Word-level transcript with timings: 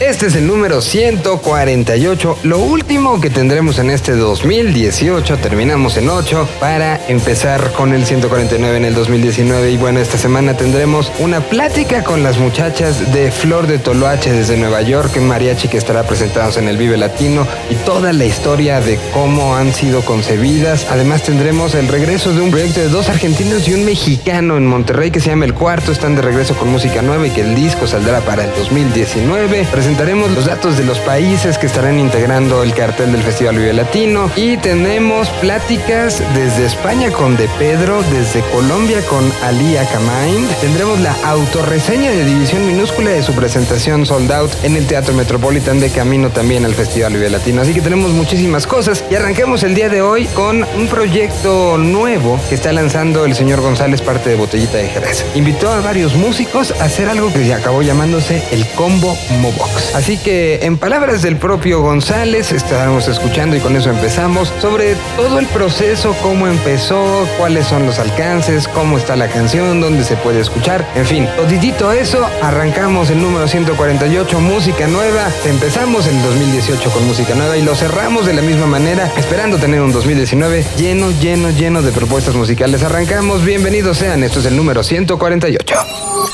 Este 0.00 0.26
es 0.26 0.34
el 0.34 0.46
número 0.46 0.82
148, 0.82 2.40
lo 2.42 2.58
último 2.58 3.18
que 3.18 3.30
tendremos 3.30 3.78
en 3.78 3.88
este 3.88 4.12
2018, 4.12 5.38
terminamos 5.38 5.96
en 5.96 6.10
8 6.10 6.46
para 6.60 7.00
empezar 7.08 7.72
con 7.72 7.94
el 7.94 8.04
149 8.04 8.76
en 8.76 8.84
el 8.84 8.94
2019 8.94 9.70
y 9.70 9.78
bueno, 9.78 9.98
esta 9.98 10.18
semana 10.18 10.54
tendremos 10.54 11.10
una 11.18 11.40
plática 11.40 12.04
con 12.04 12.22
las 12.22 12.36
muchachas 12.36 13.10
de 13.14 13.30
Flor 13.30 13.66
de 13.66 13.78
Toloache 13.78 14.32
desde 14.32 14.58
Nueva 14.58 14.82
York, 14.82 15.16
mariachi 15.16 15.68
que 15.68 15.78
estará 15.78 16.02
presentados 16.02 16.58
en 16.58 16.68
el 16.68 16.76
Vive 16.76 16.98
Latino 16.98 17.46
y 17.70 17.74
toda 17.76 18.12
la 18.12 18.26
historia 18.26 18.82
de 18.82 18.98
cómo 19.14 19.56
han 19.56 19.72
sido 19.72 20.02
concebidas. 20.02 20.86
Además 20.90 21.22
tendremos 21.22 21.74
el 21.74 21.88
regreso 21.88 22.34
de 22.34 22.42
un 22.42 22.50
proyecto 22.50 22.80
de 22.80 22.90
dos 22.90 23.08
argentinos 23.08 23.66
y 23.66 23.72
un 23.72 23.86
mexicano 23.86 24.58
en 24.58 24.66
Monterrey 24.66 25.10
que 25.10 25.20
se 25.20 25.30
llama 25.30 25.46
El 25.46 25.54
Cuarto, 25.54 25.90
están 25.90 26.16
de 26.16 26.20
regreso 26.20 26.54
con 26.54 26.68
música 26.68 27.00
nueva 27.00 27.26
y 27.26 27.30
que 27.30 27.40
el 27.40 27.54
disco 27.54 27.86
saldrá 27.86 28.20
para 28.20 28.44
el 28.44 28.50
2019 28.56 29.64
presentaremos 29.86 30.32
los 30.32 30.46
datos 30.46 30.76
de 30.76 30.82
los 30.82 30.98
países 30.98 31.58
que 31.58 31.66
estarán 31.66 32.00
integrando 32.00 32.64
el 32.64 32.74
cartel 32.74 33.12
del 33.12 33.22
Festival 33.22 33.56
Vive 33.56 33.72
Latino 33.72 34.28
y 34.34 34.56
tenemos 34.56 35.28
pláticas 35.40 36.20
desde 36.34 36.66
España 36.66 37.12
con 37.12 37.36
De 37.36 37.48
Pedro, 37.56 38.02
desde 38.10 38.40
Colombia 38.50 39.00
con 39.02 39.32
Ali 39.44 39.76
Akamain. 39.76 40.48
Tendremos 40.60 40.98
la 40.98 41.14
autorreseña 41.24 42.10
de 42.10 42.24
División 42.24 42.66
Minúscula 42.66 43.10
de 43.10 43.22
su 43.22 43.32
presentación 43.32 44.06
Sold 44.06 44.32
Out 44.32 44.50
en 44.64 44.74
el 44.74 44.88
Teatro 44.88 45.14
Metropolitan 45.14 45.78
de 45.78 45.88
camino 45.90 46.30
también 46.30 46.64
al 46.64 46.74
Festival 46.74 47.12
Vive 47.12 47.30
Latino. 47.30 47.62
Así 47.62 47.72
que 47.72 47.80
tenemos 47.80 48.10
muchísimas 48.10 48.66
cosas 48.66 49.04
y 49.08 49.14
arranquemos 49.14 49.62
el 49.62 49.76
día 49.76 49.88
de 49.88 50.02
hoy 50.02 50.26
con 50.34 50.64
un 50.64 50.88
proyecto 50.88 51.78
nuevo 51.78 52.40
que 52.48 52.56
está 52.56 52.72
lanzando 52.72 53.24
el 53.24 53.36
señor 53.36 53.60
González, 53.60 54.02
parte 54.02 54.30
de 54.30 54.34
Botellita 54.34 54.78
de 54.78 54.88
Jerez. 54.88 55.24
Invitó 55.36 55.70
a 55.70 55.80
varios 55.80 56.16
músicos 56.16 56.74
a 56.80 56.86
hacer 56.86 57.08
algo 57.08 57.32
que 57.32 57.44
se 57.44 57.54
acabó 57.54 57.82
llamándose 57.82 58.42
el 58.50 58.66
Combo 58.70 59.16
Mobox. 59.40 59.75
Así 59.94 60.18
que 60.18 60.60
en 60.62 60.76
palabras 60.76 61.22
del 61.22 61.36
propio 61.36 61.80
González, 61.80 62.52
estaremos 62.52 63.08
escuchando 63.08 63.56
y 63.56 63.60
con 63.60 63.76
eso 63.76 63.90
empezamos, 63.90 64.52
sobre 64.60 64.94
todo 65.16 65.38
el 65.38 65.46
proceso, 65.46 66.14
cómo 66.22 66.46
empezó, 66.46 67.26
cuáles 67.38 67.66
son 67.66 67.86
los 67.86 67.98
alcances, 67.98 68.68
cómo 68.68 68.98
está 68.98 69.16
la 69.16 69.28
canción, 69.28 69.80
dónde 69.80 70.04
se 70.04 70.16
puede 70.16 70.40
escuchar, 70.40 70.86
en 70.94 71.06
fin, 71.06 71.28
toditito 71.36 71.92
eso, 71.92 72.26
arrancamos 72.42 73.10
el 73.10 73.20
número 73.20 73.48
148, 73.48 74.40
música 74.40 74.86
nueva, 74.86 75.28
empezamos 75.44 76.06
el 76.06 76.22
2018 76.22 76.90
con 76.90 77.06
música 77.06 77.34
nueva 77.34 77.56
y 77.56 77.62
lo 77.62 77.74
cerramos 77.74 78.26
de 78.26 78.34
la 78.34 78.42
misma 78.42 78.66
manera, 78.66 79.10
esperando 79.16 79.58
tener 79.58 79.80
un 79.80 79.92
2019 79.92 80.64
lleno, 80.76 81.10
lleno, 81.20 81.50
lleno 81.50 81.82
de 81.82 81.92
propuestas 81.92 82.34
musicales. 82.34 82.82
Arrancamos, 82.82 83.44
bienvenidos 83.44 83.98
sean, 83.98 84.22
esto 84.22 84.40
es 84.40 84.46
el 84.46 84.56
número 84.56 84.82
148. 84.82 85.74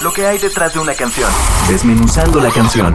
Lo 0.03 0.13
que 0.13 0.27
hay 0.27 0.39
detrás 0.39 0.75
de 0.75 0.81
una 0.81 0.95
canción, 0.95 1.31
desmenuzando 1.69 2.41
la 2.41 2.51
canción. 2.51 2.95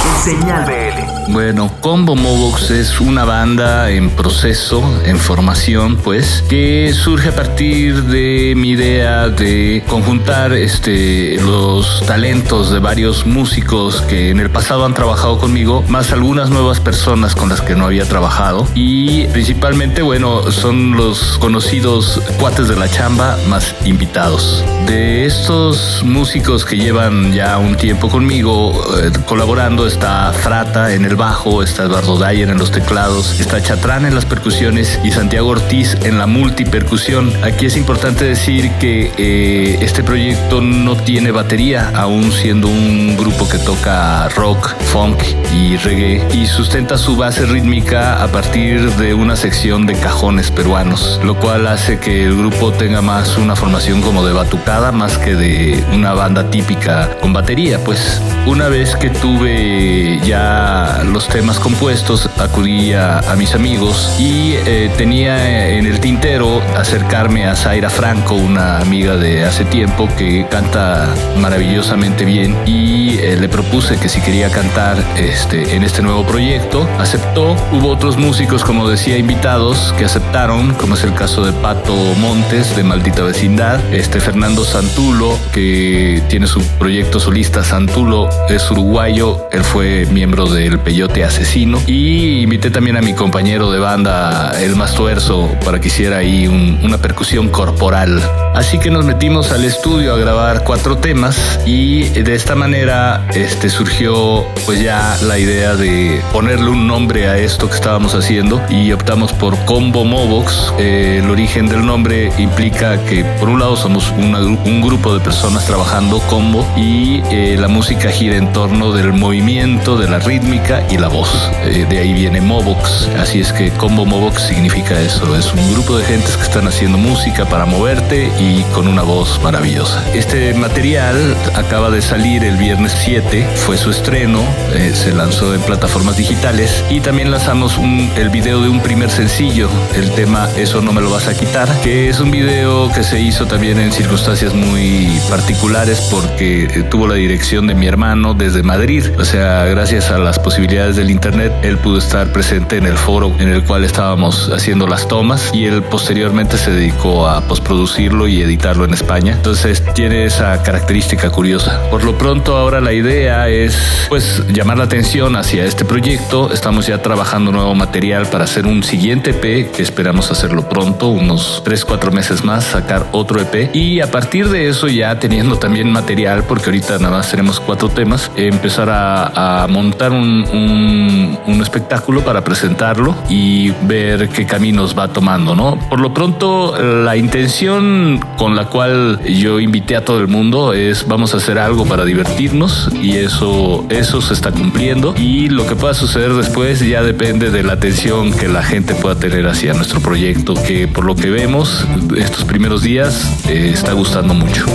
Señal 0.23 0.65
BL. 0.65 1.31
Bueno, 1.31 1.71
Combo 1.79 2.15
Mobox 2.15 2.71
es 2.71 2.99
una 2.99 3.23
banda 3.25 3.89
en 3.89 4.09
proceso, 4.09 4.83
en 5.05 5.17
formación, 5.17 5.95
pues, 5.95 6.43
que 6.49 6.93
surge 6.93 7.29
a 7.29 7.35
partir 7.35 8.03
de 8.03 8.53
mi 8.55 8.71
idea 8.71 9.29
de 9.29 9.83
conjuntar 9.87 10.51
este, 10.53 11.37
los 11.41 12.03
talentos 12.05 12.69
de 12.71 12.79
varios 12.79 13.25
músicos 13.25 14.01
que 14.01 14.29
en 14.29 14.39
el 14.39 14.49
pasado 14.49 14.85
han 14.85 14.93
trabajado 14.93 15.37
conmigo, 15.39 15.83
más 15.87 16.11
algunas 16.11 16.49
nuevas 16.49 16.79
personas 16.79 17.33
con 17.33 17.49
las 17.49 17.61
que 17.61 17.75
no 17.75 17.85
había 17.85 18.05
trabajado. 18.05 18.67
Y 18.75 19.25
principalmente, 19.27 20.01
bueno, 20.01 20.51
son 20.51 20.97
los 20.97 21.37
conocidos 21.37 22.21
cuates 22.39 22.67
de 22.67 22.75
la 22.75 22.89
chamba 22.89 23.37
más 23.47 23.73
invitados. 23.85 24.65
De 24.85 25.25
estos 25.25 26.03
músicos 26.03 26.65
que 26.65 26.75
llevan 26.75 27.31
ya 27.33 27.57
un 27.57 27.77
tiempo 27.77 28.09
conmigo 28.09 28.73
eh, 29.01 29.11
colaborando, 29.25 29.87
está 30.01 30.33
Frata 30.33 30.93
en 30.95 31.05
el 31.05 31.15
bajo, 31.15 31.61
está 31.61 31.83
Eduardo 31.83 32.17
Dyer 32.17 32.49
en 32.49 32.57
los 32.57 32.71
teclados, 32.71 33.39
está 33.39 33.61
Chatrán 33.61 34.03
en 34.03 34.15
las 34.15 34.25
percusiones 34.25 34.99
y 35.03 35.11
Santiago 35.11 35.49
Ortiz 35.49 35.95
en 36.01 36.17
la 36.17 36.25
multipercusión. 36.25 37.31
Aquí 37.43 37.67
es 37.67 37.77
importante 37.77 38.25
decir 38.25 38.71
que 38.79 39.11
eh, 39.17 39.77
este 39.81 40.03
proyecto 40.03 40.59
no 40.59 40.95
tiene 40.95 41.29
batería, 41.29 41.91
aún 41.93 42.31
siendo 42.31 42.67
un 42.67 43.15
grupo 43.15 43.47
que 43.47 43.59
toca 43.59 44.27
rock, 44.29 44.73
funk 44.91 45.21
y 45.53 45.77
reggae 45.77 46.25
y 46.33 46.47
sustenta 46.47 46.97
su 46.97 47.15
base 47.15 47.45
rítmica 47.45 48.23
a 48.23 48.27
partir 48.27 48.89
de 48.95 49.13
una 49.13 49.35
sección 49.35 49.85
de 49.85 49.93
cajones 49.93 50.49
peruanos, 50.49 51.19
lo 51.23 51.35
cual 51.35 51.67
hace 51.67 51.99
que 51.99 52.23
el 52.23 52.35
grupo 52.35 52.71
tenga 52.71 53.03
más 53.03 53.37
una 53.37 53.55
formación 53.55 54.01
como 54.01 54.25
de 54.25 54.33
batucada 54.33 54.91
más 54.91 55.19
que 55.19 55.35
de 55.35 55.85
una 55.93 56.13
banda 56.13 56.49
típica 56.49 57.17
con 57.21 57.33
batería. 57.33 57.77
Pues 57.83 58.19
una 58.47 58.67
vez 58.67 58.95
que 58.95 59.11
tuve 59.11 59.80
ya 60.23 61.01
los 61.05 61.27
temas 61.27 61.59
compuestos, 61.59 62.29
acudí 62.37 62.93
a, 62.93 63.21
mis 63.37 63.55
amigos 63.55 64.15
y 64.19 64.53
eh, 64.65 64.91
tenía 64.97 65.69
en 65.69 65.85
el 65.85 65.99
tintero 65.99 66.61
acercarme 66.77 67.47
a 67.47 67.55
Zaira 67.55 67.89
Franco, 67.89 68.35
una 68.35 68.79
amiga 68.79 69.15
de 69.15 69.45
hace 69.45 69.65
tiempo 69.65 70.07
que 70.17 70.45
canta 70.49 71.07
maravillosamente 71.37 72.25
bien 72.25 72.55
y 72.65 73.17
eh, 73.19 73.37
le 73.39 73.49
propuse 73.49 73.97
que 73.97 74.09
si 74.09 74.21
quería 74.21 74.49
cantar 74.49 74.97
este, 75.17 75.75
en 75.75 75.83
este 75.83 76.01
nuevo 76.01 76.23
proyecto, 76.25 76.87
aceptó. 76.99 77.55
Hubo 77.71 77.89
otros 77.89 78.17
músicos, 78.17 78.63
como 78.63 78.87
decía, 78.87 79.17
invitados 79.17 79.93
que 79.97 80.05
aceptaron, 80.05 80.73
como 80.75 80.95
es 80.95 81.03
el 81.03 81.13
caso 81.13 81.43
de 81.45 81.53
Pato 81.53 81.95
Montes 82.19 82.75
de 82.75 82.83
Maldita 82.83 83.23
Vecindad, 83.23 83.79
este 83.93 84.19
Fernando 84.19 84.63
Santulo, 84.65 85.37
que 85.53 86.21
tiene 86.29 86.47
su 86.47 86.61
proyecto 86.77 87.19
solista 87.19 87.63
Santulo, 87.63 88.29
es 88.49 88.69
uruguayo, 88.69 89.47
él 89.51 89.63
fue 89.71 90.05
miembro 90.07 90.47
del 90.47 90.79
Peyote 90.79 91.23
Asesino. 91.23 91.81
Y 91.87 92.41
invité 92.41 92.69
también 92.71 92.97
a 92.97 93.01
mi 93.01 93.13
compañero 93.13 93.71
de 93.71 93.79
banda, 93.79 94.51
el 94.61 94.75
Mastuerzo, 94.75 95.49
para 95.63 95.79
que 95.79 95.87
hiciera 95.87 96.17
ahí 96.17 96.45
una 96.47 96.97
percusión 96.97 97.47
corporal. 97.47 98.21
Así 98.53 98.79
que 98.79 98.91
nos 98.91 99.05
metimos 99.05 99.53
al 99.53 99.63
estudio 99.63 100.13
a 100.13 100.17
grabar 100.17 100.65
cuatro 100.65 100.97
temas 100.97 101.57
y 101.65 102.03
de 102.09 102.35
esta 102.35 102.53
manera 102.53 103.25
este, 103.33 103.69
surgió 103.69 104.45
pues 104.65 104.81
ya 104.81 105.17
la 105.23 105.39
idea 105.39 105.75
de 105.75 106.21
ponerle 106.33 106.69
un 106.69 106.85
nombre 106.85 107.29
a 107.29 107.37
esto 107.37 107.69
que 107.69 107.75
estábamos 107.75 108.13
haciendo 108.13 108.61
y 108.69 108.91
optamos 108.91 109.31
por 109.31 109.57
Combo 109.63 110.03
Mobox. 110.03 110.73
Eh, 110.79 111.21
el 111.23 111.29
origen 111.29 111.69
del 111.69 111.85
nombre 111.85 112.33
implica 112.37 113.01
que 113.05 113.23
por 113.39 113.47
un 113.47 113.61
lado 113.61 113.77
somos 113.77 114.11
un 114.11 114.81
grupo 114.81 115.13
de 115.13 115.21
personas 115.21 115.65
trabajando 115.65 116.19
combo 116.27 116.67
y 116.75 117.21
eh, 117.31 117.55
la 117.57 117.69
música 117.69 118.09
gira 118.09 118.35
en 118.35 118.51
torno 118.51 118.91
del 118.91 119.13
movimiento 119.13 119.60
de 119.61 120.09
la 120.09 120.17
rítmica 120.17 120.83
y 120.89 120.97
la 120.97 121.07
voz. 121.07 121.29
Eh, 121.65 121.85
de 121.87 121.99
ahí 121.99 122.13
viene 122.13 122.41
Mobox. 122.41 123.07
Así 123.19 123.39
es 123.39 123.53
que 123.53 123.69
Combo 123.69 124.07
Mobox 124.07 124.41
significa 124.41 124.99
eso. 124.99 125.35
Es 125.35 125.53
un 125.53 125.73
grupo 125.73 125.99
de 125.99 126.03
gentes 126.03 126.35
que 126.35 126.41
están 126.43 126.67
haciendo 126.67 126.97
música 126.97 127.45
para 127.45 127.65
moverte 127.65 128.31
y 128.39 128.63
con 128.73 128.87
una 128.87 129.03
voz 129.03 129.39
maravillosa. 129.43 130.03
Este 130.15 130.55
material 130.55 131.37
acaba 131.53 131.91
de 131.91 132.01
salir 132.01 132.43
el 132.43 132.57
viernes 132.57 132.95
7. 133.03 133.47
Fue 133.53 133.77
su 133.77 133.91
estreno. 133.91 134.41
Eh, 134.73 134.93
se 134.95 135.13
lanzó 135.13 135.53
en 135.53 135.61
plataformas 135.61 136.17
digitales. 136.17 136.83
Y 136.89 137.01
también 137.01 137.29
lanzamos 137.29 137.77
el 138.17 138.29
video 138.29 138.63
de 138.63 138.69
un 138.69 138.81
primer 138.81 139.11
sencillo. 139.11 139.69
El 139.95 140.09
tema 140.11 140.49
Eso 140.57 140.81
no 140.81 140.91
me 140.91 141.01
lo 141.01 141.11
vas 141.11 141.27
a 141.27 141.35
quitar. 141.35 141.69
Que 141.81 142.09
es 142.09 142.19
un 142.19 142.31
video 142.31 142.91
que 142.93 143.03
se 143.03 143.19
hizo 143.19 143.45
también 143.45 143.79
en 143.79 143.91
circunstancias 143.91 144.55
muy 144.55 145.19
particulares 145.29 146.01
porque 146.09 146.63
eh, 146.63 146.83
tuvo 146.89 147.05
la 147.05 147.15
dirección 147.15 147.67
de 147.67 147.75
mi 147.75 147.85
hermano 147.85 148.33
desde 148.33 148.63
Madrid. 148.63 149.05
Los 149.17 149.31
sea, 149.31 149.50
gracias 149.69 150.11
a 150.11 150.17
las 150.17 150.39
posibilidades 150.39 150.95
del 150.95 151.09
Internet, 151.09 151.51
él 151.63 151.77
pudo 151.77 151.97
estar 151.97 152.31
presente 152.31 152.77
en 152.77 152.85
el 152.85 152.97
foro 152.97 153.33
en 153.39 153.49
el 153.49 153.63
cual 153.63 153.83
estábamos 153.83 154.49
haciendo 154.49 154.87
las 154.87 155.07
tomas 155.07 155.51
y 155.53 155.65
él 155.65 155.83
posteriormente 155.83 156.57
se 156.57 156.71
dedicó 156.71 157.27
a 157.27 157.41
postproducirlo 157.41 158.27
y 158.27 158.41
editarlo 158.41 158.85
en 158.85 158.93
España. 158.93 159.33
Entonces 159.33 159.83
tiene 159.93 160.25
esa 160.25 160.63
característica 160.63 161.29
curiosa. 161.29 161.81
Por 161.89 162.03
lo 162.03 162.17
pronto 162.17 162.57
ahora 162.57 162.81
la 162.81 162.93
idea 162.93 163.49
es 163.49 164.07
pues 164.09 164.43
llamar 164.47 164.77
la 164.77 164.85
atención 164.85 165.35
hacia 165.35 165.65
este 165.65 165.85
proyecto. 165.85 166.51
Estamos 166.53 166.87
ya 166.87 167.01
trabajando 167.01 167.51
nuevo 167.51 167.75
material 167.75 168.27
para 168.27 168.45
hacer 168.45 168.65
un 168.65 168.83
siguiente 168.83 169.31
EP 169.31 169.71
que 169.71 169.81
esperamos 169.81 170.31
hacerlo 170.31 170.67
pronto, 170.69 171.09
unos 171.09 171.61
3, 171.65 171.85
4 171.85 172.11
meses 172.11 172.43
más, 172.43 172.63
sacar 172.63 173.07
otro 173.11 173.41
EP 173.41 173.75
y 173.75 174.01
a 174.01 174.09
partir 174.09 174.49
de 174.49 174.69
eso 174.69 174.87
ya 174.87 175.19
teniendo 175.19 175.57
también 175.57 175.91
material, 175.91 176.43
porque 176.43 176.65
ahorita 176.65 176.97
nada 176.99 177.17
más 177.17 177.29
tenemos 177.29 177.59
cuatro 177.59 177.89
temas, 177.89 178.31
empezar 178.35 178.89
a, 178.89 179.40
montar 179.69 180.11
un, 180.11 181.37
un, 181.47 181.61
espectáculo 181.61 182.21
para 182.21 182.43
presentarlo 182.43 183.15
y 183.29 183.69
ver 183.83 184.29
qué 184.29 184.47
caminos 184.47 184.97
va 184.97 185.09
tomando, 185.09 185.55
¿no? 185.55 185.77
Por 185.89 185.99
lo 185.99 186.11
pronto, 186.11 186.75
la 186.81 187.15
intención 187.15 188.19
con 188.35 188.55
la 188.55 188.65
cual 188.65 189.19
yo 189.23 189.59
invité 189.59 189.95
a 189.95 190.03
todo 190.03 190.19
el 190.19 190.27
mundo 190.27 190.73
es 190.73 191.07
vamos 191.07 191.35
a 191.35 191.37
hacer 191.37 191.59
algo 191.59 191.85
para 191.85 192.03
divertirnos 192.03 192.89
y 192.99 193.17
eso, 193.17 193.85
eso 193.89 194.21
se 194.21 194.33
está 194.33 194.51
cumpliendo 194.51 195.13
y 195.17 195.49
lo 195.49 195.67
que 195.67 195.75
pueda 195.75 195.93
suceder 195.93 196.33
después 196.33 196.79
ya 196.79 197.03
depende 197.03 197.51
de 197.51 197.63
la 197.63 197.73
atención 197.73 198.31
que 198.33 198.47
la 198.47 198.63
gente 198.63 198.95
pueda 198.95 199.15
tener 199.15 199.47
hacia 199.47 199.73
nuestro 199.73 199.99
proyecto, 200.01 200.53
que 200.55 200.87
por 200.87 201.05
lo 201.05 201.15
que 201.15 201.29
vemos 201.29 201.85
estos 202.17 202.43
primeros 202.43 202.81
días 202.81 203.45
eh, 203.47 203.71
está 203.73 203.93
gustando 203.93 204.33
mucho. 204.33 204.65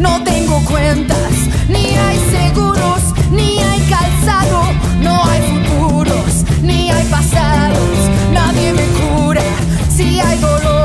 no 0.00 0.22
tengo 0.24 0.64
cuentas, 0.64 1.32
ni 1.68 1.94
hay 1.94 2.18
seguros, 2.30 3.00
ni 3.30 3.58
hay 3.58 3.80
calzado, 3.88 4.72
no 5.02 5.24
hay 5.24 5.42
futuros, 5.42 6.44
ni 6.62 6.90
hay 6.90 7.04
pasados, 7.04 7.98
nadie 8.32 8.72
me 8.72 8.86
cura 8.98 9.42
si 9.88 10.18
hay 10.20 10.38
dolor. 10.38 10.79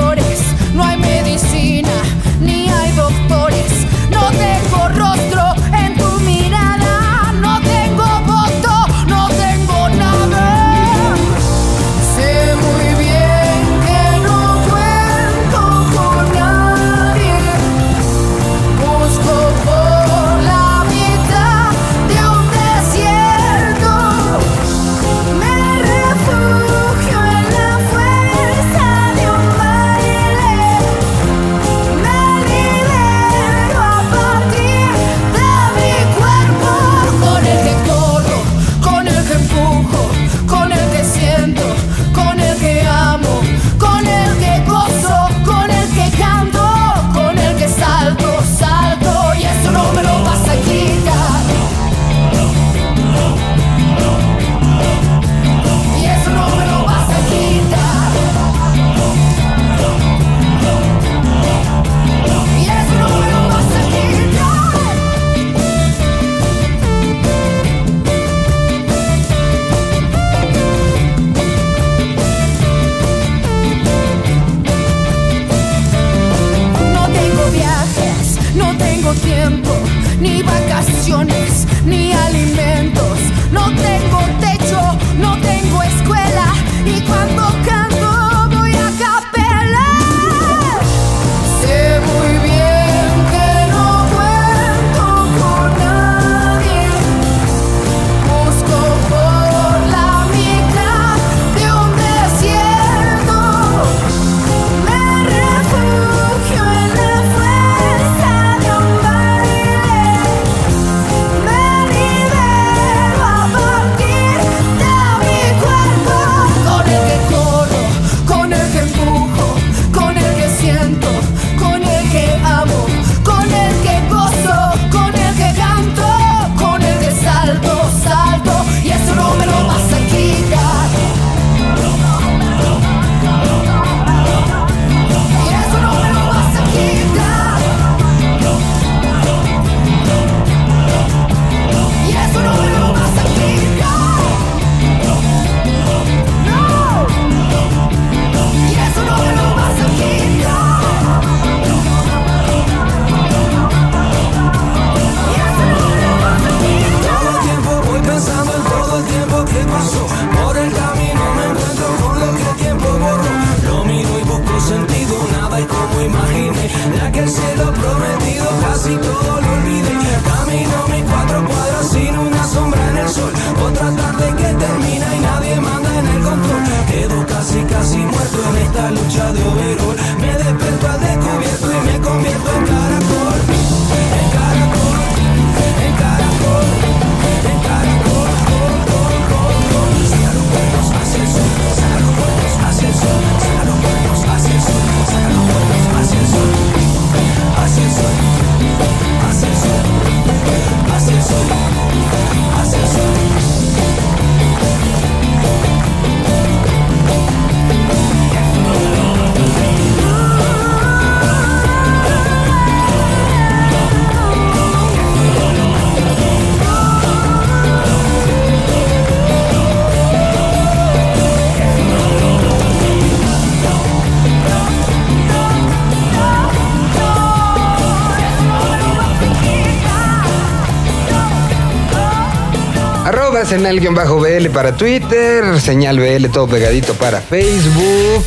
Señal-bl 233.46 234.50
para 234.50 234.76
Twitter, 234.76 235.60
señal 235.62 236.00
BL 236.00 236.28
todo 236.30 236.48
pegadito 236.48 236.96
para 236.96 237.22
Facebook 237.22 238.26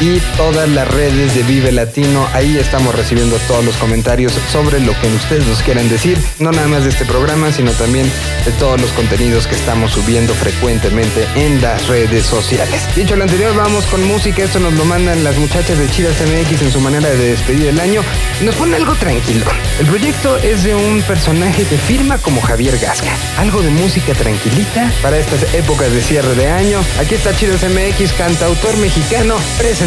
y 0.00 0.18
todas 0.36 0.68
las 0.68 0.88
redes 0.88 1.34
de 1.34 1.42
Vive 1.42 1.72
Latino. 1.72 2.26
Ahí 2.32 2.56
estamos 2.56 2.94
recibiendo 2.94 3.36
todos 3.46 3.64
los 3.64 3.76
comentarios 3.76 4.32
sobre 4.50 4.80
lo 4.80 4.98
que 4.98 5.08
ustedes 5.08 5.46
nos 5.46 5.62
quieran 5.62 5.88
decir, 5.88 6.18
no 6.38 6.50
nada 6.52 6.68
más 6.68 6.84
de 6.84 6.90
este 6.90 7.04
programa, 7.04 7.52
sino 7.52 7.70
también 7.72 8.10
de 8.44 8.52
todos 8.52 8.80
los 8.80 8.90
contenidos 8.92 9.46
que 9.46 9.54
estamos 9.54 9.92
subiendo 9.92 10.34
frecuentemente 10.34 11.26
en 11.36 11.60
las 11.60 11.86
redes 11.88 12.24
sociales. 12.24 12.80
Dicho 12.96 13.14
lo 13.14 13.24
anterior, 13.24 13.54
vamos 13.54 13.84
con 13.86 14.02
música. 14.06 14.42
Esto 14.42 14.58
nos 14.58 14.72
lo 14.74 14.84
mandan 14.86 15.22
las 15.22 15.36
muchachas 15.36 15.78
de 15.78 15.88
Chidas 15.90 16.16
MX 16.20 16.62
en 16.62 16.72
su 16.72 16.80
manera 16.80 17.08
de 17.10 17.16
despedir 17.16 17.66
el 17.66 17.80
año. 17.80 18.02
Nos 18.42 18.54
pone 18.54 18.76
algo 18.76 18.94
tranquilo. 18.94 19.44
El 19.78 19.86
proyecto 19.86 20.38
es 20.38 20.64
de 20.64 20.74
un 20.74 21.02
personaje 21.02 21.64
que 21.64 21.76
firma 21.76 22.16
como 22.18 22.40
Javier 22.40 22.78
Gasca. 22.78 23.10
Algo 23.38 23.60
de 23.60 23.70
música 23.70 24.14
tranquilita 24.14 24.90
para 25.02 25.18
estas 25.18 25.42
épocas 25.54 25.92
de 25.92 26.00
cierre 26.00 26.34
de 26.34 26.48
año. 26.48 26.80
Aquí 26.98 27.14
está 27.14 27.36
Chidas 27.36 27.62
MX, 27.62 28.12
cantautor 28.14 28.76
mexicano, 28.78 29.36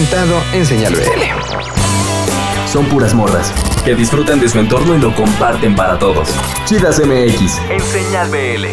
presentado 0.03 0.43
en 0.53 0.65
Señal 0.65 0.93
BL. 0.95 2.69
Son 2.69 2.89
puras 2.89 3.13
morras 3.13 3.53
que 3.85 3.95
disfrutan 3.95 4.39
de 4.39 4.49
su 4.49 4.59
entorno 4.59 4.95
y 4.95 4.99
lo 4.99 5.15
comparten 5.15 5.75
para 5.75 5.97
todos. 5.97 6.29
Chidas 6.65 6.99
MX 6.99 7.59
en 7.69 7.79
Señal 7.79 8.29
BL. 8.29 8.65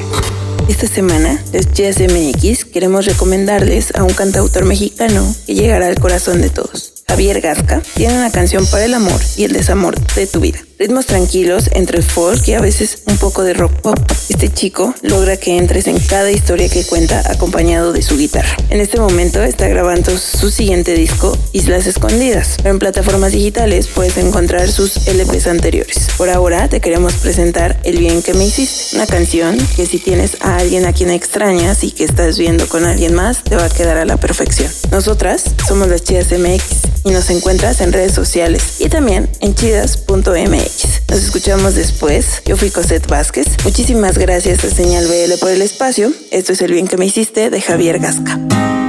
Esta 0.69 0.87
semana, 0.89 1.43
los 1.53 1.73
Chidas 1.73 1.99
MX 2.01 2.65
queremos 2.65 3.07
recomendarles 3.07 3.95
a 3.95 4.03
un 4.03 4.13
cantautor 4.13 4.65
mexicano 4.65 5.25
que 5.47 5.55
llegará 5.55 5.87
al 5.87 6.01
corazón 6.01 6.41
de 6.41 6.51
todos. 6.51 7.05
Javier 7.07 7.41
Gasca 7.41 7.81
tiene 7.95 8.15
una 8.15 8.33
canción 8.33 8.67
para 8.67 8.85
el 8.85 8.95
amor 8.95 9.21
y 9.37 9.45
el 9.45 9.53
desamor 9.53 10.01
de 10.01 10.27
tu 10.27 10.41
vida 10.41 10.61
ritmos 10.81 11.05
tranquilos 11.05 11.69
entre 11.73 12.01
folk 12.01 12.49
y 12.49 12.55
a 12.55 12.61
veces 12.61 13.03
un 13.05 13.19
poco 13.19 13.45
de 13.45 13.53
rock 13.53 13.73
pop. 13.83 13.99
Este 14.31 14.49
chico 14.49 14.95
logra 15.03 15.37
que 15.37 15.59
entres 15.59 15.87
en 15.87 15.99
cada 15.99 16.31
historia 16.31 16.71
que 16.71 16.85
cuenta 16.85 17.23
acompañado 17.31 17.93
de 17.93 18.01
su 18.01 18.17
guitarra. 18.17 18.57
En 18.71 18.81
este 18.81 18.99
momento 18.99 19.43
está 19.43 19.69
grabando 19.69 20.17
su 20.17 20.51
siguiente 20.51 20.95
disco, 20.95 21.37
Islas 21.53 21.87
Escondidas, 21.87 22.57
pero 22.57 22.71
en 22.71 22.79
plataformas 22.79 23.33
digitales 23.33 23.89
puedes 23.89 24.17
encontrar 24.17 24.71
sus 24.71 25.07
LPs 25.07 25.49
anteriores. 25.49 26.09
Por 26.17 26.31
ahora 26.31 26.67
te 26.69 26.81
queremos 26.81 27.13
presentar 27.17 27.79
El 27.85 27.99
bien 27.99 28.23
que 28.23 28.33
me 28.33 28.47
hiciste, 28.47 28.97
una 28.97 29.07
canción 29.07 29.59
que 29.77 29.85
si 29.85 29.99
tienes 29.99 30.39
a 30.41 30.57
alguien 30.57 30.87
a 30.87 30.95
quien 30.95 31.11
extrañas 31.11 31.85
y 31.85 31.91
que 31.91 32.05
estás 32.05 32.39
viendo 32.39 32.67
con 32.69 32.87
alguien 32.87 33.13
más, 33.13 33.45
te 33.45 33.57
va 33.57 33.67
a 33.67 33.69
quedar 33.69 33.99
a 33.99 34.07
la 34.07 34.17
perfección. 34.17 34.73
Nosotras 34.91 35.45
somos 35.69 35.89
las 35.89 36.03
Chidas 36.05 36.29
MX 36.33 36.90
y 37.05 37.11
nos 37.11 37.31
encuentras 37.31 37.81
en 37.81 37.93
redes 37.93 38.13
sociales 38.13 38.77
y 38.79 38.89
también 38.89 39.29
en 39.41 39.55
chidas.mx. 39.55 41.09
Nos 41.09 41.23
escuchamos 41.23 41.75
después. 41.75 42.43
Yo 42.45 42.57
fui 42.57 42.71
Cosette 42.71 43.07
Vázquez. 43.07 43.47
Muchísimas 43.65 44.19
gracias 44.19 44.65
a 44.65 44.71
Señal 44.71 45.07
BL 45.07 45.39
por 45.41 45.51
el 45.51 45.63
espacio. 45.63 46.13
Esto 46.31 46.53
es 46.53 46.61
El 46.63 46.73
bien 46.73 46.87
que 46.87 46.97
me 46.97 47.07
hiciste 47.07 47.51
de 47.51 47.61
Javier 47.61 47.99
Gasca. 47.99 48.39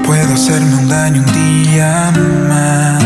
Puedo 0.06 0.34
hacerme 0.34 0.75
un 0.75 0.89
daño 0.89 1.24
un 1.25 1.63
día 1.63 2.12
más. 2.48 3.03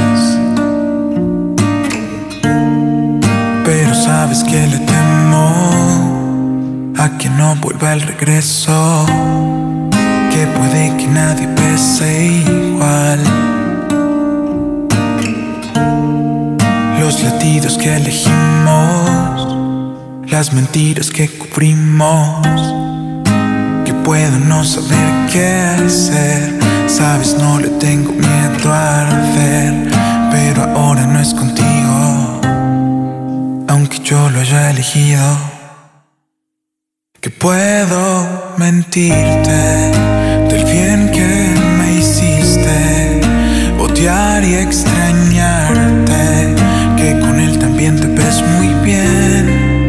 Pero 3.66 3.96
sabes 3.96 4.44
que 4.44 4.68
le 4.68 4.80
temo 4.80 6.94
a 6.98 7.18
que 7.18 7.30
no 7.30 7.56
vuelva 7.58 7.94
el 7.94 8.02
regreso. 8.02 9.06
Que 10.32 10.48
puede 10.48 10.98
que 10.98 11.08
nadie 11.08 11.48
pese 11.48 12.44
Los 17.06 17.22
latidos 17.22 17.78
que 17.78 17.96
elegimos, 17.98 19.56
las 20.28 20.52
mentiras 20.54 21.12
que 21.12 21.30
cubrimos, 21.30 22.48
que 23.86 23.94
puedo 24.04 24.40
no 24.40 24.64
saber 24.64 25.30
qué 25.32 25.86
hacer. 25.86 26.58
Sabes, 26.88 27.38
no 27.38 27.60
le 27.60 27.68
tengo 27.78 28.12
miedo 28.12 28.74
a 28.74 29.02
arder, 29.02 29.88
pero 30.32 30.64
ahora 30.64 31.06
no 31.06 31.20
es 31.20 31.32
contigo, 31.36 32.42
aunque 33.68 34.00
yo 34.00 34.28
lo 34.32 34.40
haya 34.40 34.72
elegido. 34.72 35.22
Que 37.22 37.30
puedo 37.30 38.56
mentirte 38.58 39.92
del 40.50 40.66
bien 40.66 41.12
que 41.12 41.54
me 41.78 42.00
hiciste, 42.00 43.22
odiar 43.80 44.44
y 44.44 44.56
extrañarte 47.10 48.08
te 48.08 48.08
ves 48.08 48.44
muy 48.56 48.68
bien. 48.84 49.88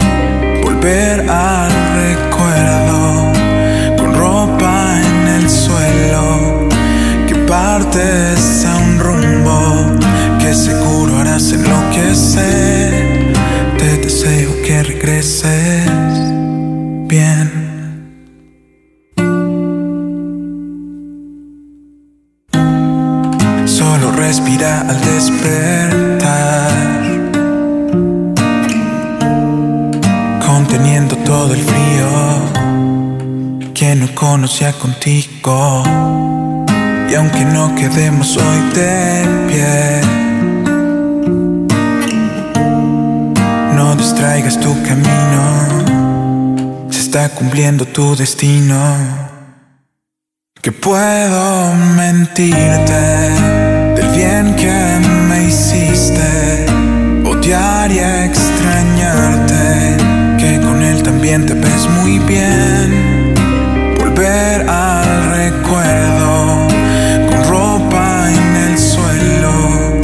Volver 0.62 1.20
al 1.28 1.70
recuerdo 1.94 3.32
con 3.96 4.14
ropa 4.14 5.00
en 5.00 5.28
el 5.28 5.50
suelo. 5.50 6.68
Que 7.26 7.35
partes 7.46 8.64
a 8.66 8.76
un 8.76 8.99
rumbo 8.99 9.99
que 10.38 10.54
seguro 10.54 11.18
harás 11.18 11.52
enloquecer. 11.52 12.65
Mentirte 52.38 52.93
del 53.95 54.09
bien 54.14 54.55
que 54.57 54.99
me 55.28 55.45
hiciste, 55.45 56.66
odiar 57.25 57.90
y 57.90 57.99
extrañarte 57.99 59.57
también 61.02 61.47
te 61.47 61.55
ves 61.55 61.88
muy 61.88 62.19
bien. 62.21 63.35
Volver 63.99 64.69
al 64.69 65.31
recuerdo 65.35 66.69
con 67.28 67.45
ropa 67.49 68.28
en 68.31 68.57
el 68.57 68.78
suelo. 68.78 70.00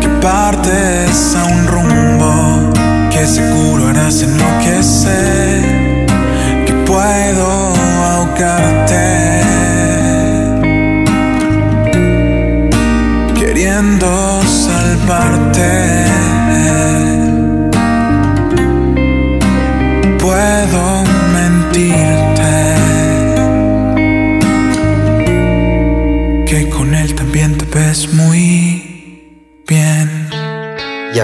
Que 0.00 0.08
partes 0.22 1.34
a 1.34 1.44
un 1.44 1.66
rumbo 1.66 2.72
que 3.10 3.26
seguro 3.26 3.88
harás 3.88 4.22
enloquecer. 4.22 6.06
Que 6.66 6.72
puedo 6.86 7.74
ahogarte. 8.04 9.23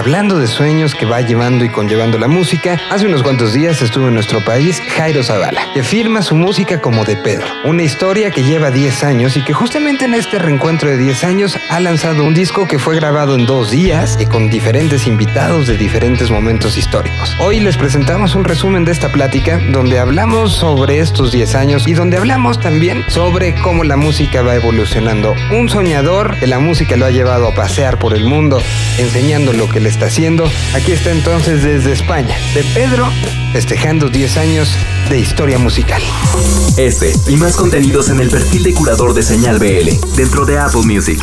Hablando 0.01 0.39
de 0.39 0.47
sueños 0.47 0.95
que 0.95 1.05
va 1.05 1.21
llevando 1.21 1.63
y 1.63 1.69
conllevando 1.69 2.17
la 2.17 2.27
música, 2.27 2.81
hace 2.89 3.05
unos 3.05 3.21
cuantos 3.21 3.53
días 3.53 3.83
estuvo 3.83 4.07
en 4.07 4.15
nuestro 4.15 4.43
país 4.43 4.81
Jairo 4.97 5.21
Zavala, 5.21 5.61
que 5.75 5.83
firma 5.83 6.23
su 6.23 6.35
música 6.35 6.81
como 6.81 7.05
de 7.05 7.17
Pedro. 7.17 7.45
Una 7.65 7.83
historia 7.83 8.31
que 8.31 8.41
lleva 8.41 8.71
10 8.71 9.03
años 9.03 9.37
y 9.37 9.43
que 9.43 9.53
justamente 9.53 10.05
en 10.05 10.15
este 10.15 10.39
reencuentro 10.39 10.89
de 10.89 10.97
10 10.97 11.23
años 11.23 11.55
ha 11.69 11.79
lanzado 11.79 12.23
un 12.23 12.33
disco 12.33 12.67
que 12.67 12.79
fue 12.79 12.95
grabado 12.95 13.35
en 13.35 13.45
dos 13.45 13.69
días 13.69 14.17
y 14.19 14.25
con 14.25 14.49
diferentes 14.49 15.05
invitados 15.05 15.67
de 15.67 15.77
diferentes 15.77 16.31
momentos 16.31 16.79
históricos. 16.79 17.35
Hoy 17.37 17.59
les 17.59 17.77
presentamos 17.77 18.33
un 18.33 18.43
resumen 18.43 18.85
de 18.85 18.93
esta 18.93 19.11
plática 19.11 19.59
donde 19.71 19.99
hablamos 19.99 20.51
sobre 20.51 20.97
estos 20.97 21.31
10 21.31 21.53
años 21.53 21.87
y 21.87 21.93
donde 21.93 22.17
hablamos 22.17 22.59
también 22.59 23.03
sobre 23.07 23.53
cómo 23.53 23.83
la 23.83 23.97
música 23.97 24.41
va 24.41 24.55
evolucionando. 24.55 25.35
Un 25.51 25.69
soñador 25.69 26.39
que 26.39 26.47
la 26.47 26.57
música 26.57 26.97
lo 26.97 27.05
ha 27.05 27.11
llevado 27.11 27.47
a 27.47 27.53
pasear 27.53 27.99
por 27.99 28.15
el 28.15 28.25
mundo 28.25 28.63
enseñando 28.97 29.53
lo 29.53 29.69
que 29.69 29.79
le 29.79 29.90
está 29.91 30.07
haciendo. 30.07 30.49
Aquí 30.73 30.91
está 30.93 31.11
entonces 31.11 31.63
desde 31.63 31.91
España, 31.91 32.35
de 32.53 32.63
Pedro 32.73 33.11
festejando 33.51 34.09
10 34.09 34.37
años 34.37 34.69
de 35.09 35.19
historia 35.19 35.57
musical. 35.59 36.01
Este 36.77 37.13
y 37.27 37.35
más 37.35 37.55
contenidos 37.55 38.09
en 38.09 38.19
el 38.21 38.29
perfil 38.29 38.63
de 38.63 38.73
curador 38.73 39.13
de 39.13 39.23
Señal 39.23 39.59
BL 39.59 39.89
dentro 40.15 40.45
de 40.45 40.57
Apple 40.57 40.83
Music. 40.83 41.21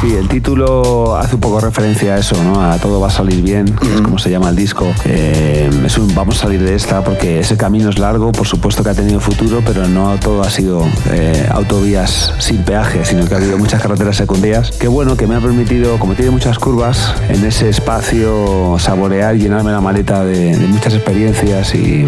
Sí, 0.00 0.14
el 0.14 0.28
título 0.28 1.16
hace 1.16 1.34
un 1.34 1.40
poco 1.40 1.60
referencia 1.60 2.14
a 2.14 2.18
eso, 2.18 2.42
¿no? 2.42 2.62
A 2.62 2.78
todo 2.78 3.00
va 3.00 3.08
a 3.08 3.10
salir 3.10 3.42
bien, 3.42 3.66
es 3.94 4.00
como 4.00 4.18
se 4.18 4.30
llama 4.30 4.50
el 4.50 4.56
disco. 4.56 4.86
Eh, 5.04 5.68
es 5.84 5.98
un 5.98 6.14
vamos 6.14 6.38
a 6.38 6.42
salir 6.42 6.62
de 6.62 6.74
esta 6.74 7.02
porque 7.02 7.40
ese 7.40 7.56
camino 7.56 7.90
es 7.90 7.98
largo, 7.98 8.32
por 8.32 8.46
supuesto 8.46 8.82
que 8.82 8.90
ha 8.90 8.94
tenido 8.94 9.20
futuro, 9.20 9.62
pero 9.64 9.86
no 9.88 10.18
todo 10.18 10.42
ha 10.42 10.50
sido 10.50 10.86
eh, 11.10 11.46
autovías 11.50 12.34
sin 12.38 12.64
peaje, 12.64 13.04
sino 13.04 13.26
que 13.26 13.34
ha 13.34 13.36
habido 13.38 13.58
muchas 13.58 13.82
carreteras 13.82 14.16
secundarias. 14.16 14.70
Que 14.72 14.88
bueno, 14.88 15.16
que 15.16 15.26
me 15.26 15.34
ha 15.34 15.40
permitido, 15.40 15.98
como 15.98 16.14
tiene 16.14 16.30
muchas 16.30 16.58
curvas, 16.58 17.14
en 17.28 17.44
ese 17.44 17.68
espacio 17.68 18.76
saborear 18.78 19.36
y 19.36 19.40
llenarme 19.40 19.72
la 19.72 19.80
maleta 19.80 20.24
de, 20.24 20.56
muchas 20.68 20.94
experiencias 20.94 21.69
y, 21.74 22.06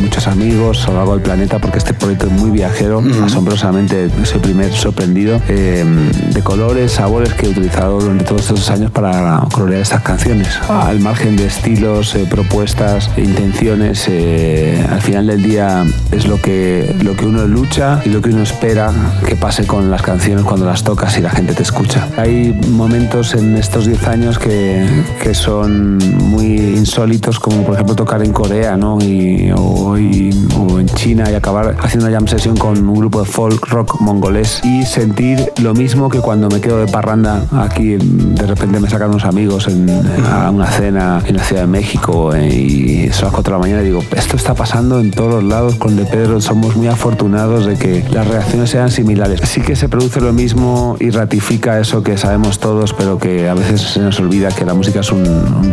muchos 0.00 0.28
amigos 0.28 0.84
a 0.86 0.92
lo 0.92 0.98
largo 0.98 1.12
del 1.14 1.22
planeta, 1.22 1.58
porque 1.58 1.78
este 1.78 1.92
proyecto 1.92 2.26
es 2.26 2.32
muy 2.32 2.50
viajero, 2.50 3.02
asombrosamente 3.24 4.08
soy 4.22 4.38
primer 4.38 4.72
sorprendido 4.72 5.40
eh, 5.48 5.84
de 6.32 6.42
colores, 6.42 6.92
sabores 6.92 7.32
que 7.34 7.46
he 7.46 7.48
utilizado 7.48 7.98
durante 7.98 8.24
todos 8.24 8.42
estos 8.42 8.70
años 8.70 8.92
para 8.92 9.42
colorear 9.52 9.82
estas 9.82 10.02
canciones. 10.02 10.48
Ah. 10.68 10.86
Al 10.88 11.00
margen 11.00 11.36
de 11.36 11.46
estilos, 11.46 12.14
eh, 12.14 12.24
propuestas, 12.30 13.10
intenciones, 13.16 14.06
eh, 14.08 14.86
al 14.88 15.02
final 15.02 15.26
del 15.26 15.42
día 15.42 15.84
es 16.12 16.28
lo 16.28 16.40
que, 16.40 16.94
lo 17.02 17.16
que 17.16 17.26
uno 17.26 17.44
lucha 17.46 18.00
y 18.04 18.10
lo 18.10 18.22
que 18.22 18.30
uno 18.30 18.44
espera 18.44 18.92
que 19.26 19.34
pase 19.34 19.66
con 19.66 19.90
las 19.90 20.02
canciones 20.02 20.44
cuando 20.44 20.66
las 20.66 20.84
tocas 20.84 21.18
y 21.18 21.20
la 21.20 21.30
gente 21.30 21.52
te 21.54 21.64
escucha. 21.64 22.08
Hay 22.16 22.52
momentos 22.68 23.34
en 23.34 23.56
estos 23.56 23.86
10 23.86 24.06
años 24.06 24.38
que, 24.38 24.86
que 25.20 25.34
son 25.34 25.98
muy 26.18 26.46
insólitos, 26.76 27.40
como 27.40 27.64
por 27.64 27.74
ejemplo 27.74 27.96
tocar 27.96 28.22
en 28.22 28.32
Corea 28.32 28.75
y, 29.00 29.50
o, 29.56 29.96
en 29.96 30.86
China 30.86 31.30
y 31.30 31.34
acabar 31.34 31.76
haciendo 31.80 32.10
jam 32.10 32.26
session 32.26 32.56
con 32.56 32.88
un 32.88 32.94
grupo 32.94 33.20
de 33.20 33.26
folk 33.26 33.66
rock 33.68 34.00
mongolés 34.00 34.60
y 34.64 34.84
sentir 34.84 35.52
lo 35.62 35.72
mismo 35.74 36.10
que 36.10 36.20
cuando 36.20 36.48
me 36.48 36.60
quedo 36.60 36.78
de 36.78 36.86
parranda 36.86 37.42
aquí, 37.52 37.96
de 37.98 38.46
repente 38.46 38.78
me 38.78 38.90
sacan 38.90 39.10
unos 39.10 39.24
amigos 39.24 39.68
en, 39.68 39.88
a 40.30 40.50
una 40.50 40.66
cena 40.66 41.22
en 41.26 41.36
la 41.36 41.42
Ciudad 41.42 41.62
de 41.62 41.68
México 41.68 42.34
eh, 42.34 42.48
y 42.48 43.12
son 43.12 43.26
las 43.26 43.34
4 43.34 43.42
de 43.42 43.50
la 43.50 43.58
mañana 43.58 43.82
y 43.82 43.86
digo, 43.86 44.02
esto 44.14 44.36
está 44.36 44.54
pasando 44.54 45.00
en 45.00 45.10
todos 45.10 45.42
los 45.42 45.44
lados 45.44 45.76
con 45.76 45.96
De 45.96 46.04
Pedro, 46.04 46.40
somos 46.40 46.76
muy 46.76 46.88
afortunados 46.88 47.64
de 47.66 47.76
que 47.76 48.04
las 48.10 48.26
reacciones 48.26 48.70
sean 48.70 48.90
similares. 48.90 49.40
Sí 49.44 49.60
que 49.60 49.76
se 49.76 49.88
produce 49.88 50.20
lo 50.20 50.32
mismo 50.32 50.96
y 51.00 51.10
ratifica 51.10 51.80
eso 51.80 52.02
que 52.02 52.18
sabemos 52.18 52.58
todos, 52.58 52.92
pero 52.92 53.18
que 53.18 53.48
a 53.48 53.54
veces 53.54 53.80
se 53.80 54.00
nos 54.00 54.18
olvida 54.20 54.48
que 54.48 54.64
la 54.64 54.74
música 54.74 55.00
es 55.00 55.10
un, 55.12 55.24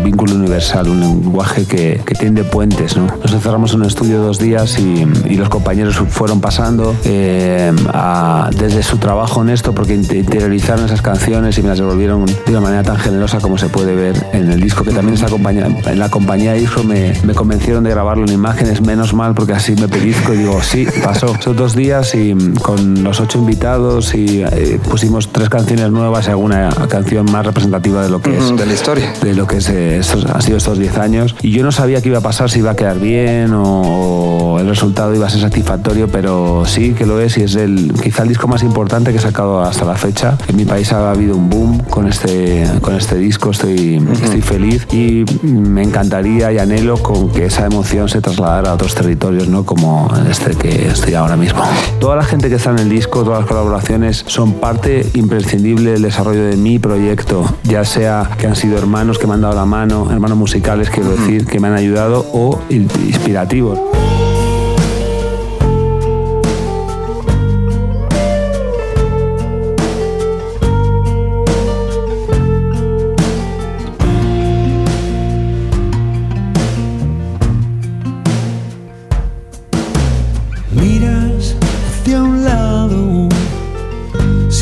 vínculo 0.03 0.35
universal, 0.35 0.89
un 0.89 0.99
lenguaje 0.99 1.65
que, 1.65 2.01
que 2.05 2.15
tiende 2.15 2.43
puentes. 2.43 2.92
¿No? 2.97 3.07
Nos 3.21 3.33
encerramos 3.33 3.73
en 3.73 3.81
un 3.81 3.87
estudio 3.87 4.21
dos 4.21 4.39
días 4.39 4.79
y, 4.79 5.05
y 5.29 5.35
los 5.35 5.49
compañeros 5.49 5.95
fueron 6.09 6.41
pasando 6.41 6.95
eh, 7.05 7.71
a, 7.93 8.49
desde 8.55 8.83
su 8.83 8.97
trabajo 8.97 9.41
en 9.41 9.49
esto 9.49 9.73
porque 9.73 9.95
interiorizaron 9.95 10.85
esas 10.85 11.01
canciones 11.01 11.57
y 11.57 11.61
me 11.61 11.69
las 11.69 11.79
devolvieron 11.79 12.25
de 12.25 12.33
una 12.49 12.61
manera 12.61 12.83
tan 12.83 12.97
generosa 12.97 13.39
como 13.39 13.57
se 13.57 13.69
puede 13.69 13.95
ver 13.95 14.25
en 14.33 14.51
el 14.51 14.61
disco, 14.61 14.83
que 14.83 14.91
también 14.91 15.15
esa 15.15 15.27
compañía, 15.27 15.67
en 15.85 15.99
la 15.99 16.09
compañía 16.09 16.55
Isro 16.55 16.83
me, 16.83 17.13
me 17.23 17.33
convencieron 17.33 17.83
de 17.83 17.89
grabarlo 17.89 18.25
en 18.25 18.33
imágenes, 18.33 18.81
menos 18.81 19.13
mal, 19.13 19.33
porque 19.33 19.53
así 19.53 19.75
me 19.75 19.87
pellizco 19.87 20.33
y 20.33 20.37
digo, 20.37 20.61
sí, 20.61 20.87
pasó. 21.03 21.33
Son 21.41 21.55
dos 21.55 21.75
días 21.75 22.15
y 22.15 22.35
con 22.61 23.03
los 23.03 23.19
ocho 23.19 23.39
invitados 23.39 24.15
y 24.15 24.43
eh, 24.43 24.79
pusimos 24.89 25.29
tres 25.31 25.49
canciones 25.49 25.91
nuevas 25.91 26.27
y 26.27 26.29
alguna 26.31 26.69
canción 26.89 27.25
más 27.31 27.45
representativa 27.45 28.03
de 28.03 28.09
lo 28.09 28.21
que 28.21 28.37
es. 28.37 28.55
De 28.55 28.65
la 28.65 28.73
historia. 28.73 29.13
De 29.21 29.33
lo 29.33 29.47
que 29.47 29.57
es, 29.57 29.69
eh, 29.69 29.97
estos, 29.97 30.25
han 30.25 30.41
sido 30.41 30.57
estos 30.57 30.77
diez 30.77 30.97
años. 30.97 31.35
Y 31.41 31.51
yo 31.51 31.63
no 31.63 31.71
sabía 31.71 32.01
qué 32.01 32.09
iba 32.09 32.19
a 32.19 32.21
pasar, 32.21 32.49
si 32.49 32.59
iba 32.59 32.71
a 32.71 32.75
quedar 32.83 32.99
bien 32.99 33.53
o, 33.53 34.57
el 34.59 34.67
resultado 34.67 35.15
iba 35.15 35.27
a 35.27 35.29
ser 35.29 35.41
satisfactorio, 35.41 36.09
pero 36.09 36.63
sí 36.65 36.93
que 36.93 37.05
lo 37.05 37.19
es 37.19 37.37
y 37.37 37.43
es 37.43 37.55
el, 37.55 37.93
quizá 38.01 38.23
el 38.23 38.29
disco 38.29 38.47
más 38.47 38.61
importante 38.61 39.11
que 39.11 39.17
he 39.17 39.21
sacado 39.21 39.61
hasta 39.61 39.85
la 39.85 39.95
fecha. 39.95 40.37
En 40.47 40.57
mi 40.57 40.65
país 40.65 40.91
ha 40.91 41.11
habido 41.11 41.35
un 41.35 41.49
boom 41.49 41.79
con 41.79 42.07
este, 42.07 42.65
con 42.81 42.95
este 42.95 43.15
disco, 43.15 43.51
estoy, 43.51 44.05
estoy 44.21 44.41
feliz 44.41 44.85
y 44.91 45.23
me 45.43 45.83
encantaría 45.83 46.51
y 46.51 46.59
anhelo 46.59 46.97
con 46.97 47.29
que 47.29 47.45
esa 47.45 47.65
emoción 47.65 48.09
se 48.09 48.19
trasladara 48.21 48.71
a 48.71 48.73
otros 48.73 48.95
territorios, 48.95 49.47
¿no? 49.47 49.65
como 49.65 50.11
este 50.29 50.51
que 50.51 50.87
estoy 50.89 51.13
ahora 51.13 51.37
mismo. 51.37 51.61
Toda 51.99 52.17
la 52.17 52.23
gente 52.23 52.49
que 52.49 52.55
está 52.55 52.71
en 52.71 52.79
el 52.79 52.89
disco, 52.89 53.23
todas 53.23 53.39
las 53.39 53.47
colaboraciones 53.47 54.23
son 54.27 54.53
parte 54.53 55.05
imprescindible 55.13 55.91
del 55.91 56.01
desarrollo 56.01 56.43
de 56.45 56.57
mi 56.57 56.79
proyecto, 56.79 57.45
ya 57.63 57.85
sea 57.85 58.29
que 58.37 58.47
han 58.47 58.57
sido 58.57 58.77
hermanos 58.77 59.19
que 59.19 59.27
me 59.27 59.35
han 59.35 59.41
dado 59.41 59.55
la 59.55 59.65
mano, 59.65 60.09
hermanos 60.11 60.37
musicales, 60.37 60.89
quiero 60.89 61.11
decir, 61.11 61.45
que 61.45 61.59
me 61.59 61.69
han 61.69 61.75
ayudado 61.75 62.25
o 62.33 62.59
inspirativos. 62.73 63.79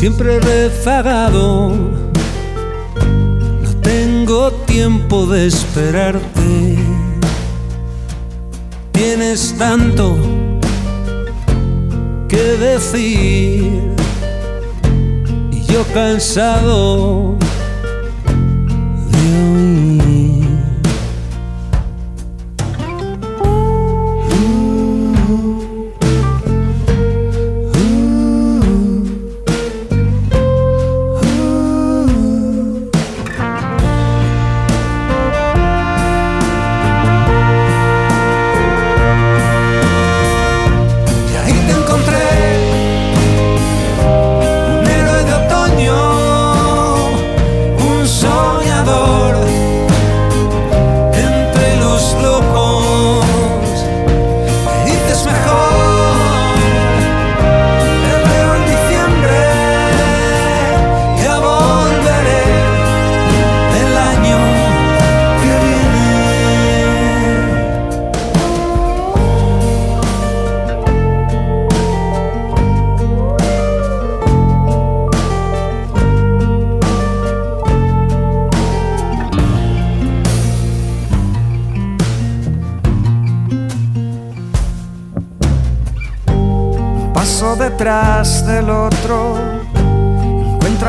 siempre 0.02 0.40
rezagado. 0.40 1.76
No 3.62 3.70
tengo 3.82 4.50
tiempo 4.66 5.26
de 5.26 5.46
esperarte. 5.46 6.81
Tienes 9.04 9.52
tanto 9.58 10.16
que 12.28 12.36
decir. 12.36 13.90
Y 15.50 15.64
yo 15.64 15.82
cansado 15.92 17.36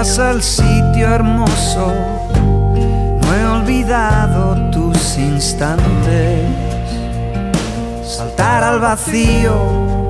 el 0.03 0.43
sitio 0.43 1.07
hermoso. 1.07 1.93
No 3.21 3.33
he 3.33 3.45
olvidado 3.45 4.53
tus 4.69 5.17
instantes, 5.17 6.41
saltar 8.03 8.65
al 8.65 8.81
vacío, 8.81 10.09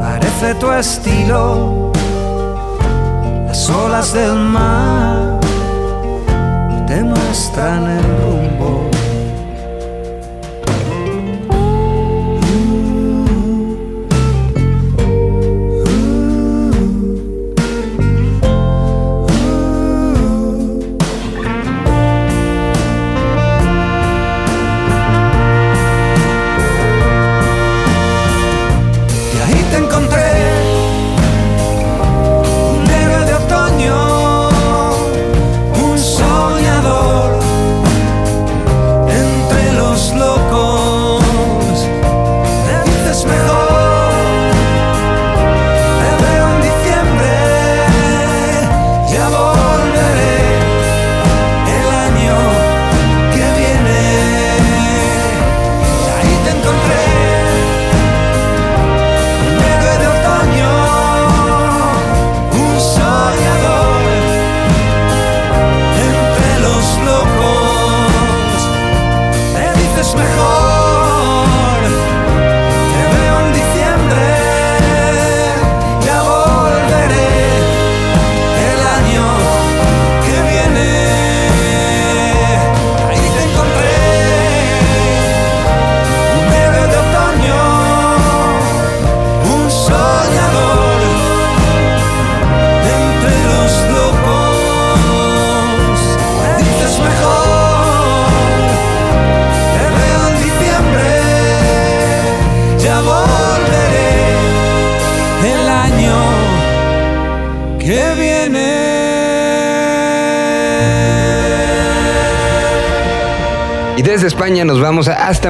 parece 0.00 0.54
tu 0.54 0.72
estilo. 0.72 1.92
Las 3.46 3.68
olas 3.68 4.14
del 4.14 4.34
mar 4.36 5.38
te 6.86 7.02
muestran 7.02 7.90
el 7.90 8.02
rumbo. 8.02 8.39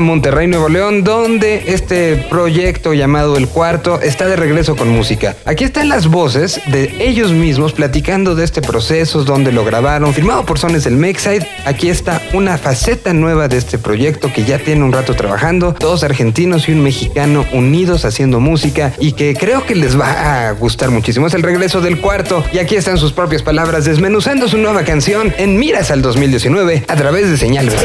Monterrey, 0.00 0.46
Nuevo 0.46 0.68
León, 0.68 1.04
donde 1.04 1.64
este 1.66 2.16
proyecto 2.28 2.94
llamado 2.94 3.36
El 3.36 3.48
Cuarto 3.48 4.00
está 4.00 4.26
de 4.26 4.36
regreso 4.36 4.76
con 4.76 4.88
música. 4.88 5.36
Aquí 5.44 5.64
están 5.64 5.88
las 5.88 6.06
voces 6.06 6.60
de 6.66 6.94
ellos 6.98 7.32
mismos 7.32 7.72
platicando 7.72 8.34
de 8.34 8.44
este 8.44 8.62
proceso, 8.62 9.24
donde 9.24 9.52
lo 9.52 9.64
grabaron, 9.64 10.12
firmado 10.14 10.44
por 10.44 10.58
Sones 10.58 10.84
del 10.84 10.96
Mexide. 10.96 11.46
Aquí 11.64 11.90
está 11.90 12.22
una 12.32 12.58
faceta 12.58 13.12
nueva 13.12 13.48
de 13.48 13.56
este 13.56 13.78
proyecto 13.78 14.32
que 14.32 14.44
ya 14.44 14.58
tiene 14.58 14.84
un 14.84 14.92
rato 14.92 15.14
trabajando, 15.14 15.74
dos 15.78 16.02
argentinos 16.02 16.68
y 16.68 16.72
un 16.72 16.82
mexicano 16.82 17.44
unidos 17.52 18.04
haciendo 18.04 18.40
música 18.40 18.92
y 18.98 19.12
que 19.12 19.34
creo 19.34 19.64
que 19.64 19.74
les 19.74 19.98
va 19.98 20.48
a 20.48 20.52
gustar 20.52 20.90
muchísimo. 20.90 21.26
Es 21.26 21.34
el 21.34 21.42
regreso 21.42 21.80
del 21.80 22.00
cuarto 22.00 22.44
y 22.52 22.58
aquí 22.58 22.76
están 22.76 22.98
sus 22.98 23.12
propias 23.12 23.42
palabras 23.42 23.84
desmenuzando 23.84 24.48
su 24.48 24.58
nueva 24.58 24.84
canción 24.84 25.34
en 25.38 25.58
Miras 25.58 25.90
al 25.90 26.02
2019 26.02 26.84
a 26.86 26.96
través 26.96 27.30
de 27.30 27.36
Señal 27.36 27.70
B. 27.70 27.76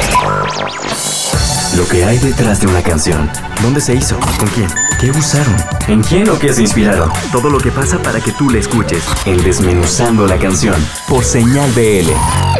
Lo 1.75 1.85
que 1.87 2.05
hay 2.05 2.17
detrás 2.19 2.61
de 2.61 2.67
una 2.67 2.81
canción. 2.81 3.29
¿Dónde 3.61 3.81
se 3.81 3.95
hizo? 3.95 4.19
¿Con 4.39 4.47
quién? 4.49 4.67
¿Qué 4.99 5.09
usaron? 5.09 5.55
¿En 5.87 6.01
quién 6.01 6.29
o 6.29 6.37
qué 6.37 6.53
se 6.53 6.61
inspiraron? 6.61 7.09
Todo 7.31 7.49
lo 7.49 7.57
que 7.57 7.71
pasa 7.71 8.01
para 8.01 8.19
que 8.19 8.31
tú 8.31 8.49
la 8.49 8.59
escuches. 8.59 9.03
En 9.25 9.43
Desmenuzando 9.43 10.27
la 10.27 10.37
canción. 10.37 10.75
Por 11.09 11.23
Señal 11.23 11.69
BL. 11.71 12.11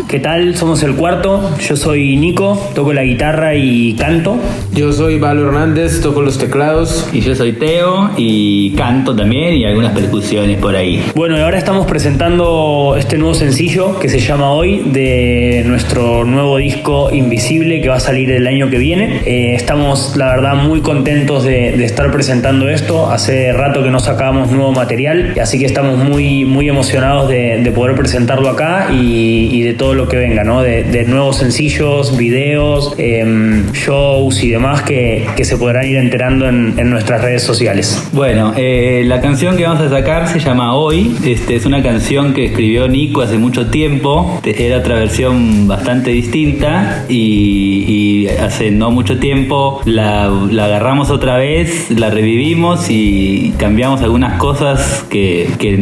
¿Qué 0.08 0.20
tal? 0.20 0.56
Somos 0.56 0.84
el 0.84 0.96
cuarto. 0.96 1.52
Yo 1.60 1.76
soy 1.76 2.18
Nico, 2.18 2.60
toco 2.74 2.94
la 2.94 3.04
guitarra 3.04 3.56
y 3.56 3.94
canto. 3.94 4.38
Yo 4.74 4.92
soy 4.94 5.20
Valo 5.20 5.48
Hernández, 5.48 6.02
toco 6.02 6.22
los 6.22 6.38
teclados. 6.38 7.08
Y 7.14 7.22
yo 7.22 7.36
soy 7.36 7.54
Teo 7.54 8.12
y 8.18 8.72
canto 8.72 9.16
también 9.16 9.54
y 9.54 9.66
algunas 9.66 9.94
percusiones 9.94 10.58
por 10.60 10.76
ahí. 10.76 11.04
Bueno, 11.16 11.38
y 11.38 11.42
ahora 11.42 11.58
estamos 11.58 11.86
presentando 11.86 12.96
este 12.98 13.18
nuevo 13.18 13.34
sencillo 13.34 14.00
que 14.00 14.10
se 14.10 14.20
llama 14.20 14.52
Hoy 14.52 14.84
de 14.86 15.64
nuestro 15.66 16.26
nuevo 16.26 16.58
disco 16.58 17.12
Invisible 17.12 17.82
que 17.82 17.90
va 17.90 17.96
a 17.96 18.00
salir 18.00 18.32
el 18.32 18.48
año 18.48 18.70
que 18.70 18.78
viene. 18.78 19.22
Eh, 19.26 19.56
estamos, 19.56 20.16
la 20.18 20.28
verdad, 20.28 20.56
muy 20.56 20.82
contentos 20.82 20.95
de, 21.04 21.74
de, 21.78 21.86
estar 21.86 22.12
presentando 22.12 22.70
esto. 22.70 23.10
Hace 23.10 23.52
rato 23.54 23.84
que 23.84 23.90
no 23.90 24.00
sacábamos 24.00 24.52
nuevo 24.52 24.72
material, 24.72 25.34
así 25.42 25.60
que 25.60 25.66
estamos 25.66 25.98
muy, 25.98 26.46
muy 26.46 26.70
emocionados 26.70 27.30
de, 27.30 27.62
de 27.64 27.72
poder 27.72 27.96
presentarlo 27.96 28.50
acá 28.50 28.90
y, 28.92 29.62
de 29.64 29.74
todo 29.74 29.94
lo 29.94 30.08
que 30.08 30.18
venga. 30.18 30.44
De, 30.62 31.06
nuevos 31.06 31.38
sencillos, 31.38 32.18
videos, 32.18 32.94
eh, 32.98 33.64
shows 33.74 34.44
y 34.44 34.50
demás 34.50 34.82
que, 34.82 35.26
que, 35.36 35.46
se 35.46 35.58
podrán 35.58 35.86
ir 35.86 35.98
enterando 35.98 36.48
en, 36.48 36.90
nuestras 36.90 37.22
redes 37.22 37.44
sociales. 37.44 38.10
Bueno, 38.14 38.54
eh, 38.56 39.04
la 39.06 39.22
canción 39.22 39.58
que 39.58 39.64
vamos 39.64 39.82
a 39.82 39.90
sacar 39.90 40.28
se 40.28 40.40
llama 40.40 40.76
Hoy. 40.76 41.16
Este, 41.26 41.56
es 41.56 41.66
una 41.66 41.82
canción 41.82 42.34
que 42.34 42.46
escribió 42.46 42.88
Nico 42.88 43.22
hace 43.22 43.38
mucho 43.38 43.68
tiempo. 43.68 44.40
Era 44.46 44.78
otra 44.78 44.96
versión 44.96 45.68
bastante 45.68 46.12
distinta 46.12 47.06
y, 47.10 47.86
y 47.88 48.28
hace 48.28 48.72
no 48.72 48.92
mucho 48.92 49.18
tiempo 49.20 49.82
la, 49.86 50.32
la 50.52 50.68
agarramos 50.76 51.10
otra 51.10 51.38
vez, 51.38 51.90
la 51.90 52.10
revivimos 52.10 52.90
y 52.90 53.54
cambiamos 53.58 54.02
algunas 54.02 54.38
cosas 54.38 55.06
que, 55.10 55.50
que, 55.58 55.80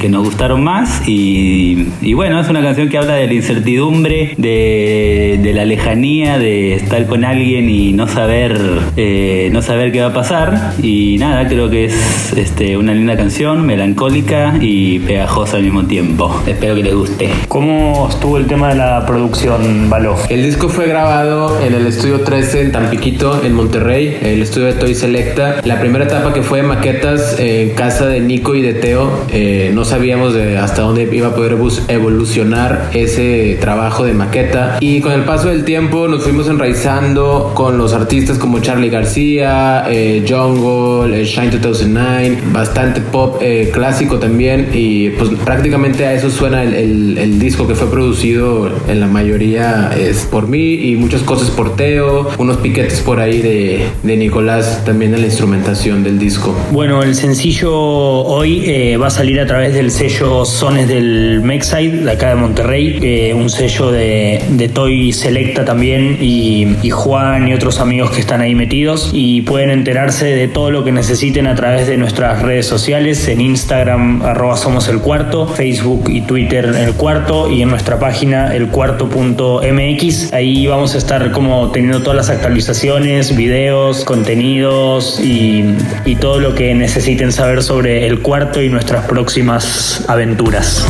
que 0.00 0.08
nos 0.08 0.24
gustaron 0.24 0.64
más. 0.64 1.06
Y, 1.06 1.88
y, 2.00 2.14
bueno, 2.14 2.40
es 2.40 2.48
una 2.48 2.62
canción 2.62 2.88
que 2.88 2.96
habla 2.96 3.16
de 3.16 3.26
la 3.26 3.34
incertidumbre, 3.34 4.32
de, 4.38 5.38
de 5.42 5.52
la 5.52 5.66
lejanía, 5.66 6.38
de 6.38 6.72
estar 6.72 7.04
con 7.06 7.26
alguien 7.26 7.68
y 7.68 7.92
no 7.92 8.08
saber, 8.08 8.58
eh, 8.96 9.50
no 9.52 9.60
saber 9.60 9.92
qué 9.92 10.00
va 10.00 10.06
a 10.06 10.14
pasar. 10.14 10.72
Y 10.82 11.18
nada, 11.18 11.46
creo 11.46 11.68
que 11.68 11.84
es 11.84 12.32
este, 12.34 12.78
una 12.78 12.94
linda 12.94 13.18
canción, 13.18 13.66
melancólica 13.66 14.54
y 14.58 15.00
pegajosa 15.00 15.58
al 15.58 15.64
mismo 15.64 15.84
tiempo. 15.84 16.34
Espero 16.46 16.76
que 16.76 16.82
les 16.82 16.94
guste. 16.94 17.28
¿Cómo 17.48 18.08
estuvo 18.08 18.38
el 18.38 18.46
tema 18.46 18.68
de 18.68 18.76
la 18.76 19.04
producción, 19.04 19.90
Baló? 19.90 20.16
El 20.30 20.42
disco 20.42 20.70
fue 20.70 20.86
grabado 20.86 21.60
en 21.60 21.74
el 21.74 21.86
estudio 21.86 22.22
13 22.22 22.62
en 22.62 22.72
Tampiquito, 22.72 23.44
en 23.44 23.52
Monterrey, 23.52 24.16
el 24.32 24.42
estudio 24.42 24.68
de 24.68 24.74
Toy 24.74 24.94
Selecta. 24.94 25.60
La 25.64 25.80
primera 25.80 26.04
etapa 26.04 26.32
que 26.32 26.42
fue 26.42 26.62
maquetas 26.62 27.36
en 27.38 27.70
casa 27.70 28.06
de 28.06 28.20
Nico 28.20 28.54
y 28.54 28.62
de 28.62 28.74
Teo, 28.74 29.10
eh, 29.32 29.70
no 29.74 29.84
sabíamos 29.84 30.34
de 30.34 30.56
hasta 30.56 30.82
dónde 30.82 31.08
iba 31.12 31.28
a 31.28 31.34
poder 31.34 31.56
evolucionar 31.88 32.90
ese 32.94 33.58
trabajo 33.60 34.04
de 34.04 34.14
maqueta. 34.14 34.78
Y 34.80 35.00
con 35.00 35.12
el 35.12 35.22
paso 35.22 35.48
del 35.48 35.64
tiempo 35.64 36.06
nos 36.08 36.22
fuimos 36.22 36.48
enraizando 36.48 37.52
con 37.54 37.76
los 37.76 37.92
artistas 37.92 38.38
como 38.38 38.60
Charlie 38.60 38.90
García, 38.90 39.84
eh, 39.88 40.24
Jungle, 40.28 41.20
eh, 41.20 41.24
Shine 41.24 41.58
2009, 41.58 42.38
bastante 42.52 43.00
pop 43.00 43.38
eh, 43.40 43.70
clásico 43.72 44.18
también. 44.18 44.68
Y 44.72 45.10
pues 45.10 45.30
prácticamente 45.44 46.06
a 46.06 46.14
eso 46.14 46.30
suena 46.30 46.62
el, 46.62 46.74
el, 46.74 47.18
el, 47.18 47.38
disco 47.40 47.66
que 47.66 47.74
fue 47.74 47.90
producido 47.90 48.70
en 48.88 49.00
la 49.00 49.06
mayoría 49.06 49.90
es 49.98 50.26
por 50.26 50.46
mí 50.46 50.74
y 50.74 50.96
muchas 50.96 51.22
cosas 51.22 51.50
por 51.50 51.74
Teo, 51.76 52.28
unos 52.38 52.58
piquetes 52.58 53.00
por 53.00 53.18
ahí 53.18 53.40
de, 53.40 53.86
de 54.02 54.19
Nicolás 54.20 54.84
también 54.84 55.14
en 55.14 55.22
la 55.22 55.26
instrumentación 55.26 56.04
del 56.04 56.18
disco. 56.18 56.54
Bueno, 56.70 57.02
el 57.02 57.14
sencillo 57.14 57.72
hoy 57.74 58.64
eh, 58.66 58.96
va 58.98 59.08
a 59.08 59.10
salir 59.10 59.40
a 59.40 59.46
través 59.46 59.74
del 59.74 59.90
sello 59.90 60.44
Sones 60.44 60.86
del 60.86 61.40
Mexide, 61.42 62.04
de 62.04 62.10
acá 62.10 62.28
de 62.28 62.34
Monterrey, 62.36 62.98
eh, 63.02 63.34
un 63.34 63.48
sello 63.48 63.90
de, 63.90 64.70
Toy 64.74 65.12
Selecta 65.12 65.64
también 65.64 66.18
y, 66.20 66.90
Juan 66.90 67.48
y 67.48 67.54
otros 67.54 67.80
amigos 67.80 68.10
que 68.10 68.20
están 68.20 68.40
ahí 68.40 68.54
metidos 68.54 69.10
y 69.14 69.40
pueden 69.42 69.70
enterarse 69.70 70.26
de 70.26 70.48
todo 70.48 70.70
lo 70.70 70.84
que 70.84 70.92
necesiten 70.92 71.46
a 71.46 71.54
través 71.54 71.86
de 71.86 71.96
nuestras 71.96 72.42
redes 72.42 72.66
sociales, 72.66 73.26
en 73.28 73.40
Instagram 73.40 74.22
arroba 74.22 74.56
somos 74.56 74.88
el 74.88 74.98
cuarto, 74.98 75.46
Facebook 75.46 76.10
y 76.10 76.20
Twitter 76.20 76.66
el 76.66 76.92
cuarto 76.94 77.50
y 77.50 77.62
en 77.62 77.70
nuestra 77.70 77.98
página 77.98 78.54
elcuarto.mx. 78.54 80.32
Ahí 80.32 80.66
vamos 80.66 80.94
a 80.94 80.98
estar 80.98 81.30
como 81.32 81.70
teniendo 81.70 82.02
todas 82.02 82.16
las 82.16 82.30
actualizaciones, 82.30 83.34
videos, 83.34 84.04
contenidos 84.10 85.20
y, 85.20 85.76
y 86.04 86.16
todo 86.16 86.40
lo 86.40 86.52
que 86.56 86.74
necesiten 86.74 87.30
saber 87.30 87.62
sobre 87.62 88.08
el 88.08 88.18
cuarto 88.18 88.60
y 88.60 88.68
nuestras 88.68 89.06
próximas 89.06 90.04
aventuras. 90.08 90.84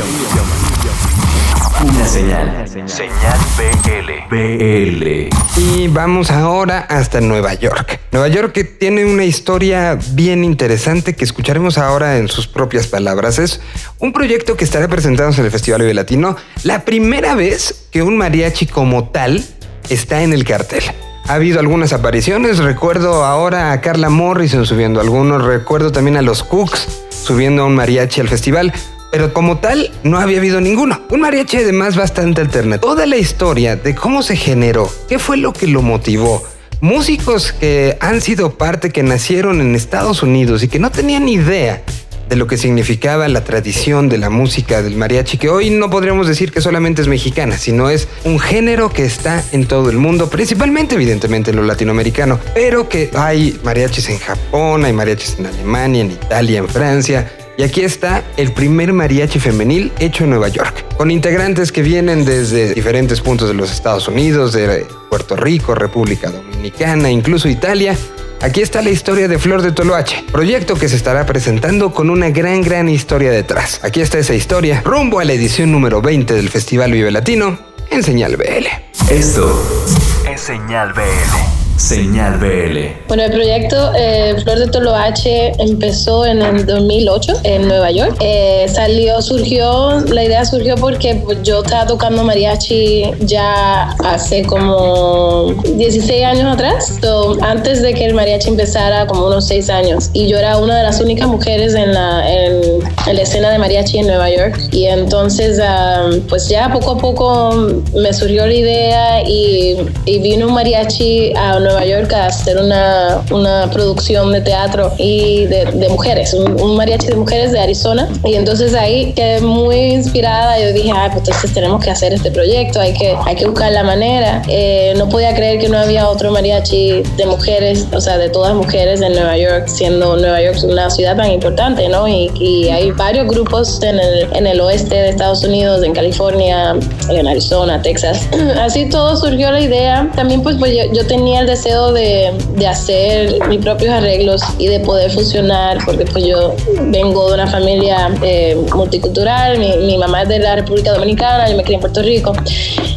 Una 1.86 2.08
señal. 2.08 2.66
Señal 2.88 3.40
BL. 3.58 4.36
BL. 4.36 5.30
Y 5.56 5.88
vamos 5.88 6.32
ahora 6.32 6.80
hasta 6.90 7.22
Nueva 7.22 7.54
York. 7.54 8.00
Nueva 8.12 8.28
York 8.28 8.54
que 8.54 8.64
tiene 8.64 9.06
una 9.06 9.24
historia 9.24 9.96
bien 10.14 10.44
interesante 10.44 11.14
que 11.14 11.24
escucharemos 11.24 11.78
ahora 11.78 12.18
en 12.18 12.28
sus 12.28 12.48
propias 12.48 12.88
palabras. 12.88 13.38
Es 13.38 13.62
un 14.00 14.14
proyecto 14.14 14.58
que 14.58 14.64
estará 14.64 14.88
presentándose 14.88 15.42
en 15.42 15.46
el 15.46 15.52
Festival 15.52 15.82
Vive 15.82 15.94
Latino. 15.94 16.36
La 16.64 16.86
primera 16.86 17.36
vez 17.36 17.88
que 17.92 18.02
un 18.02 18.18
mariachi 18.18 18.66
como 18.66 19.10
tal 19.10 19.46
está 19.88 20.24
en 20.24 20.34
el 20.34 20.44
cartel. 20.44 20.84
Ha 21.28 21.36
habido 21.36 21.60
algunas 21.60 21.94
apariciones, 21.94 22.58
recuerdo 22.58 23.26
ahora 23.26 23.72
a 23.72 23.82
Carla 23.82 24.10
Morrison 24.10 24.66
subiendo 24.66 25.02
algunos, 25.02 25.44
recuerdo 25.44 25.92
también 25.92 26.18
a 26.18 26.24
los 26.24 26.44
Cooks 26.44 26.88
subiendo 27.26 27.64
a 27.64 27.66
un 27.66 27.76
mariachi 27.76 28.22
al 28.22 28.28
festival, 28.28 28.74
pero 29.16 29.32
como 29.32 29.60
tal 29.60 29.92
no 30.04 30.20
había 30.20 30.40
habido 30.40 30.60
ninguno. 30.60 31.00
Un 31.10 31.22
mariachi 31.22 31.56
además 31.56 31.96
bastante 31.96 32.42
alternativo. 32.42 32.86
Toda 32.86 33.06
la 33.06 33.16
historia 33.16 33.78
de 33.78 33.96
cómo 33.96 34.22
se 34.22 34.36
generó, 34.36 34.92
qué 35.08 35.20
fue 35.20 35.38
lo 35.38 35.54
que 35.54 35.68
lo 35.68 35.82
motivó. 35.82 36.44
Músicos 36.82 37.54
que 37.54 37.98
han 38.02 38.20
sido 38.20 38.58
parte, 38.58 38.90
que 38.90 39.04
nacieron 39.04 39.62
en 39.62 39.74
Estados 39.74 40.22
Unidos 40.22 40.64
y 40.64 40.68
que 40.68 40.80
no 40.80 40.92
tenían 40.92 41.30
idea 41.30 41.82
de 42.28 42.36
lo 42.36 42.46
que 42.46 42.58
significaba 42.58 43.26
la 43.30 43.46
tradición 43.46 44.10
de 44.10 44.18
la 44.18 44.30
música 44.30 44.82
del 44.82 44.98
mariachi, 44.98 45.38
que 45.38 45.48
hoy 45.48 45.70
no 45.70 45.90
podríamos 45.90 46.28
decir 46.28 46.52
que 46.52 46.60
solamente 46.60 47.02
es 47.02 47.08
mexicana, 47.08 47.58
sino 47.58 47.90
es 47.90 48.10
un 48.26 48.38
género 48.38 48.90
que 48.90 49.06
está 49.06 49.42
en 49.54 49.66
todo 49.66 49.92
el 49.92 49.98
mundo, 49.98 50.30
principalmente 50.30 50.96
evidentemente 50.96 51.52
en 51.52 51.56
lo 51.56 51.64
latinoamericano, 51.64 52.38
pero 52.54 52.90
que 52.90 53.12
hay 53.14 53.58
mariachis 53.64 54.10
en 54.10 54.20
Japón, 54.20 54.84
hay 54.84 54.92
mariachis 54.92 55.40
en 55.40 55.46
Alemania, 55.46 56.02
en 56.02 56.12
Italia, 56.12 56.60
en 56.60 56.68
Francia, 56.68 57.32
y 57.58 57.64
aquí 57.64 57.82
está 57.82 58.24
el 58.38 58.52
primer 58.52 58.94
mariachi 58.94 59.40
femenil 59.40 59.92
hecho 60.00 60.24
en 60.24 60.32
Nueva 60.32 60.50
York, 60.50 60.86
con 60.98 61.12
integrantes 61.12 61.72
que 61.72 61.82
vienen 61.82 62.26
desde 62.26 62.74
diferentes 62.74 63.22
puntos 63.22 63.48
de 63.48 63.54
los 63.54 63.72
Estados 63.72 64.08
Unidos, 64.08 64.54
de 64.54 64.86
Puerto 65.10 65.36
Rico, 65.36 65.76
República 65.76 66.30
Dominicana, 66.30 67.10
incluso 67.10 67.48
Italia. 67.48 67.98
Aquí 68.42 68.62
está 68.62 68.82
la 68.82 68.90
historia 68.90 69.28
de 69.28 69.40
Flor 69.40 69.62
de 69.62 69.72
Toloache, 69.72 70.24
proyecto 70.32 70.76
que 70.76 70.90
se 70.90 70.96
estará 70.98 71.26
presentando 71.26 71.92
con 71.92 72.10
una 72.10 72.30
gran, 72.30 72.62
gran 72.62 72.90
historia 72.90 73.32
detrás. 73.32 73.80
Aquí 73.84 74.02
está 74.02 74.20
esa 74.20 74.36
historia, 74.36 74.82
rumbo 74.84 75.20
a 75.20 75.24
la 75.24 75.34
edición 75.34 75.72
número 75.72 76.02
20 76.02 76.34
del 76.34 76.50
Festival 76.50 76.92
Vive 76.92 77.12
Latino 77.12 77.58
en 77.90 78.04
Señal 78.04 78.36
BL. 78.36 78.68
Esto 79.10 79.94
es 80.30 80.42
Señal 80.42 80.94
BL. 80.94 81.65
Señal 81.78 82.38
BL. 82.38 83.06
Bueno, 83.08 83.24
el 83.24 83.32
proyecto 83.32 83.92
eh, 83.98 84.36
Flor 84.42 84.60
de 84.60 84.68
Toloache 84.68 85.52
empezó 85.60 86.26
en 86.26 86.42
el 86.42 86.66
2008 86.66 87.34
en 87.44 87.68
Nueva 87.68 87.92
York. 87.92 88.16
Eh, 88.22 88.66
salió, 88.74 89.22
surgió, 89.22 90.00
la 90.00 90.24
idea 90.24 90.46
surgió 90.46 90.76
porque 90.76 91.22
yo 91.44 91.62
estaba 91.62 91.86
tocando 91.86 92.24
mariachi 92.24 93.12
ya 93.22 93.92
hace 94.06 94.44
como 94.44 95.54
16 95.76 96.24
años 96.24 96.54
atrás, 96.54 96.98
so, 97.02 97.36
antes 97.42 97.82
de 97.82 97.94
que 97.94 98.06
el 98.06 98.14
mariachi 98.14 98.50
empezara, 98.50 99.06
como 99.06 99.28
unos 99.28 99.46
6 99.48 99.70
años. 99.70 100.10
Y 100.14 100.28
yo 100.28 100.38
era 100.38 100.58
una 100.58 100.78
de 100.78 100.84
las 100.84 101.02
únicas 101.02 101.28
mujeres 101.28 101.76
en 101.76 101.94
la, 101.94 102.32
en, 102.32 102.62
en 103.08 103.16
la 103.16 103.22
escena 103.22 103.50
de 103.50 103.60
mariachi 103.60 104.00
en 104.00 104.08
Nueva 104.08 104.30
York. 104.30 104.58
Y 104.72 104.86
entonces, 104.86 105.60
um, 105.60 106.22
pues 106.22 106.48
ya 106.48 106.72
poco 106.72 106.92
a 106.92 106.98
poco 106.98 107.52
me 107.94 108.14
surgió 108.14 108.48
la 108.48 108.54
idea 108.54 109.22
y, 109.28 109.78
y 110.06 110.20
vino 110.20 110.48
un 110.48 110.54
mariachi 110.54 111.34
a 111.36 111.65
Nueva 111.66 111.86
York 111.86 112.14
a 112.14 112.28
hacer 112.28 112.58
una, 112.58 113.22
una 113.32 113.70
producción 113.72 114.32
de 114.32 114.42
teatro 114.42 114.94
y 114.98 115.46
de, 115.48 115.66
de 115.66 115.90
mujeres, 115.90 116.34
un, 116.34 116.60
un, 116.62 116.76
mariachi 116.76 117.08
de 117.08 117.16
mujeres 117.16 117.52
de 117.52 117.60
Arizona. 117.60 118.08
Y 118.24 118.36
entonces 118.36 118.74
ahí 118.74 119.14
quedé 119.14 119.42
muy 119.42 119.76
inspirada. 119.76 120.60
Yo 120.60 120.74
dije, 120.74 120.92
ah, 120.94 121.10
pues 121.12 121.28
entonces 121.28 121.54
tenemos 121.54 121.84
que 121.84 121.90
hacer 121.90 122.14
este 122.14 122.32
proyecto, 122.32 122.80
hay 122.80 122.94
que, 122.94 123.16
hay 123.26 123.36
que 123.36 123.46
buscar 123.46 123.72
la 123.72 123.84
manera. 123.84 124.42
Eh, 124.48 124.94
no 124.98 125.10
podía 125.10 125.34
creer 125.34 125.60
que 125.60 125.68
no 125.70 125.78
había 125.78 126.08
otro 126.08 126.32
mariachi 126.32 127.04
de 127.18 127.26
mujeres, 127.26 127.88
o 127.94 128.00
sea, 128.00 128.18
de 128.18 128.30
todas 128.30 128.54
mujeres 128.54 129.02
en 129.02 129.14
Nueva 129.14 129.38
York, 129.38 129.68
siendo 129.68 130.16
Nueva 130.18 130.42
York 130.42 130.58
una 130.64 130.90
ciudad 130.90 131.16
tan 131.18 131.32
importante, 131.32 131.90
¿no? 131.90 132.08
Y, 132.08 132.32
y 132.40 132.70
hay 132.70 132.92
varios 132.92 133.28
grupos 133.28 133.82
en 133.82 134.00
el, 134.00 134.28
en 134.34 134.48
el 134.48 134.60
oeste 134.62 134.96
de 134.96 135.10
Estados 135.10 135.44
Unidos, 135.44 135.84
en 135.84 135.94
California, 135.94 136.76
en 137.10 137.28
Arizona, 137.28 137.82
Texas. 137.82 138.28
Así 138.60 138.90
todo 138.90 139.16
surgió 139.16 139.52
la 139.52 139.62
idea. 139.62 140.10
También 140.16 140.44
pues, 140.44 140.58
pues 140.58 140.76
yo, 140.76 140.84
yo 140.94 141.06
tenía 141.08 141.42
el 141.42 141.48
deseo 141.56 141.94
de, 141.94 142.34
de, 142.58 142.68
hacer 142.68 143.48
mis 143.48 143.62
propios 143.62 143.94
arreglos 143.94 144.42
y 144.60 144.68
de 144.68 144.82
poder 144.82 145.10
funcionar, 145.10 145.78
porque 145.86 146.06
pues 146.06 146.26
yo 146.26 146.54
vengo 146.88 147.30
de 147.30 147.36
una 147.36 147.48
familia 147.48 148.12
eh, 148.22 148.58
multicultural, 148.76 149.58
mi, 149.58 149.78
mi, 149.78 149.98
mamá 149.98 150.24
es 150.24 150.30
de 150.30 150.40
la 150.40 150.56
República 150.56 150.92
Dominicana, 150.92 151.50
yo 151.50 151.56
me 151.56 151.64
crié 151.64 151.76
en 151.76 151.82
Puerto 151.82 152.02
Rico, 152.02 152.34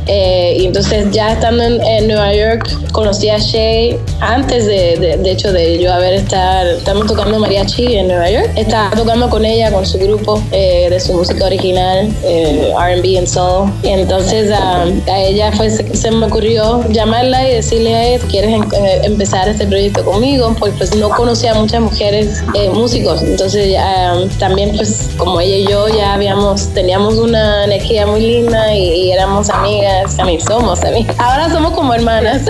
eh, 0.06 0.56
y 0.60 0.66
entonces 0.66 1.10
ya 1.12 1.32
estando 1.32 1.62
en, 1.62 1.80
en, 1.82 2.08
Nueva 2.08 2.34
York 2.34 2.68
conocí 2.92 3.28
a 3.28 3.38
Shay 3.38 3.98
antes 4.20 4.66
de, 4.66 4.96
de, 4.96 5.16
de, 5.18 5.30
hecho 5.30 5.52
de 5.52 5.78
yo 5.78 5.92
haber 5.92 6.14
estar, 6.14 6.66
estamos 6.66 7.06
tocando 7.06 7.38
mariachi 7.38 7.96
en 7.96 8.08
Nueva 8.08 8.30
York, 8.30 8.50
estaba 8.56 8.90
tocando 8.90 9.28
con 9.30 9.44
ella, 9.44 9.70
con 9.70 9.86
su 9.86 9.98
grupo 9.98 10.42
eh, 10.50 10.88
de 10.90 10.98
su 10.98 11.12
música 11.12 11.44
original, 11.44 12.10
R&B 12.24 13.18
and 13.18 13.28
soul, 13.28 13.70
y 13.84 13.90
entonces 13.90 14.50
a, 14.50 14.82
a 14.82 15.20
ella 15.20 15.52
fue, 15.52 15.70
se, 15.70 15.94
se 15.94 16.10
me 16.10 16.26
ocurrió 16.26 16.82
llamarla 16.88 17.48
y 17.48 17.52
decirle 17.54 17.94
a 17.94 18.08
ella, 18.48 18.64
¿quieres 18.68 18.90
eh, 18.90 19.00
empezar 19.04 19.48
este 19.48 19.66
proyecto 19.66 20.04
conmigo, 20.04 20.54
pues, 20.58 20.74
pues 20.76 20.94
no 20.96 21.10
conocía 21.10 21.52
a 21.52 21.54
muchas 21.54 21.80
mujeres 21.80 22.42
eh, 22.54 22.70
músicos, 22.70 23.22
entonces 23.22 23.70
ya, 23.70 24.14
también 24.38 24.76
pues 24.76 25.10
como 25.16 25.40
ella 25.40 25.56
y 25.56 25.66
yo 25.66 25.88
ya 25.88 26.14
habíamos, 26.14 26.68
teníamos 26.74 27.14
una 27.14 27.64
energía 27.64 28.06
muy 28.06 28.20
linda 28.20 28.74
y, 28.74 28.82
y 28.82 29.12
éramos 29.12 29.50
amigas, 29.50 30.16
también 30.16 30.40
somos 30.40 30.82
amigas, 30.82 31.14
ahora 31.18 31.50
somos 31.50 31.72
como 31.72 31.94
hermanas, 31.94 32.42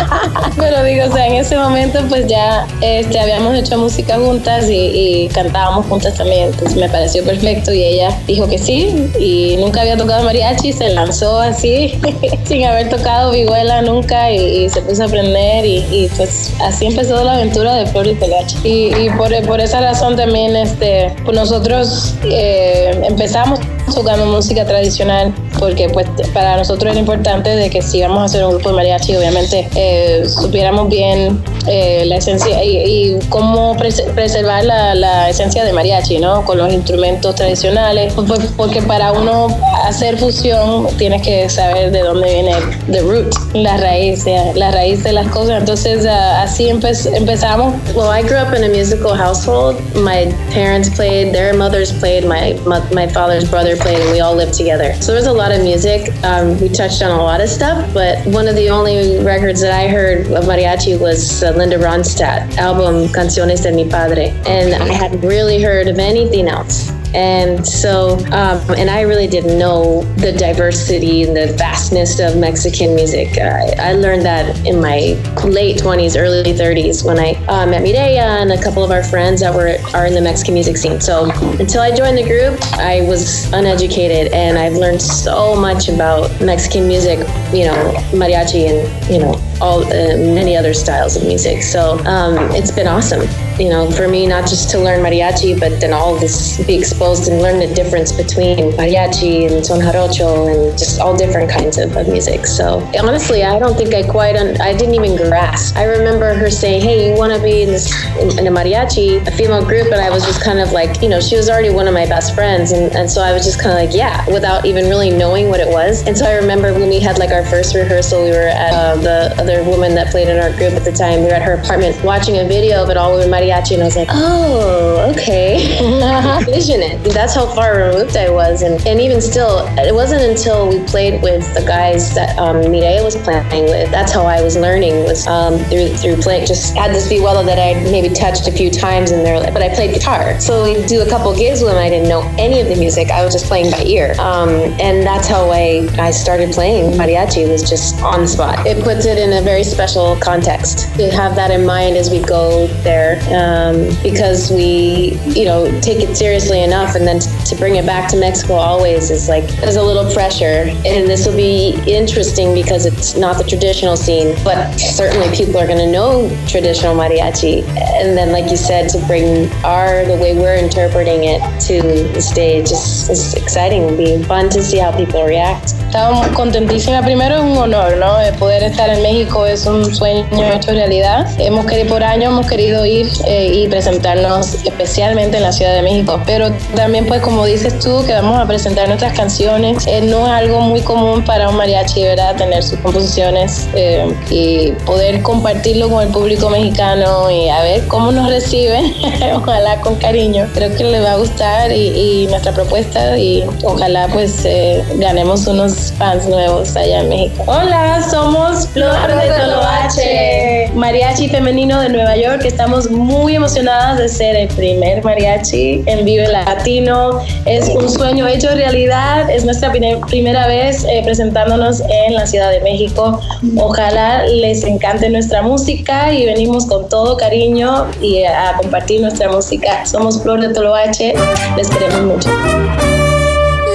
pero 0.56 0.82
digo, 0.84 1.06
o 1.08 1.12
sea, 1.12 1.26
en 1.26 1.34
ese 1.34 1.56
momento 1.56 2.00
pues 2.08 2.26
ya 2.26 2.66
este, 2.80 3.18
habíamos 3.18 3.54
hecho 3.54 3.78
música 3.78 4.18
juntas 4.18 4.68
y, 4.68 4.74
y 4.74 5.28
cantábamos 5.28 5.86
juntas 5.86 6.14
también, 6.14 6.48
entonces 6.48 6.76
me 6.76 6.88
pareció 6.88 7.24
perfecto 7.24 7.72
y 7.72 7.82
ella 7.82 8.16
dijo 8.26 8.48
que 8.48 8.58
sí. 8.58 9.10
Y 9.18 9.56
nunca 9.58 9.82
había 9.82 9.96
tocado 9.96 10.24
mariachi, 10.24 10.72
se 10.72 10.90
lanzó 10.90 11.38
así, 11.38 12.00
sin 12.44 12.64
haber 12.64 12.88
tocado 12.88 13.32
vihuela 13.32 13.82
nunca 13.82 14.30
y, 14.30 14.64
y 14.64 14.68
se 14.68 14.82
puso 14.82 15.02
a 15.02 15.06
aprender 15.06 15.41
y, 15.64 16.10
pues 16.16 16.52
así 16.60 16.86
empezó 16.86 17.22
la 17.24 17.34
aventura 17.34 17.74
de 17.74 17.86
Flor 17.86 18.06
y 18.06 18.14
Toloache. 18.14 18.56
Y, 18.64 18.94
y 18.94 19.10
por, 19.16 19.30
por, 19.46 19.60
esa 19.60 19.80
razón 19.80 20.16
también 20.16 20.56
este, 20.56 21.14
pues 21.24 21.36
nosotros 21.36 22.14
eh, 22.24 23.00
empezamos 23.04 23.60
tocando 23.94 24.26
música 24.26 24.64
tradicional 24.64 25.32
porque 25.58 25.88
pues 25.88 26.06
para 26.32 26.56
nosotros 26.56 26.90
era 26.92 27.00
importante 27.00 27.50
de 27.50 27.70
que 27.70 27.82
si 27.82 27.98
íbamos 27.98 28.22
a 28.22 28.24
hacer 28.24 28.44
un 28.44 28.52
grupo 28.52 28.70
de 28.70 28.76
mariachi 28.76 29.16
obviamente 29.16 29.68
eh, 29.74 30.24
supiéramos 30.26 30.88
bien 30.88 31.42
eh, 31.68 32.04
la 32.06 32.16
esencia 32.16 32.62
y, 32.64 32.76
y 32.78 33.18
cómo 33.28 33.76
pres 33.76 34.02
preservar 34.14 34.64
la, 34.64 34.94
la, 34.94 35.30
esencia 35.30 35.64
de 35.64 35.72
mariachi, 35.72 36.18
¿no? 36.18 36.44
Con 36.44 36.58
los 36.58 36.72
instrumentos 36.72 37.36
tradicionales, 37.36 38.12
pues, 38.14 38.50
porque 38.56 38.82
para 38.82 39.12
uno 39.12 39.46
hacer 39.84 40.18
fusión 40.18 40.88
tienes 40.98 41.22
que 41.22 41.48
saber 41.48 41.92
de 41.92 42.00
dónde 42.00 42.32
viene 42.32 42.54
the 42.90 43.00
root, 43.02 43.32
la 43.54 43.76
raíz, 43.76 44.24
la 44.54 44.72
raíz 44.72 45.04
de 45.04 45.12
las 45.12 45.28
cosas. 45.28 45.60
Entonces 45.60 46.04
uh, 46.04 46.42
así 46.42 46.68
empe 46.68 46.92
empezamos. 47.14 47.74
Well, 47.94 48.10
I 48.10 48.22
grew 48.22 48.38
up 48.38 48.54
in 48.54 48.64
a 48.64 48.68
musical 48.68 49.14
household. 49.14 49.76
My 49.94 50.32
parents 50.50 50.88
played, 50.88 51.32
their 51.32 51.54
mothers 51.54 51.92
played, 51.92 52.24
my 52.24 52.58
my 52.92 53.06
father's 53.06 53.48
brother 53.48 53.76
played, 53.76 54.00
and 54.00 54.12
we 54.12 54.20
all 54.20 54.34
lived 54.34 54.54
together. 54.54 54.94
So 55.00 55.12
there 55.12 55.20
was 55.20 55.26
a 55.26 55.32
lot 55.42 55.50
of 55.50 55.64
music. 55.64 56.08
Um, 56.22 56.60
we 56.60 56.68
touched 56.68 57.02
on 57.02 57.10
a 57.10 57.20
lot 57.20 57.40
of 57.40 57.48
stuff, 57.48 57.92
but 57.92 58.24
one 58.26 58.46
of 58.46 58.54
the 58.54 58.70
only 58.70 59.18
records 59.24 59.60
that 59.60 59.72
I 59.72 59.88
heard 59.88 60.26
of 60.26 60.44
mariachi 60.44 60.96
was 61.00 61.42
uh, 61.42 61.50
Linda 61.50 61.78
Ronstadt 61.78 62.56
album 62.58 63.12
Canciones 63.12 63.62
de 63.62 63.72
mi 63.72 63.88
Padre, 63.90 64.28
and 64.46 64.72
I 64.80 64.92
hadn't 64.92 65.22
really 65.22 65.60
heard 65.60 65.88
of 65.88 65.98
anything 65.98 66.46
else. 66.46 66.91
And 67.14 67.66
so, 67.66 68.16
um, 68.32 68.60
and 68.76 68.88
I 68.88 69.02
really 69.02 69.26
didn't 69.26 69.58
know 69.58 70.02
the 70.16 70.32
diversity 70.32 71.22
and 71.24 71.36
the 71.36 71.52
vastness 71.56 72.20
of 72.20 72.38
Mexican 72.38 72.94
music. 72.94 73.36
Uh, 73.38 73.74
I 73.78 73.92
learned 73.92 74.24
that 74.24 74.66
in 74.66 74.80
my 74.80 75.20
late 75.44 75.78
20s, 75.78 76.18
early 76.18 76.52
30s 76.52 77.04
when 77.04 77.18
I 77.18 77.34
uh, 77.46 77.66
met 77.66 77.82
Mireya 77.82 78.42
and 78.42 78.52
a 78.52 78.62
couple 78.62 78.82
of 78.82 78.90
our 78.90 79.02
friends 79.02 79.40
that 79.40 79.54
were 79.54 79.76
are 79.94 80.06
in 80.06 80.14
the 80.14 80.20
Mexican 80.20 80.54
music 80.54 80.76
scene. 80.76 81.00
So 81.00 81.30
until 81.58 81.82
I 81.82 81.94
joined 81.94 82.18
the 82.18 82.24
group, 82.24 82.60
I 82.74 83.02
was 83.06 83.52
uneducated 83.52 84.32
and 84.32 84.58
I've 84.58 84.74
learned 84.74 85.02
so 85.02 85.54
much 85.54 85.88
about 85.88 86.30
Mexican 86.40 86.88
music, 86.88 87.18
you 87.52 87.66
know, 87.66 87.92
mariachi 88.12 88.68
and, 88.70 89.10
you 89.10 89.18
know, 89.18 89.34
all 89.60 89.84
uh, 89.84 90.16
many 90.16 90.56
other 90.56 90.74
styles 90.74 91.16
of 91.16 91.24
music. 91.24 91.62
So 91.62 91.98
um, 92.06 92.36
it's 92.52 92.70
been 92.70 92.86
awesome 92.86 93.22
you 93.58 93.68
know, 93.68 93.90
for 93.90 94.08
me, 94.08 94.26
not 94.26 94.48
just 94.48 94.70
to 94.70 94.78
learn 94.78 95.00
mariachi, 95.00 95.58
but 95.58 95.80
then 95.80 95.92
all 95.92 96.16
this 96.16 96.64
be 96.66 96.74
exposed 96.74 97.28
and 97.28 97.40
learn 97.40 97.58
the 97.58 97.72
difference 97.74 98.12
between 98.12 98.72
mariachi 98.72 99.50
and 99.50 99.64
son 99.64 99.80
jarocho 99.80 100.48
and 100.48 100.78
just 100.78 101.00
all 101.00 101.16
different 101.16 101.50
kinds 101.50 101.78
of, 101.78 101.96
of 101.96 102.08
music. 102.08 102.46
So 102.46 102.78
honestly, 102.98 103.44
I 103.44 103.58
don't 103.58 103.76
think 103.76 103.94
I 103.94 104.02
quite, 104.08 104.36
un- 104.36 104.60
I 104.60 104.74
didn't 104.74 104.94
even 104.94 105.16
grasp. 105.16 105.76
I 105.76 105.84
remember 105.84 106.34
her 106.34 106.50
saying, 106.50 106.82
"Hey, 106.82 107.10
you 107.10 107.16
want 107.16 107.32
to 107.32 107.42
be 107.42 107.62
in 107.62 107.68
this 107.68 107.92
in, 108.16 108.38
in, 108.38 108.46
a 108.46 108.50
mariachi, 108.50 109.26
a 109.26 109.30
female 109.30 109.64
group?" 109.64 109.92
And 109.92 110.00
I 110.00 110.10
was 110.10 110.24
just 110.24 110.42
kind 110.42 110.58
of 110.58 110.72
like, 110.72 111.02
you 111.02 111.08
know, 111.08 111.20
she 111.20 111.36
was 111.36 111.48
already 111.48 111.70
one 111.70 111.86
of 111.86 111.94
my 111.94 112.06
best 112.06 112.34
friends, 112.34 112.72
and, 112.72 112.94
and 112.94 113.10
so 113.10 113.22
I 113.22 113.32
was 113.32 113.44
just 113.44 113.60
kind 113.60 113.70
of 113.70 113.76
like, 113.76 113.94
yeah, 113.94 114.24
without 114.30 114.64
even 114.64 114.88
really 114.88 115.10
knowing 115.10 115.48
what 115.48 115.60
it 115.60 115.68
was. 115.68 116.06
And 116.06 116.16
so 116.16 116.26
I 116.26 116.34
remember 116.34 116.72
when 116.72 116.88
we 116.88 117.00
had 117.00 117.18
like 117.18 117.30
our 117.30 117.44
first 117.44 117.74
rehearsal, 117.74 118.24
we 118.24 118.30
were 118.30 118.48
at 118.48 118.72
uh, 118.72 118.96
the 118.96 119.34
other 119.38 119.62
woman 119.64 119.94
that 119.94 120.08
played 120.10 120.28
in 120.28 120.38
our 120.38 120.50
group 120.56 120.72
at 120.72 120.84
the 120.84 120.92
time. 120.92 121.20
We 121.20 121.26
were 121.26 121.34
at 121.34 121.42
her 121.42 121.54
apartment 121.54 122.02
watching 122.02 122.38
a 122.38 122.48
video 122.48 122.82
of 122.82 122.90
it 122.90 122.96
all 122.96 123.16
with 123.16 123.28
mariachi 123.28 123.41
mariachi, 123.42 123.74
and 123.74 123.82
I 123.82 123.86
was 123.86 123.96
like, 123.96 124.08
oh, 124.10 125.12
okay. 125.12 126.44
Vision 126.44 126.80
it. 126.80 127.02
That's 127.12 127.34
how 127.34 127.46
far 127.46 127.76
removed 127.76 128.16
I 128.16 128.30
was, 128.30 128.62
and 128.62 128.84
and 128.86 129.00
even 129.00 129.20
still, 129.20 129.66
it 129.78 129.94
wasn't 129.94 130.22
until 130.22 130.68
we 130.68 130.84
played 130.86 131.22
with 131.22 131.42
the 131.54 131.64
guys 131.66 132.14
that 132.14 132.38
um, 132.38 132.62
was 132.62 133.16
playing 133.16 133.64
with. 133.64 133.90
That's 133.90 134.12
how 134.12 134.26
I 134.26 134.42
was 134.42 134.56
learning 134.56 135.04
was 135.04 135.26
um, 135.26 135.58
through 135.70 135.88
through 135.96 136.16
playing. 136.16 136.46
Just 136.46 136.76
had 136.76 136.92
this 136.92 137.10
vihuela 137.10 137.44
that 137.46 137.58
I 137.58 137.80
maybe 137.90 138.14
touched 138.14 138.48
a 138.48 138.52
few 138.52 138.70
times 138.70 139.10
in 139.10 139.24
there, 139.24 139.40
but 139.52 139.62
I 139.62 139.74
played 139.74 139.94
guitar. 139.94 140.38
So 140.40 140.62
we 140.64 140.84
do 140.86 141.02
a 141.02 141.08
couple 141.08 141.34
gigs 141.36 141.60
with 141.60 141.70
them. 141.70 141.78
I 141.78 141.88
didn't 141.88 142.08
know 142.08 142.22
any 142.38 142.60
of 142.60 142.68
the 142.68 142.76
music. 142.76 143.10
I 143.10 143.24
was 143.24 143.32
just 143.32 143.46
playing 143.46 143.70
by 143.70 143.82
ear, 143.84 144.14
um, 144.18 144.50
and 144.80 145.06
that's 145.06 145.28
how 145.28 145.50
I 145.50 145.88
I 145.98 146.10
started 146.10 146.52
playing 146.52 146.92
mariachi. 146.92 147.48
Was 147.48 147.68
just 147.68 148.00
on 148.02 148.22
the 148.22 148.28
spot. 148.28 148.66
It 148.66 148.82
puts 148.84 149.06
it 149.06 149.18
in 149.18 149.32
a 149.32 149.42
very 149.42 149.64
special 149.64 150.16
context 150.16 150.94
to 150.96 151.10
have 151.10 151.34
that 151.36 151.50
in 151.50 151.66
mind 151.66 151.96
as 151.96 152.10
we 152.10 152.20
go 152.20 152.66
there 152.82 153.16
um, 153.32 153.88
because 154.02 154.50
we, 154.50 155.18
you 155.26 155.44
know, 155.44 155.66
take 155.80 156.00
it 156.00 156.16
seriously 156.16 156.62
enough, 156.62 156.94
and 156.94 157.06
then 157.06 157.20
to 157.20 157.56
bring 157.56 157.76
it 157.76 157.86
back 157.86 158.10
to 158.10 158.16
Mexico 158.18 158.54
always 158.54 159.10
is 159.10 159.28
like 159.28 159.46
there's 159.60 159.76
a 159.76 159.82
little 159.82 160.10
pressure, 160.12 160.70
and 160.84 161.08
this 161.08 161.26
will 161.26 161.36
be 161.36 161.80
interesting 161.86 162.54
because 162.54 162.86
it's 162.86 163.16
not 163.16 163.38
the 163.38 163.44
traditional 163.44 163.96
scene, 163.96 164.36
but 164.44 164.72
certainly 164.78 165.34
people 165.36 165.58
are 165.58 165.66
going 165.66 165.78
to 165.78 165.90
know 165.90 166.28
traditional 166.46 166.94
mariachi, 166.94 167.66
and 168.00 168.16
then 168.16 168.32
like 168.32 168.50
you 168.50 168.56
said, 168.56 168.88
to 168.90 168.98
bring 169.06 169.50
our 169.64 170.04
the 170.04 170.16
way 170.16 170.34
we're 170.34 170.56
interpreting 170.56 171.24
it 171.24 171.40
to 171.60 171.82
the 172.12 172.22
stage 172.22 172.70
is, 172.70 173.08
is 173.08 173.34
exciting. 173.34 173.82
It'll 173.82 173.96
be 173.96 174.22
fun 174.24 174.48
to 174.50 174.62
see 174.62 174.78
how 174.78 174.96
people 174.96 175.24
react. 175.24 175.74
Estamos 175.92 176.26
contentísima. 176.28 177.02
Primero 177.02 177.36
es 177.36 177.42
un 177.42 177.54
honor, 177.54 177.98
¿no? 177.98 178.16
De 178.16 178.32
poder 178.32 178.62
estar 178.62 178.88
en 178.88 179.02
México 179.02 179.44
es 179.44 179.66
un 179.66 179.94
sueño 179.94 180.26
hecho 180.50 180.70
realidad. 180.70 181.28
Hemos 181.38 181.66
querido 181.66 181.90
por 181.90 182.02
años 182.02 182.32
hemos 182.32 182.46
querido 182.46 182.86
ir 182.86 183.10
eh, 183.26 183.52
y 183.52 183.68
presentarnos 183.68 184.54
especialmente 184.64 185.36
en 185.36 185.42
la 185.42 185.52
Ciudad 185.52 185.74
de 185.74 185.82
México. 185.82 186.18
Pero 186.24 186.50
también, 186.74 187.04
pues, 187.06 187.20
como 187.20 187.44
dices 187.44 187.78
tú, 187.78 188.02
que 188.06 188.14
vamos 188.14 188.40
a 188.40 188.46
presentar 188.46 188.88
nuestras 188.88 189.12
canciones. 189.12 189.86
Eh, 189.86 190.00
no 190.00 190.26
es 190.26 190.32
algo 190.32 190.60
muy 190.60 190.80
común 190.80 191.26
para 191.26 191.50
un 191.50 191.56
mariachi, 191.56 192.04
¿verdad? 192.04 192.36
Tener 192.36 192.62
sus 192.62 192.78
composiciones 192.78 193.68
eh, 193.74 194.10
y 194.30 194.72
poder 194.86 195.20
compartirlo 195.20 195.90
con 195.90 196.06
el 196.06 196.08
público 196.08 196.48
mexicano 196.48 197.30
y 197.30 197.50
a 197.50 197.62
ver 197.64 197.86
cómo 197.88 198.12
nos 198.12 198.30
reciben. 198.30 198.94
ojalá 199.36 199.78
con 199.82 199.96
cariño. 199.96 200.48
Creo 200.54 200.74
que 200.74 200.84
les 200.84 201.04
va 201.04 201.12
a 201.12 201.16
gustar 201.16 201.70
y, 201.70 202.26
nuestra 202.30 202.52
propuesta 202.52 203.18
y 203.18 203.44
ojalá 203.62 204.08
pues 204.08 204.46
ganemos 204.94 205.46
unos 205.46 205.81
fans 205.90 206.26
nuevos 206.26 206.76
allá 206.76 207.00
en 207.00 207.08
México. 207.08 207.44
Hola, 207.46 208.06
somos 208.08 208.68
Flor 208.68 209.08
de 209.08 209.28
Toloache, 209.28 210.70
mariachi 210.74 211.28
femenino 211.28 211.80
de 211.80 211.88
Nueva 211.88 212.16
York. 212.16 212.42
Estamos 212.44 212.90
muy 212.90 213.34
emocionadas 213.36 213.98
de 213.98 214.08
ser 214.08 214.36
el 214.36 214.48
primer 214.48 215.02
mariachi 215.02 215.82
en 215.86 216.04
Vive 216.04 216.28
Latino. 216.28 217.20
Es 217.46 217.68
un 217.70 217.88
sueño 217.88 218.26
hecho 218.26 218.48
realidad. 218.54 219.28
Es 219.30 219.44
nuestra 219.44 219.72
primera 219.72 220.46
vez 220.46 220.84
eh, 220.84 221.02
presentándonos 221.04 221.80
en 221.88 222.14
la 222.14 222.26
Ciudad 222.26 222.50
de 222.50 222.60
México. 222.60 223.20
Ojalá 223.56 224.26
les 224.26 224.64
encante 224.64 225.08
nuestra 225.10 225.42
música 225.42 226.12
y 226.12 226.26
venimos 226.26 226.66
con 226.66 226.88
todo 226.88 227.16
cariño 227.16 227.86
y 228.00 228.22
a 228.24 228.54
compartir 228.56 229.00
nuestra 229.00 229.30
música. 229.30 229.84
Somos 229.86 230.22
Flor 230.22 230.40
de 230.40 230.52
Toloache. 230.52 231.14
Les 231.56 231.68
queremos 231.70 232.02
mucho. 232.02 232.28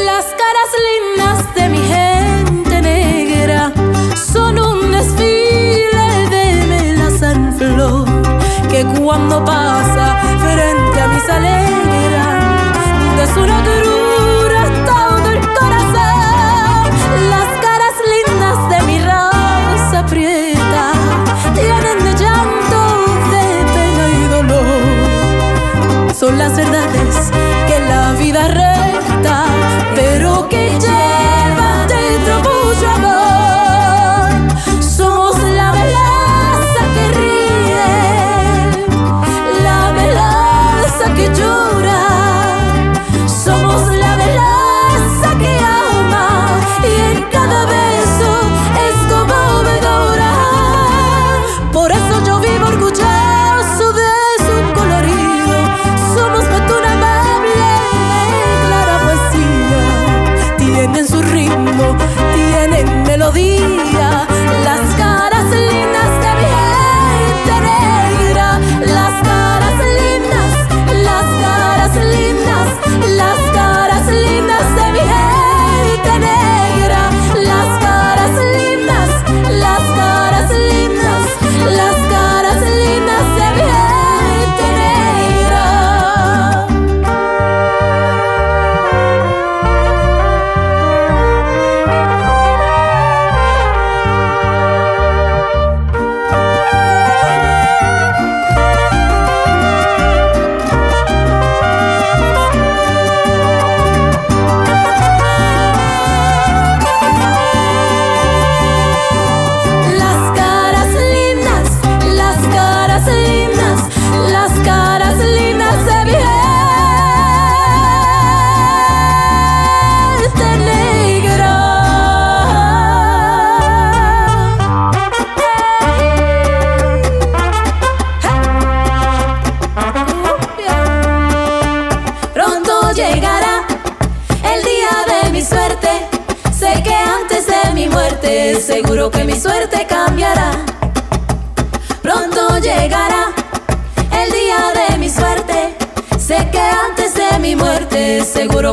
Las 0.06 0.26
caras 0.26 0.70
lindas 0.88 1.56
de 1.56 1.70
mi 1.70 1.77
son 4.34 4.60
un 4.60 4.92
desfile 4.92 6.28
de 6.30 6.66
melaza 6.68 7.32
en 7.32 7.54
flor 7.54 8.06
que 8.70 8.84
cuando 9.00 9.44
pasa 9.46 10.18
frente 10.40 11.02
a 11.02 11.08
mis 11.08 11.30
alegra 11.30 12.26
de 13.18 13.28
su 13.34 13.42
natura 13.46 13.97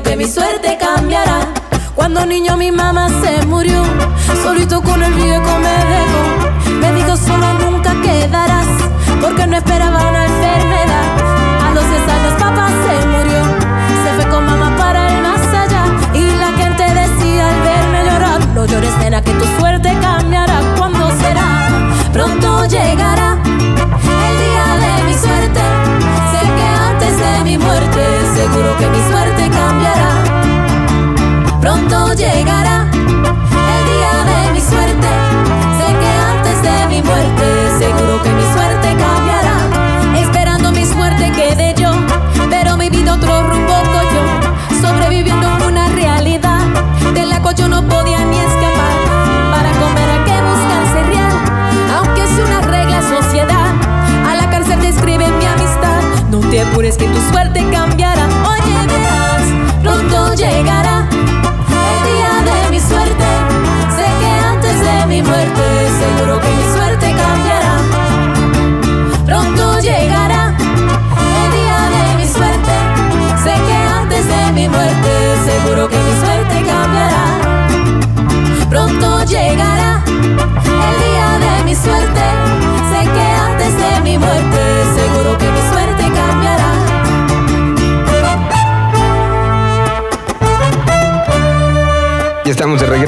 que 0.05 0.16
mi 0.16 0.26
suerte 0.26 0.78
cambiará. 0.78 1.40
Cuando 1.94 2.24
niño 2.26 2.57
mi 2.57 2.70
mamá 2.70 3.09
se 3.22 3.44
murió, 3.46 3.82
solito 4.42 4.82
con 4.82 5.02
el 5.02 5.12
viejo 5.14 5.59
me 5.59 5.84
dejó. 5.92 6.34
Apures 56.75 56.97
que 56.97 57.05
tu 57.05 57.20
suerte 57.33 57.61
cambiará. 57.70 57.93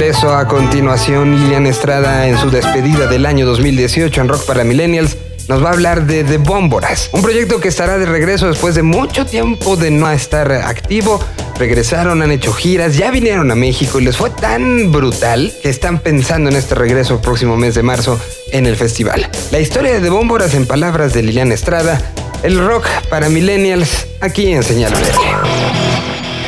Regreso 0.07 0.37
a 0.37 0.47
continuación. 0.47 1.35
Lilian 1.35 1.67
Estrada 1.67 2.29
en 2.29 2.39
su 2.39 2.49
despedida 2.49 3.09
del 3.09 3.27
año 3.27 3.45
2018 3.45 4.21
en 4.21 4.29
Rock 4.29 4.47
para 4.47 4.63
Millennials 4.63 5.17
nos 5.49 5.65
va 5.65 5.71
a 5.71 5.73
hablar 5.73 6.07
de 6.07 6.23
The 6.23 6.39
Bómboras, 6.39 7.11
un 7.13 7.23
proyecto 7.23 7.61
que 7.61 7.67
estará 7.67 7.99
de 7.99 8.07
regreso 8.07 8.47
después 8.47 8.77
de 8.77 8.85
mucho 8.85 9.27
tiempo 9.27 9.75
de 9.75 9.91
no 9.91 10.09
estar 10.09 10.53
activo. 10.53 11.19
Regresaron, 11.59 12.23
han 12.23 12.31
hecho 12.31 12.53
giras, 12.53 12.97
ya 12.97 13.11
vinieron 13.11 13.51
a 13.51 13.57
México 13.57 13.99
y 13.99 14.05
les 14.05 14.17
fue 14.17 14.31
tan 14.31 14.93
brutal 14.93 15.53
que 15.61 15.71
están 15.71 15.99
pensando 15.99 16.51
en 16.51 16.55
este 16.55 16.77
regreso 16.77 17.15
el 17.15 17.21
próximo 17.21 17.57
mes 17.57 17.75
de 17.75 17.83
marzo 17.83 18.21
en 18.53 18.67
el 18.67 18.77
festival. 18.77 19.29
La 19.51 19.59
historia 19.59 19.93
de 19.93 19.99
The 19.99 20.11
Bómboras 20.11 20.55
en 20.55 20.67
palabras 20.67 21.15
de 21.15 21.25
Lilian 21.25 21.51
Estrada, 21.51 22.01
el 22.45 22.65
rock 22.65 22.87
para 23.11 23.29
millennials, 23.29 24.07
aquí 24.21 24.53
en 24.53 24.63
Señal. 24.63 24.93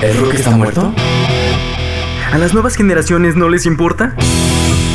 ¿El 0.00 0.16
rock 0.16 0.34
está 0.34 0.50
muerto? 0.50 0.94
¿A 2.32 2.36
las 2.36 2.52
nuevas 2.52 2.76
generaciones 2.76 3.36
no 3.36 3.48
les 3.48 3.64
importa? 3.64 4.14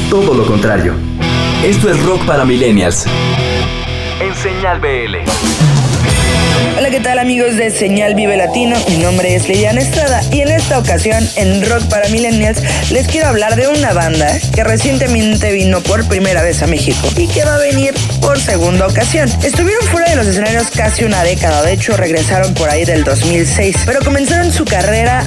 Todo 0.10 0.36
lo 0.36 0.46
contrario. 0.46 0.94
Esto 1.64 1.90
es 1.90 2.06
rock 2.06 2.24
para 2.26 2.46
millennials. 2.46 3.06
En 4.20 4.36
Señal 4.36 4.80
BL. 4.80 5.73
Hola, 6.78 6.90
¿qué 6.90 7.00
tal 7.00 7.20
amigos 7.20 7.56
de 7.58 7.72
Señal 7.72 8.16
Vive 8.16 8.38
Latino? 8.38 8.76
Mi 8.90 8.98
nombre 8.98 9.36
es 9.36 9.48
Liliana 9.48 9.82
Estrada 9.82 10.22
y 10.32 10.42
en 10.42 10.50
esta 10.50 10.80
ocasión 10.80 11.28
en 11.36 11.68
Rock 11.70 11.84
para 11.90 12.08
Millennials 12.10 12.62
les 12.92 13.08
quiero 13.08 13.28
hablar 13.28 13.56
de 13.56 13.68
una 13.68 13.94
banda 13.94 14.28
que 14.54 14.64
recientemente 14.64 15.52
vino 15.52 15.82
por 15.82 16.08
primera 16.08 16.42
vez 16.42 16.62
a 16.64 16.68
México 16.68 17.08
y 17.18 17.28
que 17.28 17.44
va 17.44 17.56
a 17.56 17.60
venir 17.60 17.94
por 18.22 18.40
segunda 18.40 18.88
ocasión. 18.88 19.30
Estuvieron 19.44 19.86
fuera 19.88 20.10
de 20.10 20.16
los 20.16 20.28
escenarios 20.28 20.70
casi 20.70 21.04
una 21.04 21.24
década, 21.24 21.62
de 21.64 21.74
hecho 21.74 21.98
regresaron 21.98 22.54
por 22.54 22.70
ahí 22.70 22.86
del 22.86 23.04
2006, 23.04 23.78
pero 23.86 24.00
comenzaron 24.04 24.52
su 24.52 24.66
carrera 24.66 25.26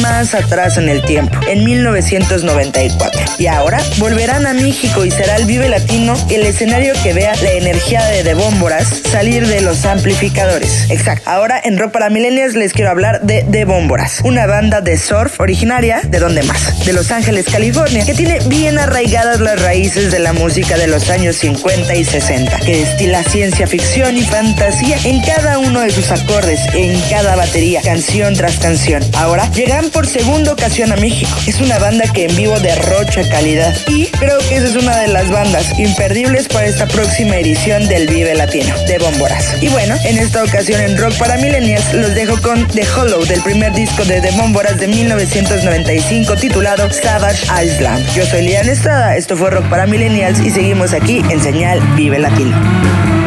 más 0.00 0.34
atrás 0.34 0.78
en 0.78 0.88
el 0.88 1.02
tiempo, 1.02 1.38
en 1.48 1.64
1994. 1.64 3.20
Y 3.38 3.46
ahora 3.46 3.80
volverán 3.98 4.46
a 4.46 4.54
México 4.54 5.04
y 5.04 5.10
será 5.10 5.36
el 5.36 5.46
Vive 5.46 5.68
Latino 5.68 6.14
el 6.30 6.44
escenario 6.44 6.94
que 7.02 7.12
vea 7.12 7.34
la 7.42 7.52
energía 7.52 8.04
de 8.06 8.22
The 8.22 8.34
Bómboras 8.34 9.02
salir 9.10 9.46
de 9.46 9.60
los 9.60 9.84
amplificadores. 9.84 10.77
Exacto. 10.90 11.28
Ahora 11.28 11.60
en 11.62 11.78
Rock 11.78 11.92
para 11.92 12.10
Millennials 12.10 12.54
les 12.54 12.72
quiero 12.72 12.90
hablar 12.90 13.22
de 13.22 13.44
The 13.50 13.64
Bómboras, 13.64 14.20
una 14.24 14.46
banda 14.46 14.80
de 14.80 14.98
surf 14.98 15.40
originaria 15.40 16.00
de 16.04 16.18
donde 16.18 16.42
más, 16.42 16.84
de 16.84 16.92
Los 16.92 17.10
Ángeles, 17.10 17.46
California, 17.50 18.04
que 18.04 18.14
tiene 18.14 18.38
bien 18.46 18.78
arraigadas 18.78 19.40
las 19.40 19.60
raíces 19.62 20.10
de 20.10 20.18
la 20.18 20.32
música 20.32 20.76
de 20.76 20.86
los 20.86 21.10
años 21.10 21.36
50 21.36 21.94
y 21.94 22.04
60, 22.04 22.60
que 22.60 22.76
destila 22.78 23.22
ciencia 23.22 23.66
ficción 23.66 24.16
y 24.16 24.22
fantasía 24.22 24.98
en 25.04 25.22
cada 25.22 25.58
uno 25.58 25.80
de 25.80 25.90
sus 25.90 26.10
acordes, 26.10 26.60
en 26.74 27.00
cada 27.10 27.36
batería, 27.36 27.80
canción 27.82 28.34
tras 28.34 28.58
canción. 28.58 29.02
Ahora 29.14 29.50
llegan 29.52 29.90
por 29.90 30.06
segunda 30.06 30.52
ocasión 30.52 30.92
a 30.92 30.96
México. 30.96 31.30
Es 31.46 31.60
una 31.60 31.78
banda 31.78 32.04
que 32.12 32.26
en 32.26 32.36
vivo 32.36 32.58
derrocha 32.60 33.28
calidad 33.28 33.74
y 33.88 34.06
creo 34.06 34.38
que 34.48 34.56
esa 34.56 34.66
es 34.66 34.76
una 34.76 34.98
de 34.98 35.08
las 35.08 35.30
bandas 35.30 35.78
imperdibles 35.78 36.48
para 36.48 36.66
esta 36.66 36.86
próxima 36.86 37.36
edición 37.36 37.88
del 37.88 38.08
Vive 38.08 38.34
Latino, 38.34 38.74
de 38.86 38.98
Bómboras. 38.98 39.56
Y 39.60 39.68
bueno, 39.68 39.96
en 40.04 40.18
esta 40.18 40.42
ocasión 40.42 40.57
en 40.66 40.98
Rock 40.98 41.16
para 41.18 41.36
Millennials 41.36 41.94
los 41.94 42.16
dejo 42.16 42.36
con 42.42 42.66
The 42.66 42.82
Hollow 42.96 43.24
del 43.24 43.40
primer 43.42 43.72
disco 43.72 44.04
de 44.04 44.20
The 44.20 44.32
Bómboras 44.32 44.76
de 44.76 44.88
1995 44.88 46.34
titulado 46.34 46.90
Savage 46.90 47.46
Island. 47.64 48.04
Yo 48.12 48.26
soy 48.26 48.42
Lian 48.42 48.68
Estrada, 48.68 49.16
esto 49.16 49.36
fue 49.36 49.50
Rock 49.50 49.68
para 49.68 49.86
Millennials 49.86 50.40
y 50.40 50.50
seguimos 50.50 50.94
aquí 50.94 51.22
en 51.30 51.40
Señal 51.40 51.80
Vive 51.94 52.18
Latino. 52.18 53.17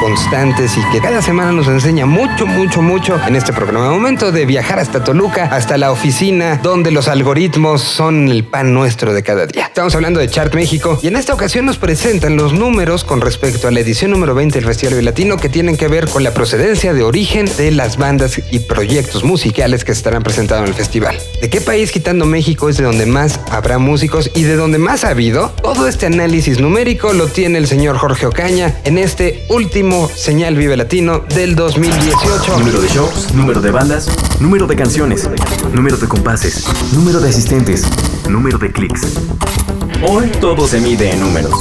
Constantes 0.00 0.76
y 0.76 0.92
que 0.92 1.00
cada 1.00 1.20
semana 1.20 1.50
nos 1.50 1.66
enseña 1.66 2.06
mucho, 2.06 2.46
mucho, 2.46 2.80
mucho 2.80 3.20
en 3.26 3.34
este 3.34 3.52
programa. 3.52 3.90
Momento 3.90 4.30
de 4.30 4.46
viajar 4.46 4.78
hasta 4.78 5.02
Toluca, 5.02 5.46
hasta 5.50 5.76
la 5.76 5.90
oficina 5.90 6.60
donde 6.62 6.92
los 6.92 7.08
algoritmos 7.08 7.82
son 7.82 8.28
el 8.28 8.44
pan 8.44 8.72
nuestro 8.72 9.12
de 9.12 9.24
cada 9.24 9.46
día. 9.46 9.67
Estamos 9.78 9.94
hablando 9.94 10.18
de 10.18 10.28
Chart 10.28 10.52
México 10.56 10.98
y 11.04 11.06
en 11.06 11.14
esta 11.14 11.32
ocasión 11.32 11.64
nos 11.64 11.78
presentan 11.78 12.36
los 12.36 12.52
números 12.52 13.04
con 13.04 13.20
respecto 13.20 13.68
a 13.68 13.70
la 13.70 13.78
edición 13.78 14.10
número 14.10 14.34
20 14.34 14.58
del 14.58 14.66
Festival 14.66 15.04
Latino 15.04 15.36
que 15.36 15.48
tienen 15.48 15.76
que 15.76 15.86
ver 15.86 16.08
con 16.08 16.24
la 16.24 16.34
procedencia 16.34 16.92
de 16.92 17.04
origen 17.04 17.46
de 17.56 17.70
las 17.70 17.96
bandas 17.96 18.40
y 18.50 18.58
proyectos 18.58 19.22
musicales 19.22 19.84
que 19.84 19.92
estarán 19.92 20.24
presentando 20.24 20.64
en 20.64 20.70
el 20.70 20.74
festival. 20.74 21.16
¿De 21.40 21.48
qué 21.48 21.60
país 21.60 21.92
quitando 21.92 22.26
México 22.26 22.68
es 22.68 22.76
de 22.76 22.82
donde 22.82 23.06
más 23.06 23.38
habrá 23.52 23.78
músicos 23.78 24.32
y 24.34 24.42
de 24.42 24.56
donde 24.56 24.78
más 24.78 25.04
ha 25.04 25.10
habido? 25.10 25.50
Todo 25.62 25.86
este 25.86 26.06
análisis 26.06 26.58
numérico 26.58 27.12
lo 27.12 27.28
tiene 27.28 27.58
el 27.58 27.68
señor 27.68 27.98
Jorge 27.98 28.26
Ocaña 28.26 28.80
en 28.82 28.98
este 28.98 29.44
último 29.48 30.10
Señal 30.12 30.56
Vive 30.56 30.76
Latino 30.76 31.20
del 31.20 31.54
2018. 31.54 32.58
Número 32.58 32.80
de 32.80 32.88
shows, 32.88 33.32
número 33.32 33.60
de 33.60 33.70
bandas, 33.70 34.10
número 34.40 34.66
de 34.66 34.74
canciones, 34.74 35.30
número 35.72 35.96
de 35.96 36.08
compases, 36.08 36.64
número 36.94 37.20
de 37.20 37.28
asistentes, 37.28 37.84
número 38.28 38.58
de 38.58 38.72
clics. 38.72 39.02
Hoy 40.00 40.28
todo 40.40 40.68
se 40.68 40.80
mide 40.80 41.10
en 41.10 41.18
números, 41.18 41.52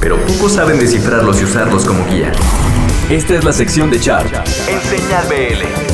pero 0.00 0.16
pocos 0.26 0.52
saben 0.52 0.78
descifrarlos 0.78 1.40
y 1.40 1.44
usarlos 1.44 1.84
como 1.84 2.06
guía. 2.06 2.30
Esta 3.10 3.34
es 3.34 3.42
la 3.42 3.52
sección 3.52 3.90
de 3.90 3.98
Chart 3.98 4.32
en 4.68 4.80
Señal 4.82 5.26
BL. 5.26 5.87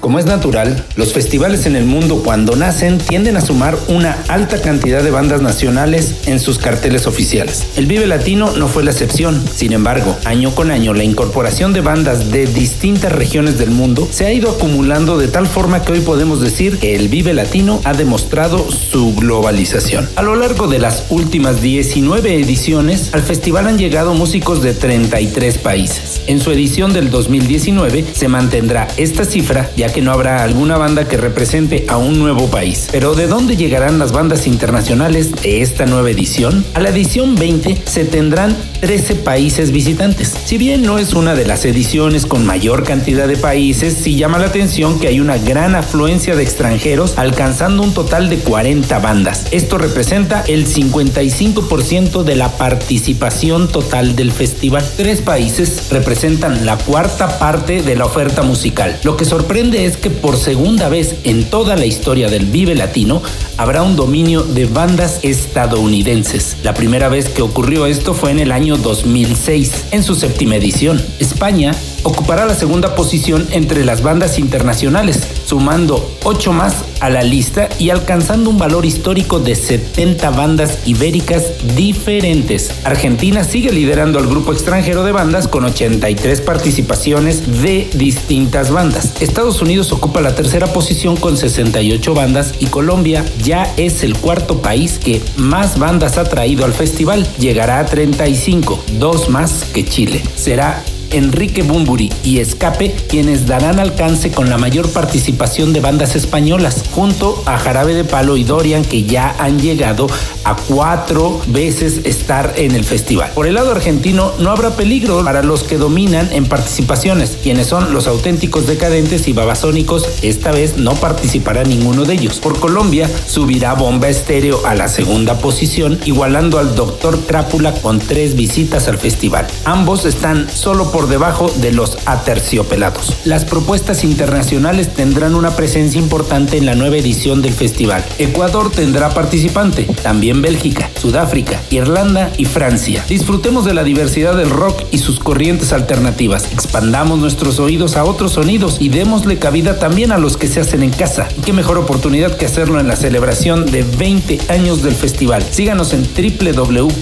Como 0.00 0.18
es 0.18 0.24
natural, 0.24 0.86
los 0.96 1.12
festivales 1.12 1.66
en 1.66 1.76
el 1.76 1.84
mundo 1.84 2.22
cuando 2.24 2.56
nacen 2.56 2.96
tienden 2.96 3.36
a 3.36 3.42
sumar 3.42 3.76
una 3.88 4.16
alta 4.28 4.62
cantidad 4.62 5.02
de 5.02 5.10
bandas 5.10 5.42
nacionales 5.42 6.14
en 6.24 6.40
sus 6.40 6.58
carteles 6.58 7.06
oficiales. 7.06 7.66
El 7.76 7.84
Vive 7.84 8.06
Latino 8.06 8.50
no 8.52 8.66
fue 8.66 8.82
la 8.82 8.92
excepción. 8.92 9.44
Sin 9.54 9.74
embargo, 9.74 10.16
año 10.24 10.54
con 10.54 10.70
año 10.70 10.94
la 10.94 11.04
incorporación 11.04 11.74
de 11.74 11.82
bandas 11.82 12.30
de 12.30 12.46
distintas 12.46 13.12
regiones 13.12 13.58
del 13.58 13.72
mundo 13.72 14.08
se 14.10 14.24
ha 14.24 14.32
ido 14.32 14.50
acumulando 14.50 15.18
de 15.18 15.28
tal 15.28 15.46
forma 15.46 15.82
que 15.82 15.92
hoy 15.92 16.00
podemos 16.00 16.40
decir 16.40 16.78
que 16.78 16.96
el 16.96 17.08
Vive 17.08 17.34
Latino 17.34 17.82
ha 17.84 17.92
demostrado 17.92 18.70
su 18.70 19.14
globalización. 19.14 20.08
A 20.16 20.22
lo 20.22 20.34
largo 20.34 20.66
de 20.66 20.78
las 20.78 21.04
últimas 21.10 21.60
19 21.60 22.36
ediciones, 22.36 23.12
al 23.12 23.22
festival 23.22 23.66
han 23.66 23.76
llegado 23.76 24.14
músicos 24.14 24.62
de 24.62 24.72
33 24.72 25.58
países. 25.58 26.22
En 26.26 26.40
su 26.40 26.52
edición 26.52 26.94
del 26.94 27.10
2019 27.10 28.06
se 28.14 28.28
mantendrá 28.28 28.88
esta 28.96 29.26
cifra 29.26 29.70
ya 29.76 29.89
que 29.92 30.02
no 30.02 30.12
habrá 30.12 30.42
alguna 30.42 30.76
banda 30.76 31.08
que 31.08 31.16
represente 31.16 31.86
a 31.88 31.96
un 31.96 32.18
nuevo 32.18 32.48
país. 32.48 32.88
Pero 32.92 33.14
¿de 33.14 33.26
dónde 33.26 33.56
llegarán 33.56 33.98
las 33.98 34.12
bandas 34.12 34.46
internacionales 34.46 35.32
de 35.42 35.62
esta 35.62 35.86
nueva 35.86 36.10
edición? 36.10 36.64
A 36.74 36.80
la 36.80 36.90
edición 36.90 37.34
20 37.34 37.82
se 37.84 38.04
tendrán 38.04 38.56
13 38.80 39.16
países 39.16 39.72
visitantes. 39.72 40.34
Si 40.44 40.56
bien 40.56 40.82
no 40.82 40.98
es 40.98 41.12
una 41.12 41.34
de 41.34 41.44
las 41.44 41.64
ediciones 41.66 42.24
con 42.24 42.46
mayor 42.46 42.82
cantidad 42.84 43.28
de 43.28 43.36
países, 43.36 43.94
sí 44.02 44.16
llama 44.16 44.38
la 44.38 44.46
atención 44.46 44.98
que 44.98 45.08
hay 45.08 45.20
una 45.20 45.36
gran 45.36 45.74
afluencia 45.74 46.34
de 46.34 46.42
extranjeros, 46.42 47.18
alcanzando 47.18 47.82
un 47.82 47.92
total 47.92 48.30
de 48.30 48.38
40 48.38 48.98
bandas. 49.00 49.46
Esto 49.50 49.76
representa 49.76 50.42
el 50.48 50.66
55% 50.66 52.22
de 52.22 52.36
la 52.36 52.56
participación 52.56 53.68
total 53.68 54.16
del 54.16 54.32
festival. 54.32 54.84
Tres 54.96 55.20
países 55.20 55.90
representan 55.90 56.64
la 56.64 56.78
cuarta 56.78 57.38
parte 57.38 57.82
de 57.82 57.96
la 57.96 58.06
oferta 58.06 58.42
musical. 58.42 58.98
Lo 59.04 59.16
que 59.16 59.26
sorprende 59.26 59.84
es 59.84 59.98
que 59.98 60.08
por 60.08 60.36
segunda 60.36 60.88
vez 60.88 61.16
en 61.24 61.44
toda 61.44 61.76
la 61.76 61.84
historia 61.84 62.28
del 62.28 62.46
Vive 62.46 62.74
Latino 62.74 63.22
habrá 63.58 63.82
un 63.82 63.94
dominio 63.94 64.42
de 64.42 64.64
bandas 64.64 65.20
estadounidenses. 65.22 66.56
La 66.62 66.72
primera 66.72 67.08
vez 67.08 67.28
que 67.28 67.42
ocurrió 67.42 67.84
esto 67.84 68.14
fue 68.14 68.30
en 68.30 68.38
el 68.38 68.52
año 68.52 68.69
2006, 68.76 69.86
en 69.90 70.02
su 70.02 70.14
séptima 70.14 70.56
edición. 70.56 71.00
España 71.18 71.72
ocupará 72.02 72.46
la 72.46 72.54
segunda 72.54 72.94
posición 72.94 73.46
entre 73.50 73.84
las 73.84 74.02
bandas 74.02 74.38
internacionales, 74.38 75.20
sumando 75.44 76.10
8 76.24 76.52
más 76.52 76.74
a 77.00 77.10
la 77.10 77.22
lista 77.22 77.68
y 77.78 77.90
alcanzando 77.90 78.50
un 78.50 78.58
valor 78.58 78.86
histórico 78.86 79.38
de 79.38 79.54
70 79.54 80.30
bandas 80.30 80.78
ibéricas 80.86 81.44
diferentes. 81.76 82.70
Argentina 82.84 83.44
sigue 83.44 83.72
liderando 83.72 84.18
al 84.18 84.26
grupo 84.26 84.52
extranjero 84.52 85.04
de 85.04 85.12
bandas 85.12 85.48
con 85.48 85.64
83 85.64 86.40
participaciones 86.40 87.62
de 87.62 87.88
distintas 87.94 88.70
bandas. 88.70 89.20
Estados 89.20 89.62
Unidos 89.62 89.92
ocupa 89.92 90.20
la 90.20 90.34
tercera 90.34 90.66
posición 90.72 91.16
con 91.16 91.36
68 91.36 92.14
bandas 92.14 92.54
y 92.58 92.66
Colombia 92.66 93.24
ya 93.42 93.72
es 93.76 94.02
el 94.02 94.16
cuarto 94.16 94.62
país 94.62 94.98
que 94.98 95.22
más 95.36 95.78
bandas 95.78 96.18
ha 96.18 96.24
traído 96.24 96.64
al 96.64 96.72
festival. 96.72 97.26
Llegará 97.38 97.80
a 97.80 97.86
35, 97.86 98.84
dos 98.98 99.28
más 99.28 99.64
que 99.72 99.84
Chile. 99.84 100.22
Será 100.36 100.82
Enrique 101.10 101.62
Bumburi 101.62 102.12
y 102.24 102.38
Escape 102.38 102.94
quienes 103.08 103.46
darán 103.46 103.80
alcance 103.80 104.30
con 104.30 104.50
la 104.50 104.58
mayor 104.58 104.90
participación 104.90 105.72
de 105.72 105.80
bandas 105.80 106.16
españolas, 106.16 106.84
junto 106.92 107.42
a 107.46 107.58
Jarabe 107.58 107.94
de 107.94 108.04
Palo 108.04 108.36
y 108.36 108.44
Dorian 108.44 108.84
que 108.84 109.04
ya 109.04 109.34
han 109.38 109.60
llegado 109.60 110.06
a 110.44 110.56
cuatro 110.56 111.40
veces 111.48 112.00
estar 112.04 112.54
en 112.56 112.74
el 112.74 112.84
festival. 112.84 113.30
Por 113.34 113.46
el 113.46 113.54
lado 113.54 113.72
argentino 113.72 114.32
no 114.38 114.50
habrá 114.50 114.70
peligro 114.70 115.24
para 115.24 115.42
los 115.42 115.62
que 115.62 115.76
dominan 115.76 116.32
en 116.32 116.46
participaciones, 116.46 117.38
quienes 117.42 117.66
son 117.66 117.92
los 117.92 118.06
auténticos 118.06 118.66
decadentes 118.66 119.28
y 119.28 119.32
babasónicos, 119.32 120.06
esta 120.22 120.50
vez 120.50 120.76
no 120.76 120.94
participará 120.94 121.64
ninguno 121.64 122.04
de 122.04 122.14
ellos. 122.14 122.38
Por 122.40 122.58
Colombia 122.58 123.08
subirá 123.26 123.74
Bomba 123.74 124.08
Estéreo 124.08 124.66
a 124.66 124.74
la 124.74 124.88
segunda 124.88 125.38
posición, 125.38 125.98
igualando 126.04 126.58
al 126.58 126.74
Doctor 126.74 127.18
Crápula 127.26 127.72
con 127.74 127.98
tres 127.98 128.36
visitas 128.36 128.88
al 128.88 128.98
festival. 128.98 129.46
Ambos 129.64 130.04
están 130.04 130.48
solo 130.50 130.90
por 130.90 130.99
debajo 131.08 131.50
de 131.56 131.72
los 131.72 131.98
aterciopelados. 132.06 133.16
Las 133.24 133.44
propuestas 133.44 134.04
internacionales 134.04 134.94
tendrán 134.94 135.34
una 135.34 135.56
presencia 135.56 136.00
importante 136.00 136.56
en 136.56 136.66
la 136.66 136.74
nueva 136.74 136.96
edición 136.96 137.42
del 137.42 137.52
festival. 137.52 138.04
Ecuador 138.18 138.70
tendrá 138.70 139.10
participante, 139.10 139.84
también 140.02 140.42
Bélgica, 140.42 140.90
Sudáfrica, 141.00 141.60
Irlanda 141.70 142.32
y 142.36 142.44
Francia. 142.44 143.04
Disfrutemos 143.08 143.64
de 143.64 143.74
la 143.74 143.84
diversidad 143.84 144.36
del 144.36 144.50
rock 144.50 144.82
y 144.90 144.98
sus 144.98 145.18
corrientes 145.18 145.72
alternativas. 145.72 146.52
Expandamos 146.52 147.18
nuestros 147.18 147.58
oídos 147.58 147.96
a 147.96 148.04
otros 148.04 148.32
sonidos 148.32 148.76
y 148.80 148.88
démosle 148.88 149.38
cabida 149.38 149.78
también 149.78 150.12
a 150.12 150.18
los 150.18 150.36
que 150.36 150.48
se 150.48 150.60
hacen 150.60 150.82
en 150.82 150.90
casa. 150.90 151.28
Y 151.38 151.42
qué 151.42 151.52
mejor 151.52 151.78
oportunidad 151.78 152.36
que 152.36 152.46
hacerlo 152.46 152.80
en 152.80 152.88
la 152.88 152.96
celebración 152.96 153.66
de 153.66 153.82
20 153.82 154.40
años 154.48 154.82
del 154.82 154.94
festival. 154.94 155.42
Síganos 155.50 155.92
en 155.92 156.02
www.txart.me. 156.02 157.00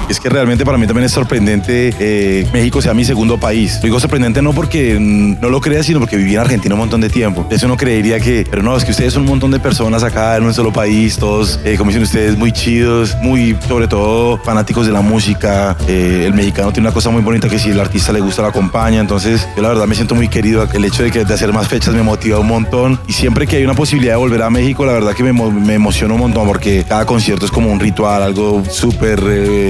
Es 0.08 0.20
que 0.20 0.28
realmente 0.28 0.64
para 0.64 0.78
mí 0.78 0.86
también 0.86 1.06
es 1.06 1.12
sorprendente 1.12 1.94
eh, 1.98 2.46
México 2.52 2.82
sea 2.82 2.94
mi 2.94 3.04
segundo 3.04 3.38
país. 3.38 3.80
Digo 3.82 3.98
sorprendente 3.98 4.42
no 4.42 4.52
porque 4.52 4.98
mm, 4.98 5.40
no 5.40 5.48
lo 5.48 5.60
crea, 5.60 5.82
sino 5.82 5.98
porque 6.00 6.16
viví 6.16 6.34
en 6.34 6.40
Argentina 6.40 6.74
un 6.74 6.80
montón 6.80 7.00
de 7.00 7.08
tiempo. 7.08 7.46
Eso 7.50 7.68
no 7.68 7.76
creería 7.76 8.20
que, 8.20 8.46
pero 8.48 8.62
no, 8.62 8.76
es 8.76 8.84
que 8.84 8.90
ustedes 8.90 9.12
son 9.12 9.22
un 9.22 9.28
montón 9.28 9.50
de 9.50 9.60
personas 9.60 10.02
acá 10.02 10.36
en 10.36 10.44
un 10.44 10.54
solo 10.54 10.72
país, 10.72 11.16
todos, 11.16 11.60
eh, 11.64 11.76
como 11.76 11.90
dicen 11.90 12.02
ustedes, 12.02 12.36
muy 12.36 12.52
chidos, 12.52 13.16
muy, 13.22 13.56
sobre 13.68 13.88
todo, 13.88 14.38
fanáticos 14.38 14.86
de 14.86 14.92
la 14.92 15.00
música. 15.00 15.76
Eh, 15.88 16.24
el 16.26 16.34
mexicano 16.34 16.72
tiene 16.72 16.88
una 16.88 16.94
cosa 16.94 17.10
muy 17.10 17.22
bonita 17.22 17.48
que 17.48 17.58
si 17.58 17.70
el 17.70 17.80
artista 17.80 18.12
le 18.12 18.20
gusta, 18.20 18.42
la 18.42 18.48
acompaña. 18.48 19.00
Entonces, 19.00 19.48
yo 19.56 19.62
la 19.62 19.68
verdad 19.68 19.86
me 19.86 19.94
siento 19.94 20.14
muy 20.14 20.28
querido. 20.28 20.68
El 20.72 20.84
hecho 20.84 21.02
de, 21.02 21.10
que, 21.10 21.20
hacer 21.20 21.52
más 21.52 21.68
fechas 21.68 21.94
me 21.94 22.02
motiva 22.02 22.38
un 22.38 22.48
montón. 22.48 23.00
Y 23.06 23.12
siempre 23.12 23.46
que 23.46 23.56
hay 23.56 23.64
una 23.64 23.74
posibilidad 23.74 24.14
de 24.14 24.18
volver 24.18 24.42
a 24.42 24.50
México, 24.50 24.84
la 24.84 24.92
verdad 24.92 25.14
que 25.14 25.22
me, 25.22 25.32
me 25.32 25.74
emociona 25.74 26.14
un 26.14 26.20
montón 26.20 26.46
porque 26.46 26.84
cada 26.88 27.06
concierto 27.06 27.44
es 27.44 27.50
como 27.50 27.70
un 27.70 27.80
ritual, 27.80 28.22
algo 28.22 28.62
súper 28.70 29.22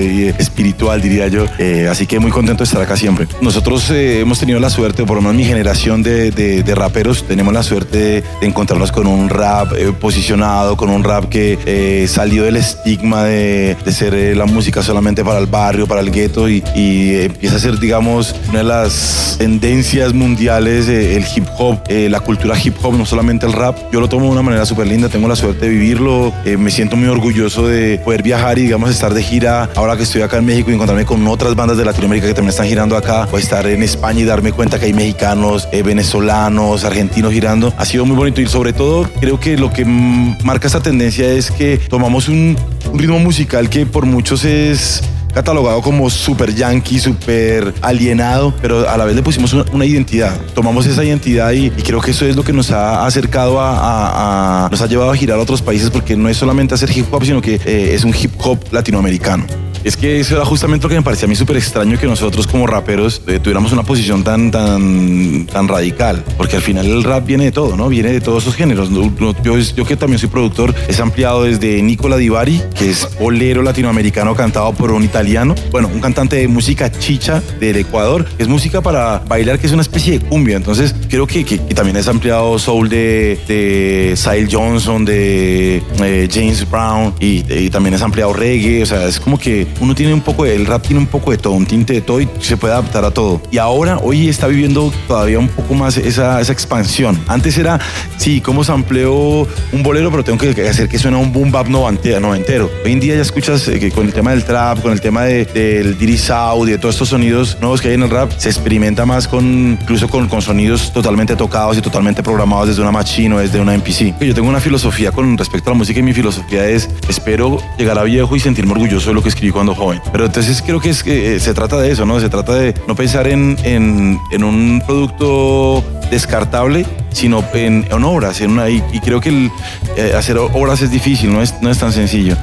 eh, 0.03 0.35
espiritual, 0.39 1.01
diría 1.01 1.29
yo. 1.29 1.47
Eh, 1.59 1.89
así 1.91 2.07
que 2.07 2.19
muy 2.19 2.31
contento 2.31 2.63
de 2.63 2.65
estar 2.65 2.83
acá 2.83 2.97
siempre. 2.97 3.27
Nosotros 3.41 3.91
eh, 3.91 4.21
hemos 4.21 4.39
tenido 4.39 4.61
la 4.61 4.71
suerte, 4.71 5.05
por 5.05 5.17
lo 5.17 5.23
menos 5.23 5.37
mi 5.37 5.45
generación 5.45 6.03
de, 6.03 6.31
de, 6.31 6.63
de 6.63 6.75
raperos, 6.75 7.25
tenemos 7.27 7.53
la 7.53 7.63
suerte 7.63 7.99
de, 7.99 8.25
encontrarnos 8.43 8.93
con 8.93 9.07
un 9.07 9.29
rap 9.29 9.73
posicionado, 10.01 10.77
con 10.77 10.91
un 10.91 11.05
rap 11.05 11.29
que 11.29 12.07
salió 12.09 12.45
del 12.45 12.57
estigma 12.57 13.25
de, 13.25 13.77
de 13.85 13.93
ser 13.93 14.37
la 14.37 14.47
música 14.47 14.83
solamente 14.83 15.25
para 15.25 15.39
el 15.39 15.47
barrio, 15.47 15.87
para 15.87 16.01
el 16.01 16.11
gueto 16.11 16.49
y, 16.49 16.63
y 16.75 17.17
empieza 17.23 17.57
a 17.57 17.59
ser, 17.59 17.79
digamos, 17.79 18.35
una 18.49 18.59
de 18.59 18.65
las 18.65 19.37
tendencias 19.39 20.13
mundiales, 20.13 20.89
el 20.89 21.25
hip 21.35 21.47
hop, 21.59 21.81
la 21.89 22.21
cultura 22.21 22.57
hip 22.63 22.77
hop, 22.83 22.97
no 22.97 23.07
solamente 23.07 23.47
el 23.47 23.53
rap. 23.53 23.77
Yo 23.93 24.01
lo 24.01 24.09
tomo 24.09 24.27
de 24.27 24.33
una 24.33 24.43
manera 24.43 24.67
súper 24.67 24.87
linda, 24.87 25.09
tengo 25.09 25.29
la 25.29 25.37
suerte 25.37 25.67
de 25.67 25.71
vivirlo, 25.71 26.33
me 26.59 26.71
siento 26.71 26.97
muy 26.97 27.09
orgulloso 27.09 27.67
de 27.67 28.01
poder 28.05 28.23
viajar 28.23 28.59
y, 28.59 28.63
digamos, 28.63 28.91
estar 28.91 29.15
de 29.15 29.23
gira 29.23 29.69
ahora 29.75 29.92
que 29.97 30.05
estoy 30.05 30.23
acá 30.23 30.39
en 30.39 30.45
México 30.45 30.71
y 30.71 30.75
encontrarme 30.75 31.05
con 31.05 31.27
otras 31.27 31.55
bandas 31.55 31.77
de 31.77 31.85
Latinoamérica 31.85 32.27
que 32.27 32.35
también 32.35 32.51
están 32.51 32.67
girando 32.67 32.97
acá, 32.97 33.29
o 33.31 33.39
estar 33.39 33.67
en 33.67 33.83
España 33.83 34.21
y 34.21 34.25
darme 34.25 34.53
cuenta 34.53 34.79
que 34.79 34.87
hay 34.87 34.93
mexicanos, 34.93 35.69
eh, 35.73 35.83
venezolanos, 35.83 36.85
argentinos 36.85 37.33
girando. 37.33 37.73
Ha 37.77 37.85
sido 37.85 38.05
muy 38.05 38.17
bonito 38.17 38.41
y 38.41 38.47
sobre 38.47 38.73
todo 38.73 39.09
creo 39.21 39.39
que 39.39 39.57
lo 39.57 39.71
que 39.71 39.85
marca 39.85 40.67
esta 40.67 40.81
tendencia 40.81 41.29
es 41.29 41.51
que 41.51 41.79
tomamos 41.89 42.29
un, 42.29 42.57
ritmo 42.95 43.19
musical 43.19 43.71
que 43.71 43.87
por 43.87 44.07
muchos 44.07 44.45
es 44.45 45.03
catalogado 45.33 45.81
como 45.81 46.11
super 46.11 46.55
yankee, 46.55 46.99
super 46.99 47.73
alienado, 47.81 48.55
pero 48.61 48.89
a 48.89 48.97
la 48.97 49.05
vez 49.05 49.17
le 49.17 49.23
pusimos 49.23 49.53
una, 49.53 49.85
identidad. 49.87 50.39
Tomamos 50.55 50.87
esa 50.87 51.03
identidad 51.05 51.53
y, 51.53 51.71
creo 51.71 52.01
que 52.01 52.11
eso 52.11 52.27
es 52.27 52.37
lo 52.37 52.45
que 52.45 52.53
nos 52.53 52.71
ha 52.71 53.07
acercado 53.07 53.59
a, 53.61 54.69
nos 54.71 54.81
ha 54.83 54.87
llevado 54.87 55.11
a 55.11 55.17
girar 55.17 55.39
a 55.39 55.43
otros 55.43 55.63
países 55.63 55.91
porque 55.91 56.17
no 56.17 56.29
es 56.29 56.37
solamente 56.37 56.75
hacer 56.75 56.91
hip 56.95 57.07
hop, 57.13 57.25
sino 57.25 57.41
que 57.41 57.61
eh, 57.65 57.95
es 57.95 58.05
un 58.05 58.15
hip 58.15 58.33
hop 58.39 58.59
latinoamericano. 58.71 59.47
Es 59.85 59.97
que 59.97 60.21
eso 60.21 60.37
era 60.37 60.45
justamente 60.45 60.85
lo 60.85 60.89
que 60.89 60.95
me 60.95 61.03
parecía 61.03 61.27
a 61.27 61.29
mí 61.29 61.35
súper 61.35 61.57
extraño 61.57 61.99
que 61.99 62.07
nosotros 62.07 62.47
como 62.47 62.67
raperos 62.67 63.23
eh, 63.27 63.41
tuviéramos 63.41 63.73
una 63.73 63.83
posición 63.83 64.23
tan, 64.23 64.51
tan, 64.51 65.47
tan 65.47 65.67
radical, 65.67 66.25
porque 66.37 66.57
al 66.57 66.63
final 66.63 66.87
el 66.87 67.03
rap 67.03 67.27
viene 67.27 67.45
de 67.45 67.53
todo, 67.53 67.77
¿no? 67.77 67.89
Viene 67.89 68.13
de 68.13 68.21
todos 68.21 68.45
esos 68.45 68.55
géneros. 68.55 68.91
Yo, 68.91 69.59
yo 69.59 69.85
que 69.85 69.97
también 69.97 70.19
soy 70.19 70.29
productor, 70.29 70.75
es 70.87 71.01
ampliado 71.01 71.43
desde 71.45 71.83
Nicola 71.83 72.17
Divari, 72.17 72.63
que 72.79 72.91
es 72.91 73.09
bolero 73.19 73.63
latinoamericano 73.63 74.37
cantado 74.37 74.73
por 74.73 74.93
un 74.93 75.03
italiano, 75.03 75.55
bueno, 75.71 75.91
un 75.93 76.01
cantante 76.01 76.37
de 76.37 76.49
música 76.49 76.91
chicha 76.91 77.43
del 77.59 77.77
Ecuador, 77.77 78.27
es 78.39 78.47
música 78.47 78.81
para 78.81 79.19
bailar, 79.19 79.59
que 79.59 79.67
es 79.67 79.73
una 79.73 79.83
especie 79.83 80.19
de 80.19 80.25
cumbia. 80.25 80.57
Entonces, 80.57 80.95
creo 81.09 81.27
que, 81.27 81.45
que, 81.45 81.59
también 81.75 81.97
es 81.97 82.07
ampliado 82.07 82.59
soul 82.59 82.89
de, 82.89 83.39
de 83.49 84.49
Johnson, 84.51 85.05
de 85.05 85.83
eh, 86.03 86.29
James 86.33 86.69
Brown, 86.71 87.15
y, 87.19 87.45
y 87.53 87.71
también 87.71 87.95
es 87.95 88.03
ampliado 88.03 88.33
reggae, 88.33 88.83
o 88.83 88.87
sea, 88.87 89.07
es 89.07 89.19
como 89.19 89.39
que 89.39 89.67
uno 89.81 89.95
tiene 89.95 90.15
un 90.15 90.21
poco 90.21 90.45
de, 90.45 90.55
el 90.55 90.67
rap 90.67 90.83
tiene 90.83 91.01
un 91.01 91.07
poco 91.07 91.31
de 91.31 91.39
todo, 91.39 91.55
un 91.55 91.67
tinte 91.67 91.93
de 91.93 92.01
todo 92.01 92.21
y 92.21 92.29
se 92.41 92.57
puede 92.57 92.75
adaptar 92.75 93.05
a 93.05 93.11
todo. 93.11 93.41
Y 93.51 93.59
ahora, 93.59 93.99
hoy 93.99 94.29
está 94.29 94.47
viviendo 94.47 94.93
todavía 95.09 95.39
un 95.39 95.49
poco 95.49 95.75
más 95.75 95.97
esa, 95.97 96.41
esa 96.41 96.53
expansión. 96.53 97.19
Antes 97.29 97.59
era, 97.59 97.81
sí, 98.17 98.41
como 98.41 98.65
sampleo 98.65 99.47
un 99.73 99.83
bolero, 99.83 100.11
pero 100.11 100.25
tengo 100.25 100.39
que 100.39 100.69
hacer 100.69 100.89
que 100.89 100.99
suene 100.99 101.17
un 101.17 101.33
boom 101.33 101.51
bap 101.51 101.69
noventero. 101.69 102.71
Hoy 102.85 102.93
en 102.93 103.01
día 103.01 103.15
ya 103.15 103.23
escuchas 103.23 103.63
que 103.63 103.91
con 103.91 104.07
el 104.07 104.13
tema 104.13 104.31
del 104.31 104.45
trap, 104.45 104.81
con 104.83 104.93
el 104.93 105.01
tema 105.01 105.23
de, 105.23 105.45
del 105.45 105.97
y 106.03 106.71
de 106.71 106.79
todos 106.79 106.95
estos 106.97 107.11
sonidos 107.11 107.59
nuevos 107.61 107.81
que 107.81 107.89
hay 107.89 107.95
en 107.95 108.03
el 108.03 108.11
rap, 108.11 108.33
se 108.37 108.49
experimenta 108.49 109.07
más 109.07 109.29
con, 109.29 109.79
incluso 109.81 110.09
con, 110.09 110.29
con 110.29 110.43
sonidos 110.43 110.93
totalmente 110.93 111.37
tocados 111.37 111.79
y 111.79 111.81
totalmente 111.81 112.23
programados 112.23 112.69
desde 112.69 112.83
una 112.83 112.91
machine 112.91 113.37
o 113.37 113.39
desde 113.39 113.61
una 113.61 113.77
MPC. 113.77 114.19
Yo 114.21 114.35
tengo 114.35 114.49
una 114.49 114.61
filosofía 114.61 115.13
con 115.13 115.39
respecto 115.39 115.71
a 115.71 115.75
la 115.75 115.79
música 115.79 116.01
y 116.01 116.03
mi 116.03 116.13
filosofía 116.13 116.67
es, 116.67 116.91
espero 117.09 117.59
llegar 117.79 117.99
a 117.99 118.03
viejo 118.03 118.35
y 118.35 118.41
sentirme 118.41 118.73
orgulloso 118.73 119.11
de 119.11 119.15
lo 119.15 119.23
que 119.23 119.29
escribí 119.29 119.53
cuando 119.53 119.62
joven. 119.69 120.01
Pero 120.11 120.27
entonces 120.27 120.63
creo 120.63 120.81
que 120.81 120.91
es 120.91 121.03
que 121.03 121.37
eh, 121.37 121.41
se 121.41 121.55
trata 121.55 121.81
de 121.81 121.93
eso, 121.93 122.05
¿no? 122.05 122.21
Se 122.21 122.29
trata 122.29 122.55
de 122.55 122.75
no 122.87 122.95
pensar 122.95 123.27
en, 123.29 123.57
en, 123.63 124.45
un 124.45 124.83
producto 124.87 125.85
descartable, 126.11 126.87
sino 127.11 127.45
en, 127.55 127.87
obras. 128.05 128.41
En 128.41 128.53
una, 128.53 128.69
y, 128.69 128.81
creo 129.05 129.21
que 129.21 129.29
el, 129.31 129.51
eh, 129.97 130.13
hacer 130.17 130.39
obras 130.39 130.83
es 130.83 130.91
difícil, 130.91 131.33
no 131.33 131.43
es, 131.43 131.55
no 131.63 131.71
es 131.71 131.79
tan 131.79 131.93
sencillo. 131.93 132.37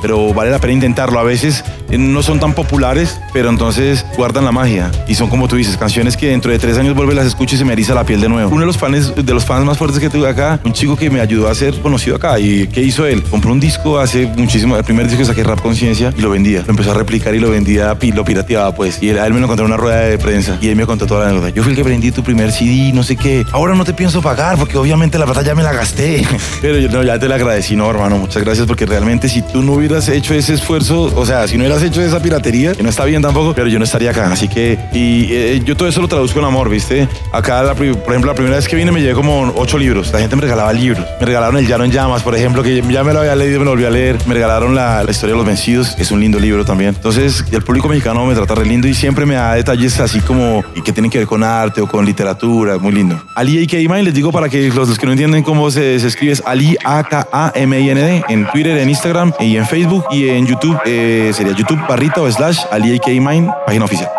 Pero 0.00 0.32
vale 0.34 0.50
la 0.50 0.58
pena 0.58 0.74
intentarlo. 0.74 1.18
A 1.18 1.24
veces 1.24 1.64
no 1.90 2.22
son 2.22 2.40
tan 2.40 2.54
populares, 2.54 3.20
pero 3.32 3.50
entonces 3.50 4.04
guardan 4.16 4.44
la 4.44 4.52
magia. 4.52 4.90
Y 5.08 5.14
son 5.14 5.28
como 5.28 5.48
tú 5.48 5.56
dices, 5.56 5.76
canciones 5.76 6.16
que 6.16 6.28
dentro 6.28 6.50
de 6.50 6.58
tres 6.58 6.78
años 6.78 6.94
vuelve 6.94 7.14
las 7.14 7.26
escucho 7.26 7.54
y 7.54 7.58
se 7.58 7.64
me 7.64 7.72
eriza 7.72 7.94
la 7.94 8.04
piel 8.04 8.20
de 8.20 8.28
nuevo. 8.28 8.50
Uno 8.50 8.60
de 8.60 8.66
los 8.66 8.78
fans, 8.78 9.14
de 9.14 9.34
los 9.34 9.44
fans 9.44 9.64
más 9.64 9.78
fuertes 9.78 9.98
que 9.98 10.08
tuve 10.08 10.28
acá, 10.28 10.60
un 10.64 10.72
chico 10.72 10.96
que 10.96 11.10
me 11.10 11.20
ayudó 11.20 11.48
a 11.48 11.54
ser 11.54 11.74
conocido 11.80 12.16
acá. 12.16 12.38
¿Y 12.38 12.66
qué 12.68 12.82
hizo 12.82 13.06
él? 13.06 13.22
Compró 13.24 13.52
un 13.52 13.60
disco 13.60 13.98
hace 13.98 14.26
muchísimo, 14.26 14.76
el 14.76 14.84
primer 14.84 15.06
disco 15.06 15.18
que 15.18 15.26
saqué 15.26 15.42
Rap 15.42 15.60
Conciencia 15.60 16.12
y 16.16 16.20
lo 16.20 16.30
vendía. 16.30 16.62
Lo 16.62 16.70
empezó 16.70 16.92
a 16.92 16.94
replicar 16.94 17.34
y 17.34 17.40
lo 17.40 17.50
vendía, 17.50 17.96
lo 18.14 18.24
pirateaba 18.24 18.74
pues. 18.74 19.02
Y 19.02 19.08
él, 19.08 19.18
a 19.18 19.26
él 19.26 19.32
me 19.32 19.40
lo 19.40 19.46
encontró 19.46 19.66
en 19.66 19.72
una 19.72 19.80
rueda 19.80 20.00
de 20.00 20.18
prensa 20.18 20.58
y 20.60 20.68
él 20.68 20.76
me 20.76 20.86
contó 20.86 21.06
toda 21.06 21.24
la 21.24 21.30
anécdota. 21.30 21.54
Yo 21.54 21.62
fui 21.62 21.72
el 21.72 21.76
que 21.76 21.82
vendí 21.82 22.10
tu 22.10 22.22
primer 22.22 22.52
CD, 22.52 22.92
no 22.92 23.02
sé 23.02 23.16
qué. 23.16 23.44
Ahora 23.52 23.74
no 23.74 23.84
te 23.84 23.92
pienso 23.92 24.22
pagar 24.22 24.56
porque 24.56 24.76
obviamente 24.76 25.18
la 25.18 25.26
plata 25.26 25.42
ya 25.42 25.54
me 25.54 25.62
la 25.62 25.72
gasté. 25.72 26.26
pero 26.62 26.78
yo 26.78 26.88
no, 26.88 27.02
ya 27.02 27.18
te 27.18 27.28
la 27.28 27.36
agradecí, 27.36 27.76
no, 27.76 27.88
hermano. 27.90 28.18
Muchas 28.18 28.42
gracias 28.42 28.66
porque 28.66 28.86
realmente 28.86 29.28
si 29.28 29.42
tú 29.42 29.62
no 29.62 29.72
hubieras 29.72 29.89
hecho 30.08 30.34
ese 30.34 30.54
esfuerzo, 30.54 31.12
o 31.14 31.26
sea, 31.26 31.46
si 31.48 31.56
no 31.56 31.64
hubieras 31.64 31.82
hecho 31.82 32.02
esa 32.02 32.20
piratería, 32.20 32.74
que 32.74 32.82
no 32.82 32.88
está 32.88 33.04
bien 33.04 33.22
tampoco, 33.22 33.54
pero 33.54 33.68
yo 33.68 33.78
no 33.78 33.84
estaría 33.84 34.10
acá. 34.10 34.30
Así 34.32 34.48
que, 34.48 34.78
y 34.92 35.26
eh, 35.30 35.62
yo 35.64 35.76
todo 35.76 35.88
eso 35.88 36.00
lo 36.00 36.08
traduzco 36.08 36.38
en 36.38 36.44
amor, 36.44 36.68
¿viste? 36.68 37.08
Acá, 37.32 37.62
la, 37.62 37.74
por 37.74 37.86
ejemplo, 37.86 38.26
la 38.26 38.34
primera 38.34 38.56
vez 38.56 38.68
que 38.68 38.76
vine 38.76 38.92
me 38.92 39.00
llevé 39.00 39.14
como 39.14 39.52
ocho 39.56 39.78
libros. 39.78 40.12
La 40.12 40.20
gente 40.20 40.36
me 40.36 40.42
regalaba 40.42 40.72
libros. 40.72 41.04
Me 41.18 41.26
regalaron 41.26 41.56
El 41.56 41.66
Llano 41.66 41.84
en 41.84 41.90
Llamas, 41.90 42.22
por 42.22 42.34
ejemplo, 42.36 42.62
que 42.62 42.82
ya 42.82 43.04
me 43.04 43.12
lo 43.12 43.20
había 43.20 43.34
leído, 43.34 43.58
me 43.58 43.64
lo 43.64 43.72
volví 43.72 43.84
a 43.84 43.90
leer. 43.90 44.16
Me 44.26 44.34
regalaron 44.34 44.74
la, 44.74 45.02
la 45.02 45.10
Historia 45.10 45.34
de 45.34 45.38
los 45.38 45.46
Vencidos, 45.46 45.94
que 45.96 46.02
es 46.02 46.10
un 46.10 46.20
lindo 46.20 46.38
libro 46.38 46.64
también. 46.64 46.94
Entonces, 46.94 47.44
el 47.50 47.62
público 47.62 47.88
mexicano 47.88 48.24
me 48.26 48.34
trata 48.34 48.54
re 48.54 48.66
lindo 48.66 48.86
y 48.86 48.94
siempre 48.94 49.26
me 49.26 49.34
da 49.34 49.54
detalles 49.54 49.98
así 50.00 50.20
como 50.20 50.62
y 50.74 50.82
que 50.82 50.92
tienen 50.92 51.10
que 51.10 51.18
ver 51.18 51.26
con 51.26 51.42
arte 51.42 51.80
o 51.80 51.86
con 51.86 52.04
literatura, 52.04 52.78
muy 52.78 52.92
lindo. 52.92 53.20
Ali. 53.34 53.66
Mine, 53.70 54.02
les 54.04 54.14
digo 54.14 54.30
para 54.30 54.48
que 54.48 54.68
los, 54.68 54.88
los 54.88 54.98
que 54.98 55.06
no 55.06 55.12
entienden 55.12 55.42
cómo 55.42 55.70
se, 55.70 55.98
se 55.98 56.06
escribe, 56.06 56.32
es 56.32 56.42
Ali 56.44 56.76
A-K-A-M-I-N-D, 56.84 58.24
en 58.28 58.46
Twitter, 58.50 58.76
en 58.76 58.88
Instagram 58.88 59.32
y 59.40 59.56
en 59.56 59.66
Facebook 59.66 59.79
y 60.10 60.28
en 60.28 60.46
YouTube, 60.46 60.78
eh, 60.84 61.30
sería 61.34 61.54
YouTube 61.54 61.80
barrita 61.88 62.20
o 62.20 62.30
slash 62.30 62.60
Ali. 62.70 62.98
Mine, 63.06 63.50
página 63.66 63.84
oficial. 63.84 64.10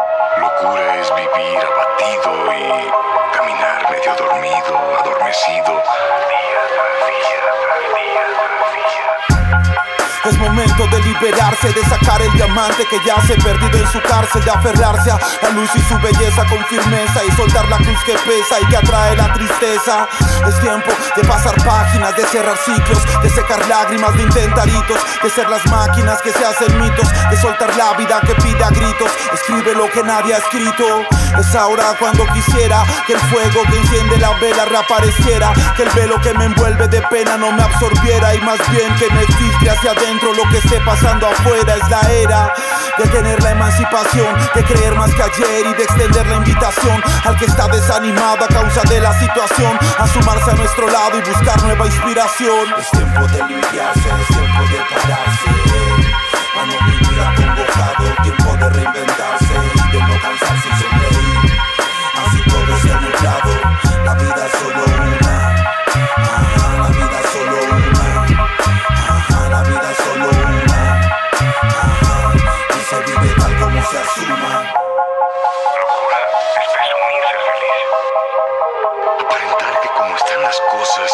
De 11.22 11.84
sacar 11.88 12.19
el 12.19 12.32
diamante 12.34 12.84
que 12.89 12.97
yace 13.05 13.36
perdido 13.36 13.78
en 13.78 13.91
su 13.91 14.01
cárcel, 14.01 14.43
de 14.43 14.49
aferrarse 14.49 15.11
a 15.11 15.19
la 15.43 15.49
luz 15.51 15.69
y 15.76 15.82
su 15.82 15.95
belleza 15.99 16.43
con 16.49 16.65
firmeza 16.65 17.24
y 17.24 17.32
soltar 17.34 17.69
la 17.69 17.78
cruz 17.78 17.99
que 18.05 18.13
pesa 18.13 18.59
y 18.59 18.65
que 18.65 18.78
atrae 18.78 19.15
la 19.15 19.32
tristeza. 19.34 20.07
Es 20.47 20.59
tiempo 20.61 20.89
de 21.15 21.24
pasar 21.28 21.53
páginas, 21.63 22.17
de 22.17 22.26
cerrar 22.26 22.57
ciclos, 22.57 22.97
de 23.22 23.30
secar 23.30 23.67
lágrimas, 23.67 24.17
de 24.17 24.24
intentar 24.24 24.67
hitos, 24.67 24.99
de 25.22 25.30
ser 25.30 25.47
las 25.47 25.63
máquinas 25.67 26.19
que 26.24 26.32
se 26.32 26.43
hacen 26.43 26.82
mitos, 26.82 27.07
de 27.30 27.38
soltar 27.38 27.76
la 27.78 27.93
vida 27.93 28.19
que 28.22 28.34
pide 28.41 28.51
a 28.64 28.70
gritos. 28.70 29.12
Escribe 29.34 29.74
lo 29.76 29.89
que 29.89 30.03
nadie 30.03 30.34
ha 30.34 30.38
escrito. 30.38 30.86
Es 31.39 31.55
ahora 31.55 31.95
cuando 31.99 32.26
quisiera 32.34 32.84
que 33.07 33.14
el 33.14 33.20
fuego 33.20 33.62
que 33.70 33.78
enciende 33.78 34.18
la 34.18 34.32
vela 34.39 34.66
reapareciera, 34.66 35.53
que 35.76 35.84
el 35.84 35.89
velo 35.89 36.20
que 36.22 36.34
me 36.34 36.45
envuelve 36.45 36.88
de 36.88 37.01
pena 37.03 37.38
no 37.38 37.51
me 37.51 37.64
absorbiera 37.64 38.36
y 38.36 38.41
más 38.41 38.59
bien 38.72 38.93
que 38.95 39.09
me 39.14 39.26
filtre 39.26 39.70
hacia 39.70 39.91
adentro 39.91 40.34
lo 40.34 40.43
que 40.49 40.57
esté 40.57 40.80
pasando 40.82 41.28
afuera 41.28 41.76
es 41.76 41.89
la 41.89 42.01
era 42.12 42.53
de 42.97 43.07
tener 43.07 43.41
la 43.41 43.51
emancipación, 43.51 44.36
de 44.53 44.64
creer 44.64 44.95
más 44.95 45.14
que 45.16 45.24
ayer 45.24 45.66
y 45.68 45.74
de 45.74 45.84
extender 45.84 46.28
la 46.28 46.36
invitación 46.36 47.01
al 47.24 47.38
que 47.38 47.45
está 47.45 47.68
desanimado 47.68 48.43
a 48.43 48.47
causa 48.47 48.82
de 48.89 48.99
la 48.99 49.18
situación, 49.20 49.78
a 49.97 50.07
sumarse 50.07 50.51
a 50.51 50.53
nuestro 50.55 50.88
lado 50.88 51.18
y 51.18 51.22
buscar 51.22 51.62
nueva 51.64 51.86
inspiración. 51.86 52.68
Es 52.78 52.91
tiempo 52.91 53.28
de 53.28 53.43
limpiarse, 53.47 54.09
es 54.22 54.28
tiempo 54.28 54.62
de 54.70 54.80
pararse, 54.93 55.80
reinventarse 58.74 59.55
y 59.74 59.91
de 59.91 59.99
no 60.01 60.22
cansarse 60.22 60.69
y 60.69 60.76
sonreír. 60.82 61.61
Así 62.22 62.39
todo 62.49 62.78
se 62.80 62.91
ha 62.91 63.01
nublado, 63.01 63.53
la 64.05 64.13
vida 64.15 64.45
es 64.45 64.51
solo 64.51 64.84
una. 64.86 65.36
Ajá, 66.17 66.67
la 66.78 66.88
vida 66.89 67.17
es 67.19 67.30
solo 67.32 67.57
una. 67.72 68.05
Ajá, 69.09 69.49
la 69.49 69.61
vida 69.63 69.91
es 69.91 69.97
solo 69.97 70.30
una. 70.30 70.82
Ajá, 71.61 72.34
y 72.69 72.82
se 72.89 72.97
vive 73.01 73.30
tal 73.39 73.53
como 73.59 73.80
se 73.84 73.97
asuma. 73.97 74.53
Locura 75.80 76.19
es 76.59 76.67
presumirse 76.74 77.38
feliz. 77.47 77.88
Aparentar 79.26 79.74
que 79.82 79.89
como 79.89 80.15
están 80.15 80.41
las 80.41 80.59
cosas 80.72 81.11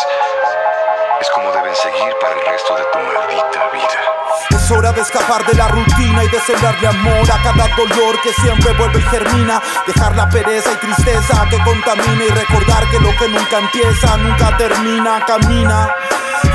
es 1.20 1.30
como 1.32 1.51
deben 1.51 1.76
seguir 1.76 2.16
para 2.22 2.34
el 2.34 2.45
resto 2.45 2.76
de 2.76 2.84
tu 2.86 2.99
maldita 2.99 3.68
vida. 3.74 4.01
Es 4.49 4.72
hora 4.72 4.91
de 4.91 5.01
escapar 5.01 5.43
de 5.45 5.53
la 5.55 5.68
rutina 5.68 5.97
y 6.24 6.30
de 6.30 6.39
sembrarle 6.39 6.88
amor 6.88 7.32
a 7.32 7.41
cada 7.43 7.68
dolor 7.76 8.20
que 8.22 8.34
siempre 8.41 8.74
vuelve 8.74 8.99
y 8.99 9.03
germina. 9.03 9.61
Dejar 9.86 10.15
la 10.15 10.30
pereza 10.30 10.72
y 10.74 10.78
tristeza 10.78 11.45
que 11.49 11.57
contamina 11.63 12.24
y 12.24 12.30
recordar 12.30 12.89
que 12.89 12.99
lo 12.99 13.15
que 13.18 13.28
nunca 13.28 13.59
empieza 13.59 14.18
nunca 14.18 14.57
termina. 14.57 15.24
Camina. 15.26 15.89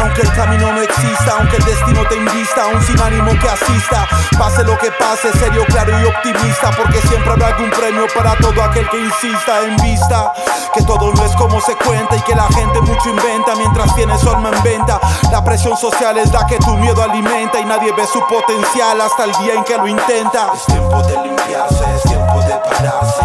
Aunque 0.02 0.22
el 0.22 0.32
camino 0.32 0.72
no 0.72 0.82
exista, 0.82 1.36
aunque 1.38 1.56
el 1.58 1.64
destino 1.64 2.04
te 2.08 2.16
invista, 2.16 2.64
aún 2.64 2.82
sin 2.82 3.00
ánimo 3.00 3.30
que 3.38 3.48
asista. 3.48 4.08
Pase 4.36 4.64
lo 4.64 4.76
que 4.76 4.90
pase, 4.90 5.30
serio, 5.38 5.64
claro 5.68 5.96
y 6.00 6.04
optimista, 6.04 6.72
porque 6.76 7.00
siempre 7.02 7.30
habrá 7.30 7.46
algún 7.48 7.70
premio 7.70 8.06
para 8.12 8.36
todo 8.38 8.62
aquel 8.64 8.88
que 8.90 8.98
insista 8.98 9.60
en 9.62 9.76
vista. 9.76 10.32
Que 10.74 10.82
todo 10.82 11.12
no 11.12 11.24
es 11.24 11.32
como 11.36 11.60
se 11.60 11.76
cuenta 11.76 12.16
y 12.16 12.20
que 12.22 12.34
la 12.34 12.48
gente 12.48 12.80
mucho 12.80 13.10
inventa 13.10 13.54
mientras 13.54 13.94
tiene 13.94 14.18
su 14.18 14.28
alma 14.28 14.50
en 14.50 14.62
venta. 14.64 14.98
La 15.30 15.44
presión 15.44 15.76
social 15.76 16.18
es 16.18 16.32
la 16.32 16.46
que 16.46 16.58
tu 16.58 16.74
miedo 16.78 17.00
alimenta 17.00 17.60
y 17.60 17.64
nadie 17.64 17.92
ve 17.92 18.04
su 18.06 18.20
potencial 18.26 19.00
hasta 19.00 19.24
el 19.24 19.32
día 19.34 19.54
en 19.54 19.62
que 19.62 19.76
lo 19.76 19.86
intenta. 19.86 20.50
Es 20.52 20.66
tiempo 20.66 21.00
de 21.02 21.16
limpiarse, 21.22 21.84
es 21.94 22.02
tiempo 22.02 22.40
de 22.40 22.56
pararse. 22.56 23.22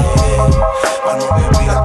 Para 1.03 1.17
no 1.17 1.76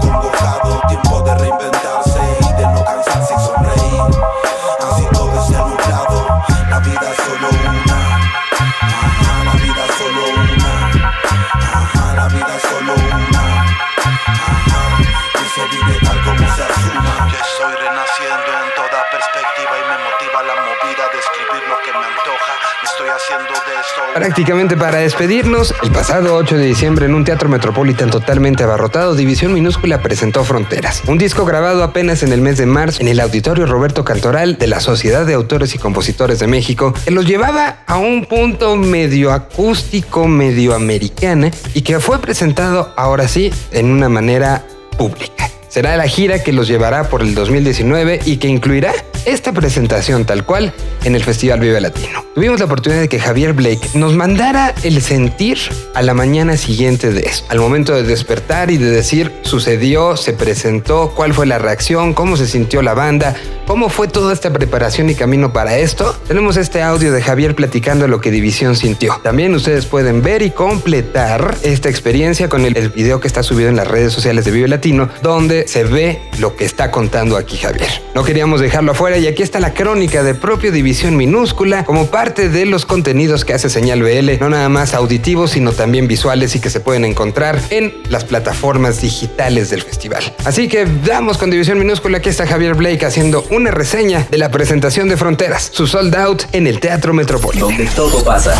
Prácticamente 24.14 24.76
para 24.76 24.98
despedirnos, 24.98 25.74
el 25.82 25.90
pasado 25.90 26.36
8 26.36 26.56
de 26.56 26.66
diciembre 26.66 27.06
en 27.06 27.14
un 27.14 27.24
teatro 27.24 27.48
metropolitan 27.48 28.10
totalmente 28.10 28.62
abarrotado, 28.62 29.14
División 29.14 29.54
Minúscula 29.54 30.02
presentó 30.02 30.44
Fronteras, 30.44 31.02
un 31.06 31.18
disco 31.18 31.44
grabado 31.44 31.82
apenas 31.82 32.22
en 32.22 32.32
el 32.32 32.40
mes 32.40 32.58
de 32.58 32.66
marzo 32.66 33.00
en 33.00 33.08
el 33.08 33.20
auditorio 33.20 33.66
Roberto 33.66 34.04
Cantoral 34.04 34.58
de 34.58 34.66
la 34.66 34.80
Sociedad 34.80 35.26
de 35.26 35.34
Autores 35.34 35.74
y 35.74 35.78
Compositores 35.78 36.38
de 36.38 36.46
México, 36.46 36.94
que 37.04 37.10
los 37.10 37.26
llevaba 37.26 37.78
a 37.86 37.96
un 37.96 38.26
punto 38.26 38.76
medio 38.76 39.32
acústico, 39.32 40.26
medio 40.26 40.74
americana 40.74 41.50
y 41.74 41.82
que 41.82 42.00
fue 42.00 42.20
presentado 42.20 42.92
ahora 42.96 43.28
sí 43.28 43.52
en 43.70 43.90
una 43.90 44.08
manera 44.08 44.64
pública. 44.96 45.51
Será 45.72 45.96
la 45.96 46.06
gira 46.06 46.42
que 46.42 46.52
los 46.52 46.68
llevará 46.68 47.08
por 47.08 47.22
el 47.22 47.34
2019 47.34 48.20
y 48.26 48.36
que 48.36 48.46
incluirá 48.46 48.92
esta 49.24 49.52
presentación 49.52 50.26
tal 50.26 50.44
cual 50.44 50.74
en 51.04 51.14
el 51.14 51.24
Festival 51.24 51.60
Vive 51.60 51.80
Latino. 51.80 52.22
Tuvimos 52.34 52.58
la 52.60 52.66
oportunidad 52.66 53.00
de 53.00 53.08
que 53.08 53.18
Javier 53.18 53.54
Blake 53.54 53.80
nos 53.94 54.14
mandara 54.14 54.74
el 54.82 55.00
sentir 55.00 55.58
a 55.94 56.02
la 56.02 56.12
mañana 56.12 56.58
siguiente 56.58 57.10
de 57.10 57.22
eso, 57.22 57.46
al 57.48 57.58
momento 57.58 57.94
de 57.94 58.02
despertar 58.02 58.70
y 58.70 58.76
de 58.76 58.90
decir 58.90 59.32
sucedió, 59.42 60.16
se 60.18 60.34
presentó, 60.34 61.12
cuál 61.14 61.32
fue 61.32 61.46
la 61.46 61.58
reacción, 61.58 62.12
cómo 62.12 62.36
se 62.36 62.46
sintió 62.46 62.82
la 62.82 62.92
banda, 62.94 63.34
cómo 63.66 63.88
fue 63.88 64.08
toda 64.08 64.32
esta 64.32 64.52
preparación 64.52 65.08
y 65.08 65.14
camino 65.14 65.52
para 65.52 65.78
esto. 65.78 66.14
Tenemos 66.26 66.56
este 66.56 66.82
audio 66.82 67.12
de 67.12 67.22
Javier 67.22 67.54
platicando 67.54 68.08
lo 68.08 68.20
que 68.20 68.30
División 68.30 68.76
sintió. 68.76 69.20
También 69.22 69.54
ustedes 69.54 69.86
pueden 69.86 70.22
ver 70.22 70.42
y 70.42 70.50
completar 70.50 71.56
esta 71.62 71.88
experiencia 71.88 72.48
con 72.48 72.64
el, 72.64 72.76
el 72.76 72.90
video 72.90 73.20
que 73.20 73.28
está 73.28 73.42
subido 73.42 73.68
en 73.68 73.76
las 73.76 73.86
redes 73.86 74.12
sociales 74.12 74.44
de 74.44 74.50
Vive 74.50 74.68
Latino, 74.68 75.08
donde 75.22 75.61
se 75.66 75.84
ve 75.84 76.20
lo 76.38 76.56
que 76.56 76.64
está 76.64 76.90
contando 76.90 77.36
aquí 77.36 77.56
Javier. 77.56 77.88
No 78.14 78.24
queríamos 78.24 78.60
dejarlo 78.60 78.92
afuera 78.92 79.18
y 79.18 79.26
aquí 79.26 79.42
está 79.42 79.60
la 79.60 79.74
crónica 79.74 80.22
de 80.22 80.34
propio 80.34 80.72
División 80.72 81.16
Minúscula 81.16 81.84
como 81.84 82.06
parte 82.06 82.48
de 82.48 82.66
los 82.66 82.86
contenidos 82.86 83.44
que 83.44 83.54
hace 83.54 83.70
Señal 83.70 84.02
BL, 84.02 84.38
no 84.40 84.48
nada 84.48 84.68
más 84.68 84.94
auditivos, 84.94 85.52
sino 85.52 85.72
también 85.72 86.08
visuales 86.08 86.54
y 86.54 86.60
que 86.60 86.70
se 86.70 86.80
pueden 86.80 87.04
encontrar 87.04 87.58
en 87.70 87.94
las 88.08 88.24
plataformas 88.24 89.00
digitales 89.00 89.70
del 89.70 89.82
festival. 89.82 90.34
Así 90.44 90.68
que 90.68 90.86
damos 91.04 91.38
con 91.38 91.50
División 91.50 91.78
Minúscula, 91.78 92.18
aquí 92.18 92.28
está 92.28 92.46
Javier 92.46 92.74
Blake 92.74 93.04
haciendo 93.04 93.44
una 93.50 93.70
reseña 93.70 94.26
de 94.30 94.38
la 94.38 94.50
presentación 94.50 95.08
de 95.08 95.16
Fronteras, 95.16 95.70
su 95.72 95.86
sold 95.86 96.14
out 96.14 96.42
en 96.52 96.66
el 96.66 96.80
Teatro 96.80 97.12
Metropolitano. 97.12 97.68
Donde 97.68 97.86
todo 97.94 98.22
pasa. 98.24 98.54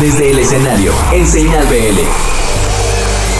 Desde 0.00 0.30
el 0.30 0.38
escenario, 0.38 0.92
en 1.12 1.26
Señal 1.26 1.64
BL. 1.66 2.53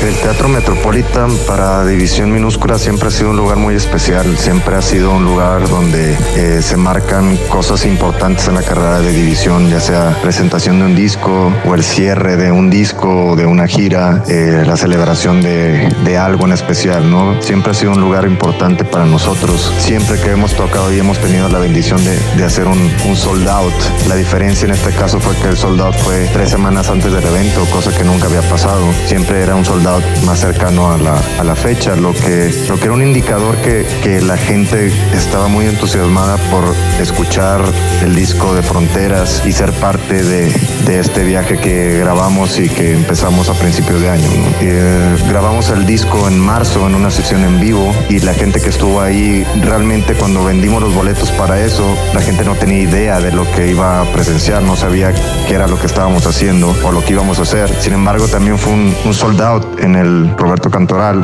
El 0.02 0.14
Teatro 0.16 0.48
Metropolitan 0.48 1.30
para 1.46 1.84
División 1.86 2.30
Minúscula 2.30 2.78
siempre 2.78 3.08
ha 3.08 3.10
sido 3.10 3.30
un 3.30 3.36
lugar 3.36 3.56
muy 3.56 3.74
especial, 3.74 4.36
siempre 4.36 4.76
ha 4.76 4.82
sido 4.82 5.12
un 5.12 5.24
lugar 5.24 5.66
donde 5.66 6.14
eh, 6.36 6.60
se 6.60 6.76
marcan 6.76 7.38
cosas 7.48 7.86
importantes 7.86 8.46
en 8.48 8.54
la 8.54 8.62
carrera 8.62 9.00
de 9.00 9.12
División, 9.12 9.70
ya 9.70 9.80
sea 9.80 10.18
presentación 10.20 10.78
de 10.78 10.84
un 10.84 10.94
disco 10.94 11.50
o 11.64 11.74
el 11.74 11.82
cierre 11.82 12.36
de 12.36 12.52
un 12.52 12.68
disco 12.68 13.30
o 13.30 13.36
de 13.36 13.46
una 13.46 13.66
gira, 13.66 14.22
eh, 14.28 14.64
la 14.66 14.76
celebración 14.76 15.40
de, 15.40 16.18
algo 16.18 16.46
en 16.46 16.52
especial, 16.52 17.10
¿no? 17.10 17.40
Siempre 17.42 17.72
ha 17.72 17.74
sido 17.74 17.92
un 17.92 18.00
lugar 18.00 18.24
importante 18.26 18.84
para 18.84 19.06
nosotros, 19.06 19.72
siempre 19.78 20.20
que 20.20 20.30
hemos 20.30 20.54
tocado 20.54 20.92
y 20.92 20.98
hemos 20.98 21.18
tenido 21.18 21.48
la 21.48 21.58
bendición 21.58 22.04
de, 22.04 22.18
de 22.36 22.44
hacer 22.44 22.66
un, 22.66 22.92
un 23.06 23.16
sold 23.16 23.48
out. 23.48 23.74
La 24.06 24.16
diferencia 24.16 24.66
en 24.66 24.72
este 24.72 24.90
caso 24.90 25.18
fue 25.18 25.34
que 25.36 25.48
el 25.48 25.56
sold 25.56 25.80
out 25.80 25.96
fue 25.96 26.28
tres 26.32 26.50
semanas 26.50 26.88
antes 26.90 27.12
del 27.12 27.24
evento, 27.24 27.64
cosa 27.72 27.90
que 27.96 28.04
nunca 28.04 28.26
había 28.26 28.42
pasado. 28.42 28.84
Siempre 29.06 29.40
era 29.40 29.56
un 29.56 29.64
sold 29.64 29.83
out 29.86 30.04
más 30.24 30.40
cercano 30.40 30.92
a 30.92 30.98
la, 30.98 31.20
a 31.38 31.44
la 31.44 31.54
fecha, 31.54 31.96
lo 31.96 32.12
que, 32.12 32.52
lo 32.68 32.76
que 32.76 32.84
era 32.84 32.92
un 32.92 33.02
indicador 33.02 33.56
que, 33.56 33.86
que 34.02 34.20
la 34.20 34.36
gente 34.36 34.92
estaba 35.12 35.48
muy 35.48 35.66
entusiasmada 35.66 36.36
por 36.50 36.64
escuchar 37.00 37.60
el 38.02 38.14
disco 38.14 38.54
de 38.54 38.62
Fronteras 38.62 39.42
y 39.44 39.52
ser 39.52 39.72
parte 39.72 40.22
de, 40.22 40.52
de 40.86 40.98
este 40.98 41.24
viaje 41.24 41.58
que 41.58 41.98
grabamos 41.98 42.58
y 42.58 42.68
que 42.68 42.92
empezamos 42.94 43.48
a 43.48 43.54
principios 43.54 44.00
de 44.00 44.10
año. 44.10 44.28
¿no? 44.28 44.46
Eh, 44.60 45.16
grabamos 45.28 45.70
el 45.70 45.86
disco 45.86 46.28
en 46.28 46.38
marzo 46.38 46.86
en 46.86 46.94
una 46.94 47.10
sesión 47.10 47.44
en 47.44 47.60
vivo 47.60 47.92
y 48.08 48.20
la 48.20 48.34
gente 48.34 48.60
que 48.60 48.68
estuvo 48.70 49.00
ahí, 49.00 49.46
realmente 49.62 50.14
cuando 50.14 50.44
vendimos 50.44 50.82
los 50.82 50.94
boletos 50.94 51.30
para 51.32 51.60
eso, 51.60 51.96
la 52.14 52.20
gente 52.20 52.44
no 52.44 52.54
tenía 52.54 52.80
idea 52.80 53.20
de 53.20 53.32
lo 53.32 53.50
que 53.52 53.68
iba 53.68 54.00
a 54.00 54.04
presenciar, 54.12 54.62
no 54.62 54.76
sabía 54.76 55.12
qué 55.46 55.54
era 55.54 55.66
lo 55.66 55.78
que 55.78 55.86
estábamos 55.86 56.26
haciendo 56.26 56.74
o 56.84 56.92
lo 56.92 57.04
que 57.04 57.12
íbamos 57.12 57.38
a 57.38 57.42
hacer. 57.42 57.70
Sin 57.80 57.92
embargo, 57.92 58.28
también 58.28 58.58
fue 58.58 58.72
un, 58.72 58.94
un 59.04 59.14
sold 59.14 59.40
out 59.40 59.73
en 59.78 59.96
el 59.96 60.36
Roberto 60.36 60.70
Cantoral. 60.70 61.20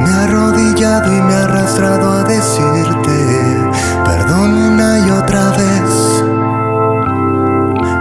Me 0.00 0.10
he 0.10 0.14
arrodillado 0.14 1.12
y 1.12 1.20
me 1.22 1.32
he 1.32 1.36
arrastrado 1.36 2.12
a 2.12 2.24
decirte 2.24 3.70
perdón 4.04 4.54
una 4.54 4.98
y 4.98 5.10
otra 5.10 5.50
vez. 5.50 6.24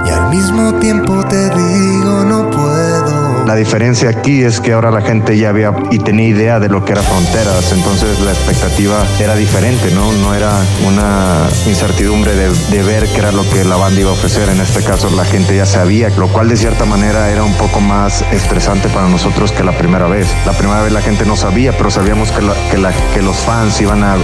Y 0.05 0.09
al 0.09 0.29
mismo 0.29 0.73
tiempo 0.79 1.23
te 1.25 1.49
digo 1.49 2.23
no 2.25 2.49
puedo. 2.49 3.12
La 3.45 3.55
diferencia 3.55 4.09
aquí 4.09 4.41
es 4.41 4.61
que 4.61 4.71
ahora 4.71 4.89
la 4.89 5.01
gente 5.01 5.37
ya 5.37 5.49
había 5.49 5.73
y 5.91 5.99
tenía 5.99 6.27
idea 6.27 6.59
de 6.61 6.69
lo 6.69 6.85
que 6.85 6.93
era 6.93 7.01
fronteras, 7.01 7.73
entonces 7.73 8.19
la 8.21 8.31
expectativa 8.31 9.03
era 9.19 9.35
diferente, 9.35 9.91
¿no? 9.91 10.13
No 10.13 10.33
era 10.33 10.51
una 10.87 11.49
incertidumbre 11.67 12.33
de, 12.35 12.83
ver 12.83 13.07
qué 13.09 13.19
era 13.19 13.31
lo 13.33 13.47
que 13.49 13.65
la 13.65 13.75
banda 13.75 13.99
iba 13.99 14.11
a 14.11 14.13
ofrecer. 14.13 14.47
En 14.47 14.61
este 14.61 14.81
caso 14.83 15.09
la 15.09 15.25
gente 15.25 15.57
ya 15.57 15.65
sabía, 15.65 16.09
lo 16.11 16.29
cual 16.29 16.47
de 16.47 16.55
cierta 16.55 16.85
manera 16.85 17.29
era 17.31 17.43
un 17.43 17.53
poco 17.55 17.81
más 17.81 18.23
estresante 18.31 18.87
para 18.87 19.09
nosotros 19.09 19.51
que 19.51 19.63
la 19.63 19.77
primera 19.77 20.07
vez. 20.07 20.27
La 20.45 20.53
primera 20.53 20.81
vez 20.81 20.93
la 20.93 21.01
gente 21.01 21.25
no 21.25 21.35
sabía, 21.35 21.75
pero 21.77 21.91
sabíamos 21.91 22.31
que, 22.31 23.21
los 23.21 23.37
fans 23.37 23.79
iban 23.81 24.03
a, 24.03 24.17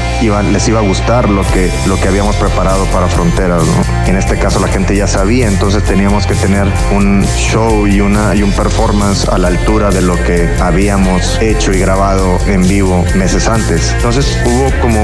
les 0.44 0.68
iba 0.68 0.80
a 0.80 0.84
gustar 0.84 1.30
lo 1.30 1.42
que, 1.44 1.70
lo 1.88 2.00
que 2.00 2.08
habíamos 2.08 2.38
preparado 2.38 2.86
para 2.86 3.08
fronteras. 3.08 3.64
En 4.10 4.18
este 4.18 4.40
caso 4.40 4.60
la 4.60 4.68
gente 4.68 4.96
ya 4.96 5.06
sabía, 5.06 5.48
entonces 5.48 5.84
teníamos 5.84 6.26
que 6.26 6.34
tener 6.34 6.66
un 6.96 7.24
show 7.38 7.86
y, 7.86 8.02
una, 8.02 8.34
y 8.34 8.42
un 8.42 8.52
performance 8.52 9.30
a 9.30 9.38
la 9.38 9.50
altura 9.50 9.92
de 9.92 10.02
lo 10.02 10.16
que 10.24 10.50
habíamos 10.60 11.38
hecho 11.40 11.72
y 11.72 11.80
grabado 11.80 12.40
en 12.48 12.68
vivo 12.68 13.06
meses 13.14 13.48
antes. 13.48 13.92
Entonces 13.98 14.36
hubo 14.48 14.72
como 14.82 15.00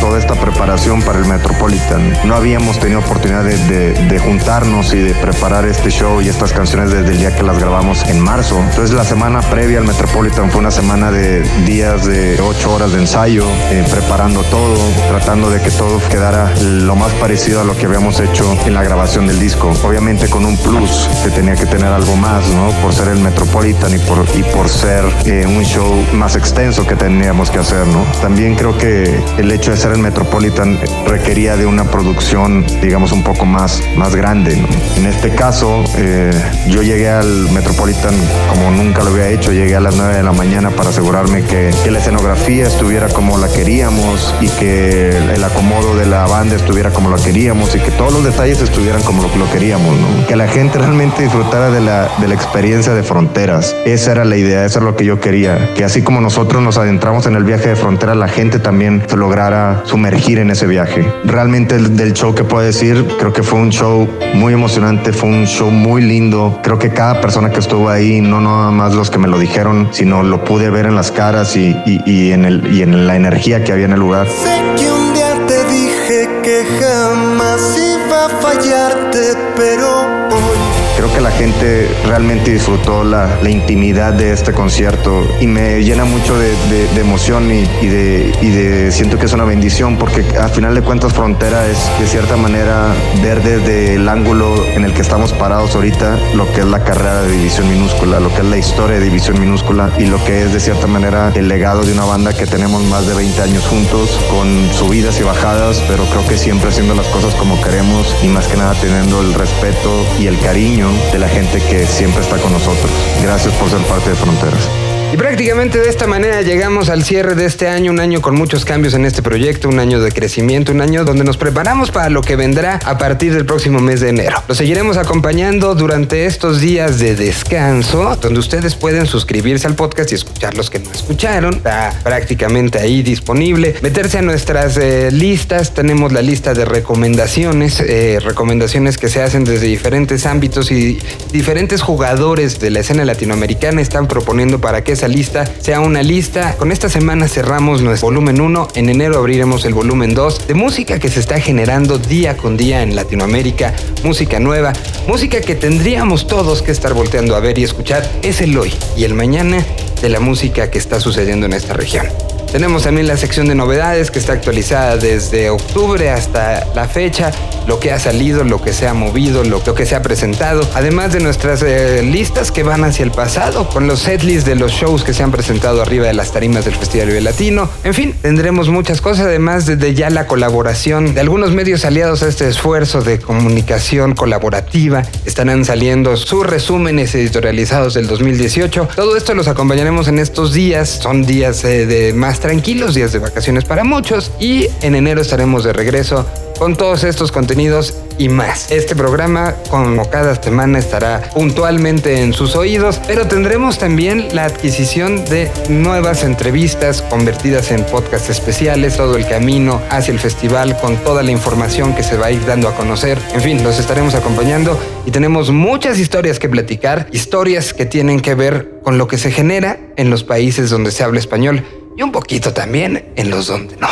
toda 0.00 0.18
esta 0.18 0.34
preparación 0.34 1.00
para 1.00 1.18
el 1.18 1.24
Metropolitan. 1.24 2.12
No 2.26 2.34
habíamos 2.34 2.78
tenido 2.78 3.00
oportunidad 3.00 3.44
de, 3.44 4.18
juntarnos 4.18 4.92
y 4.92 4.98
de 4.98 5.14
preparar 5.14 5.64
este 5.64 5.88
show 5.88 6.20
y 6.20 6.28
estas 6.28 6.52
canciones 6.52 6.90
desde 6.90 7.12
el 7.12 7.18
día 7.18 7.34
que 7.34 7.42
las 7.42 7.58
grabamos 7.58 8.06
en 8.10 8.20
marzo. 8.20 8.60
Entonces 8.60 8.94
la 8.94 9.04
semana 9.04 9.40
previa 9.40 9.78
al 9.78 9.86
Metropolitan 9.86 10.50
fue 10.50 10.60
una 10.60 10.70
semana 10.70 11.10
de 11.10 11.42
días 11.64 12.04
de 12.04 12.38
ocho 12.42 12.74
horas 12.74 12.92
de 12.92 12.98
ensayo, 12.98 13.46
eh, 13.70 13.86
preparando 13.90 14.42
todo, 14.42 14.76
tratando 15.08 15.48
de 15.48 15.62
que 15.62 15.70
todo 15.70 15.98
quedara 16.10 16.54
lo 16.60 16.94
más 16.94 17.10
parecido 17.12 17.62
a 17.62 17.64
lo 17.64 17.74
que 17.74 17.86
habíamos 17.86 18.20
hecho 18.20 18.49
en 18.66 18.74
la 18.74 18.82
grabación 18.82 19.26
del 19.26 19.38
disco. 19.38 19.72
Obviamente 19.84 20.28
con 20.28 20.44
un 20.44 20.56
plus 20.56 21.08
que 21.22 21.30
tenía 21.30 21.54
que 21.54 21.66
tener 21.66 21.92
algo 21.92 22.16
más, 22.16 22.48
¿no? 22.48 22.70
Por 22.82 22.92
ser 22.92 23.08
el 23.08 23.18
Metropolitan 23.18 23.94
y 23.94 23.98
por, 23.98 24.24
y 24.34 24.42
por 24.42 24.68
ser 24.68 25.04
eh, 25.24 25.46
un 25.46 25.64
show 25.64 26.04
más 26.12 26.36
extenso 26.36 26.86
que 26.86 26.96
teníamos 26.96 27.50
que 27.50 27.58
hacer, 27.58 27.86
¿no? 27.86 28.04
También 28.20 28.56
creo 28.56 28.76
que 28.76 29.22
el 29.38 29.52
hecho 29.52 29.70
de 29.70 29.76
ser 29.76 29.92
el 29.92 29.98
Metropolitan 29.98 30.78
requería 31.06 31.56
de 31.56 31.66
una 31.66 31.84
producción, 31.84 32.66
digamos, 32.82 33.12
un 33.12 33.22
poco 33.22 33.44
más, 33.46 33.82
más 33.96 34.14
grande, 34.16 34.56
¿no? 34.56 34.68
En 34.96 35.06
este 35.06 35.30
caso, 35.30 35.84
eh, 35.96 36.32
yo 36.66 36.82
llegué 36.82 37.08
al 37.08 37.50
Metropolitan 37.52 38.14
como 38.48 38.70
nunca 38.70 39.04
lo 39.04 39.10
había 39.10 39.28
hecho, 39.28 39.52
llegué 39.52 39.76
a 39.76 39.80
las 39.80 39.94
9 39.94 40.16
de 40.16 40.22
la 40.22 40.32
mañana 40.32 40.70
para 40.70 40.90
asegurarme 40.90 41.44
que, 41.44 41.72
que 41.84 41.90
la 41.90 42.00
escenografía 42.00 42.66
estuviera 42.66 43.08
como 43.08 43.38
la 43.38 43.48
queríamos 43.48 44.34
y 44.40 44.48
que 44.48 45.10
el 45.16 45.44
acomodo 45.44 45.96
de 45.96 46.06
la 46.06 46.26
banda 46.26 46.56
estuviera 46.56 46.90
como 46.90 47.10
la 47.10 47.22
queríamos 47.22 47.74
y 47.76 47.78
que 47.78 47.90
todos 47.92 48.12
los 48.12 48.24
detalles 48.24 48.39
estuvieran 48.48 49.02
como 49.02 49.22
lo, 49.22 49.36
lo 49.36 49.50
queríamos, 49.52 49.94
¿no? 49.98 50.26
Que 50.26 50.34
la 50.34 50.48
gente 50.48 50.78
realmente 50.78 51.22
disfrutara 51.22 51.70
de 51.70 51.80
la, 51.80 52.08
de 52.18 52.26
la 52.26 52.34
experiencia 52.34 52.94
de 52.94 53.02
fronteras. 53.02 53.76
Esa 53.84 54.12
era 54.12 54.24
la 54.24 54.36
idea, 54.36 54.64
eso 54.64 54.78
es 54.78 54.84
lo 54.84 54.96
que 54.96 55.04
yo 55.04 55.20
quería. 55.20 55.74
Que 55.74 55.84
así 55.84 56.00
como 56.00 56.22
nosotros 56.22 56.62
nos 56.62 56.78
adentramos 56.78 57.26
en 57.26 57.36
el 57.36 57.44
viaje 57.44 57.68
de 57.68 57.76
frontera, 57.76 58.14
la 58.14 58.28
gente 58.28 58.58
también 58.58 59.02
se 59.06 59.16
lograra 59.16 59.82
sumergir 59.84 60.38
en 60.38 60.50
ese 60.50 60.66
viaje. 60.66 61.06
Realmente 61.24 61.76
el, 61.76 61.96
del 61.96 62.14
show 62.14 62.34
que 62.34 62.44
puedo 62.44 62.64
decir, 62.64 63.06
creo 63.18 63.32
que 63.32 63.42
fue 63.42 63.58
un 63.58 63.70
show 63.70 64.08
muy 64.34 64.54
emocionante, 64.54 65.12
fue 65.12 65.28
un 65.28 65.46
show 65.46 65.70
muy 65.70 66.00
lindo. 66.00 66.58
Creo 66.62 66.78
que 66.78 66.90
cada 66.90 67.20
persona 67.20 67.50
que 67.50 67.60
estuvo 67.60 67.90
ahí, 67.90 68.22
no 68.22 68.40
nada 68.40 68.70
más 68.70 68.94
los 68.94 69.10
que 69.10 69.18
me 69.18 69.28
lo 69.28 69.38
dijeron, 69.38 69.88
sino 69.92 70.22
lo 70.22 70.44
pude 70.44 70.70
ver 70.70 70.86
en 70.86 70.94
las 70.94 71.10
caras 71.10 71.56
y, 71.56 71.76
y, 71.84 72.00
y 72.06 72.32
en, 72.32 72.46
el, 72.46 72.74
y 72.74 72.82
en 72.82 73.06
la 73.06 73.16
energía 73.16 73.62
que 73.64 73.72
había 73.72 73.84
en 73.84 73.92
el 73.92 74.00
lugar. 74.00 74.26
Sé 74.28 74.62
que 74.78 74.90
un 74.90 75.12
día 75.12 75.46
te 75.46 75.64
dije 75.64 76.28
que 76.42 76.64
jamás 76.80 77.89
iba 78.10 78.24
a 78.24 78.28
fallarte, 78.28 79.36
pero 79.56 80.00
hoy 80.30 80.69
Creo 81.00 81.14
que 81.14 81.22
la 81.22 81.30
gente 81.30 81.88
realmente 82.04 82.52
disfrutó 82.52 83.04
la, 83.04 83.38
intimidad 83.48 84.12
de 84.12 84.34
este 84.34 84.52
concierto 84.52 85.26
y 85.40 85.46
me 85.46 85.82
llena 85.82 86.04
mucho 86.04 86.38
de, 86.38 87.00
emoción 87.00 87.50
y 87.50 87.86
de, 87.86 88.30
y 88.42 88.50
de 88.50 88.92
siento 88.92 89.18
que 89.18 89.24
es 89.24 89.32
una 89.32 89.44
bendición 89.44 89.96
porque 89.96 90.22
al 90.38 90.50
final 90.50 90.74
de 90.74 90.82
cuentas 90.82 91.14
Frontera 91.14 91.66
es 91.66 91.78
de 91.98 92.06
cierta 92.06 92.36
manera 92.36 92.94
ver 93.22 93.42
desde 93.42 93.94
el 93.94 94.10
ángulo 94.10 94.54
en 94.74 94.84
el 94.84 94.92
que 94.92 95.00
estamos 95.00 95.32
parados 95.32 95.74
ahorita 95.74 96.18
lo 96.34 96.52
que 96.52 96.60
es 96.60 96.66
la 96.66 96.84
carrera 96.84 97.22
de 97.22 97.32
División 97.32 97.70
Minúscula, 97.70 98.20
lo 98.20 98.28
que 98.34 98.42
es 98.42 98.44
la 98.44 98.58
historia 98.58 98.98
de 98.98 99.04
División 99.06 99.40
Minúscula 99.40 99.90
y 99.98 100.04
lo 100.04 100.22
que 100.26 100.42
es 100.42 100.52
de 100.52 100.60
cierta 100.60 100.86
manera 100.86 101.32
el 101.34 101.48
legado 101.48 101.82
de 101.82 101.94
una 101.94 102.04
banda 102.04 102.34
que 102.34 102.46
tenemos 102.46 102.82
más 102.84 103.06
de 103.06 103.14
20 103.14 103.40
años 103.40 103.66
juntos 103.68 104.20
con 104.28 104.70
subidas 104.74 105.18
y 105.18 105.22
bajadas, 105.22 105.82
pero 105.88 106.04
creo 106.04 106.28
que 106.28 106.36
siempre 106.36 106.68
haciendo 106.68 106.94
las 106.94 107.06
cosas 107.06 107.34
como 107.36 107.58
queremos 107.62 108.14
y 108.22 108.28
más 108.28 108.46
que 108.48 108.58
nada 108.58 108.74
teniendo 108.74 109.22
el 109.22 109.32
respeto 109.32 110.04
y 110.18 110.26
el 110.26 110.38
cariño 110.40 110.89
de 111.12 111.18
la 111.18 111.28
gente 111.28 111.60
que 111.60 111.86
siempre 111.86 112.22
está 112.22 112.36
con 112.38 112.52
nosotros. 112.52 112.90
Gracias 113.22 113.54
por 113.54 113.68
ser 113.70 113.80
parte 113.82 114.10
de 114.10 114.16
Fronteras. 114.16 114.89
Y 115.12 115.16
prácticamente 115.16 115.80
de 115.80 115.88
esta 115.88 116.06
manera 116.06 116.40
llegamos 116.42 116.88
al 116.88 117.02
cierre 117.02 117.34
de 117.34 117.44
este 117.44 117.66
año, 117.66 117.90
un 117.90 117.98
año 117.98 118.22
con 118.22 118.36
muchos 118.36 118.64
cambios 118.64 118.94
en 118.94 119.04
este 119.04 119.22
proyecto, 119.22 119.68
un 119.68 119.80
año 119.80 120.00
de 120.00 120.12
crecimiento, 120.12 120.70
un 120.70 120.80
año 120.80 121.04
donde 121.04 121.24
nos 121.24 121.36
preparamos 121.36 121.90
para 121.90 122.08
lo 122.10 122.22
que 122.22 122.36
vendrá 122.36 122.78
a 122.84 122.96
partir 122.96 123.34
del 123.34 123.44
próximo 123.44 123.80
mes 123.80 123.98
de 123.98 124.10
enero. 124.10 124.40
Los 124.46 124.58
seguiremos 124.58 124.96
acompañando 124.98 125.74
durante 125.74 126.26
estos 126.26 126.60
días 126.60 127.00
de 127.00 127.16
descanso, 127.16 128.16
donde 128.20 128.38
ustedes 128.38 128.76
pueden 128.76 129.06
suscribirse 129.06 129.66
al 129.66 129.74
podcast 129.74 130.12
y 130.12 130.14
escuchar 130.14 130.56
los 130.56 130.70
que 130.70 130.78
no 130.78 130.92
escucharon. 130.92 131.54
Está 131.54 131.92
prácticamente 132.04 132.78
ahí 132.78 133.02
disponible. 133.02 133.74
Meterse 133.82 134.18
a 134.18 134.22
nuestras 134.22 134.76
eh, 134.76 135.10
listas, 135.10 135.74
tenemos 135.74 136.12
la 136.12 136.22
lista 136.22 136.54
de 136.54 136.64
recomendaciones, 136.64 137.80
eh, 137.80 138.20
recomendaciones 138.22 138.96
que 138.96 139.08
se 139.08 139.20
hacen 139.20 139.42
desde 139.42 139.66
diferentes 139.66 140.24
ámbitos 140.24 140.70
y 140.70 141.00
diferentes 141.32 141.82
jugadores 141.82 142.60
de 142.60 142.70
la 142.70 142.78
escena 142.78 143.04
latinoamericana 143.04 143.80
están 143.80 144.06
proponiendo 144.06 144.60
para 144.60 144.84
que 144.84 144.99
esa 145.00 145.08
lista 145.08 145.50
sea 145.60 145.80
una 145.80 146.02
lista. 146.02 146.58
Con 146.58 146.70
esta 146.72 146.90
semana 146.90 147.26
cerramos 147.26 147.80
nuestro 147.80 148.08
volumen 148.08 148.38
1, 148.38 148.68
en 148.74 148.90
enero 148.90 149.16
abriremos 149.16 149.64
el 149.64 149.72
volumen 149.72 150.12
2 150.12 150.48
de 150.48 150.52
música 150.52 150.98
que 150.98 151.08
se 151.08 151.20
está 151.20 151.40
generando 151.40 151.96
día 151.96 152.36
con 152.36 152.58
día 152.58 152.82
en 152.82 152.94
Latinoamérica, 152.94 153.72
música 154.04 154.38
nueva, 154.40 154.74
música 155.08 155.40
que 155.40 155.54
tendríamos 155.54 156.26
todos 156.26 156.60
que 156.60 156.70
estar 156.70 156.92
volteando 156.92 157.34
a 157.34 157.40
ver 157.40 157.58
y 157.58 157.64
escuchar. 157.64 158.06
Es 158.20 158.42
el 158.42 158.58
hoy 158.58 158.74
y 158.94 159.04
el 159.04 159.14
mañana 159.14 159.64
de 160.02 160.10
la 160.10 160.20
música 160.20 160.70
que 160.70 160.76
está 160.76 161.00
sucediendo 161.00 161.46
en 161.46 161.54
esta 161.54 161.72
región. 161.72 162.06
Tenemos 162.52 162.82
también 162.82 163.06
la 163.06 163.16
sección 163.16 163.46
de 163.46 163.54
novedades 163.54 164.10
que 164.10 164.18
está 164.18 164.32
actualizada 164.32 164.96
desde 164.96 165.50
octubre 165.50 166.10
hasta 166.10 166.66
la 166.74 166.88
fecha, 166.88 167.30
lo 167.68 167.78
que 167.78 167.92
ha 167.92 168.00
salido, 168.00 168.42
lo 168.42 168.60
que 168.60 168.72
se 168.72 168.88
ha 168.88 168.94
movido, 168.94 169.44
lo, 169.44 169.62
que 169.62 169.86
se 169.86 169.94
ha 169.94 170.02
presentado, 170.02 170.68
además 170.74 171.12
de 171.12 171.20
nuestras 171.20 171.62
eh, 171.62 172.02
listas 172.02 172.50
que 172.50 172.64
van 172.64 172.82
hacia 172.82 173.04
el 173.04 173.12
pasado, 173.12 173.68
con 173.68 173.86
los 173.86 174.00
setlists 174.00 174.44
de 174.44 174.56
los 174.56 174.72
shows 174.72 175.04
que 175.04 175.14
se 175.14 175.22
han 175.22 175.30
presentado 175.30 175.80
arriba 175.80 176.06
de 176.06 176.14
las 176.14 176.32
tarimas 176.32 176.64
del 176.64 176.74
Festival 176.74 177.06
Vive 177.06 177.20
Latino. 177.20 177.70
En 177.84 177.94
fin, 177.94 178.16
tendremos 178.20 178.68
muchas 178.68 179.00
cosas, 179.00 179.26
además 179.26 179.66
desde 179.66 179.94
ya 179.94 180.10
la 180.10 180.26
colaboración 180.26 181.14
de 181.14 181.20
algunos 181.20 181.52
medios 181.52 181.84
aliados 181.84 182.24
a 182.24 182.28
este 182.28 182.48
esfuerzo 182.48 183.00
de 183.02 183.20
comunicación 183.20 184.16
colaborativa. 184.16 185.04
Estarán 185.24 185.64
saliendo 185.64 186.16
sus 186.16 186.44
resúmenes 186.44 187.14
editorializados 187.14 187.94
del 187.94 188.08
2018. 188.08 188.88
Todo 188.96 189.16
esto 189.16 189.34
los 189.34 189.46
acompañaremos 189.46 190.08
en 190.08 190.18
estos 190.18 190.52
días. 190.52 190.88
Son 191.00 191.24
días 191.24 191.62
eh, 191.62 191.86
de 191.86 192.12
más 192.12 192.39
tranquilos, 192.40 192.94
días 192.94 193.12
de 193.12 193.18
vacaciones 193.18 193.64
para 193.64 193.84
muchos. 193.84 194.32
Y 194.40 194.66
en 194.82 194.94
enero 194.94 195.20
estaremos 195.20 195.64
de 195.64 195.72
regreso 195.72 196.26
con 196.60 196.76
todos 196.76 197.04
estos 197.04 197.32
contenidos 197.32 197.94
y 198.18 198.28
más. 198.28 198.70
Este 198.70 198.94
programa, 198.94 199.54
como 199.70 200.10
cada 200.10 200.34
semana, 200.34 200.78
estará 200.78 201.22
puntualmente 201.32 202.20
en 202.20 202.34
sus 202.34 202.54
oídos, 202.54 203.00
pero 203.06 203.26
tendremos 203.26 203.78
también 203.78 204.28
la 204.34 204.44
adquisición 204.44 205.24
de 205.24 205.50
nuevas 205.70 206.22
entrevistas 206.22 207.00
convertidas 207.00 207.70
en 207.70 207.82
podcasts 207.84 208.28
especiales, 208.28 208.98
todo 208.98 209.16
el 209.16 209.26
camino 209.26 209.80
hacia 209.88 210.12
el 210.12 210.18
festival 210.18 210.78
con 210.82 210.98
toda 210.98 211.22
la 211.22 211.30
información 211.30 211.94
que 211.94 212.02
se 212.02 212.18
va 212.18 212.26
a 212.26 212.30
ir 212.30 212.44
dando 212.44 212.68
a 212.68 212.76
conocer. 212.76 213.16
En 213.32 213.40
fin, 213.40 213.64
los 213.64 213.80
estaremos 213.80 214.14
acompañando 214.14 214.78
y 215.06 215.12
tenemos 215.12 215.50
muchas 215.50 215.98
historias 215.98 216.38
que 216.38 216.50
platicar, 216.50 217.06
historias 217.10 217.72
que 217.72 217.86
tienen 217.86 218.20
que 218.20 218.34
ver 218.34 218.80
con 218.82 218.98
lo 218.98 219.08
que 219.08 219.16
se 219.16 219.30
genera 219.30 219.78
en 219.96 220.10
los 220.10 220.24
países 220.24 220.68
donde 220.68 220.90
se 220.90 221.04
habla 221.04 221.20
español 221.20 221.64
y 221.96 222.02
un 222.02 222.12
poquito 222.12 222.52
también 222.52 223.12
en 223.16 223.30
los 223.30 223.46
donde 223.46 223.76
no. 223.76 223.88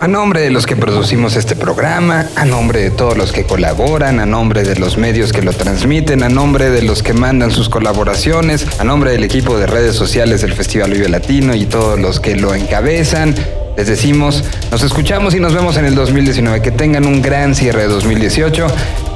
A 0.00 0.06
nombre 0.06 0.40
de 0.42 0.50
los 0.50 0.64
que 0.64 0.76
producimos 0.76 1.34
este 1.34 1.56
programa, 1.56 2.28
a 2.36 2.44
nombre 2.44 2.80
de 2.80 2.90
todos 2.90 3.16
los 3.16 3.32
que 3.32 3.42
colaboran, 3.42 4.20
a 4.20 4.26
nombre 4.26 4.62
de 4.62 4.76
los 4.76 4.96
medios 4.96 5.32
que 5.32 5.42
lo 5.42 5.52
transmiten, 5.52 6.22
a 6.22 6.28
nombre 6.28 6.70
de 6.70 6.82
los 6.82 7.02
que 7.02 7.14
mandan 7.14 7.50
sus 7.50 7.68
colaboraciones, 7.68 8.64
a 8.78 8.84
nombre 8.84 9.10
del 9.10 9.24
equipo 9.24 9.58
de 9.58 9.66
redes 9.66 9.96
sociales 9.96 10.42
del 10.42 10.52
Festival 10.52 10.92
Vive 10.92 11.08
Latino 11.08 11.52
y 11.54 11.66
todos 11.66 11.98
los 11.98 12.20
que 12.20 12.36
lo 12.36 12.54
encabezan, 12.54 13.34
les 13.78 13.86
decimos, 13.86 14.42
nos 14.72 14.82
escuchamos 14.82 15.36
y 15.36 15.38
nos 15.38 15.54
vemos 15.54 15.76
en 15.76 15.84
el 15.84 15.94
2019. 15.94 16.62
Que 16.62 16.72
tengan 16.72 17.06
un 17.06 17.22
gran 17.22 17.54
cierre 17.54 17.82
de 17.82 17.88
2018, 17.88 18.66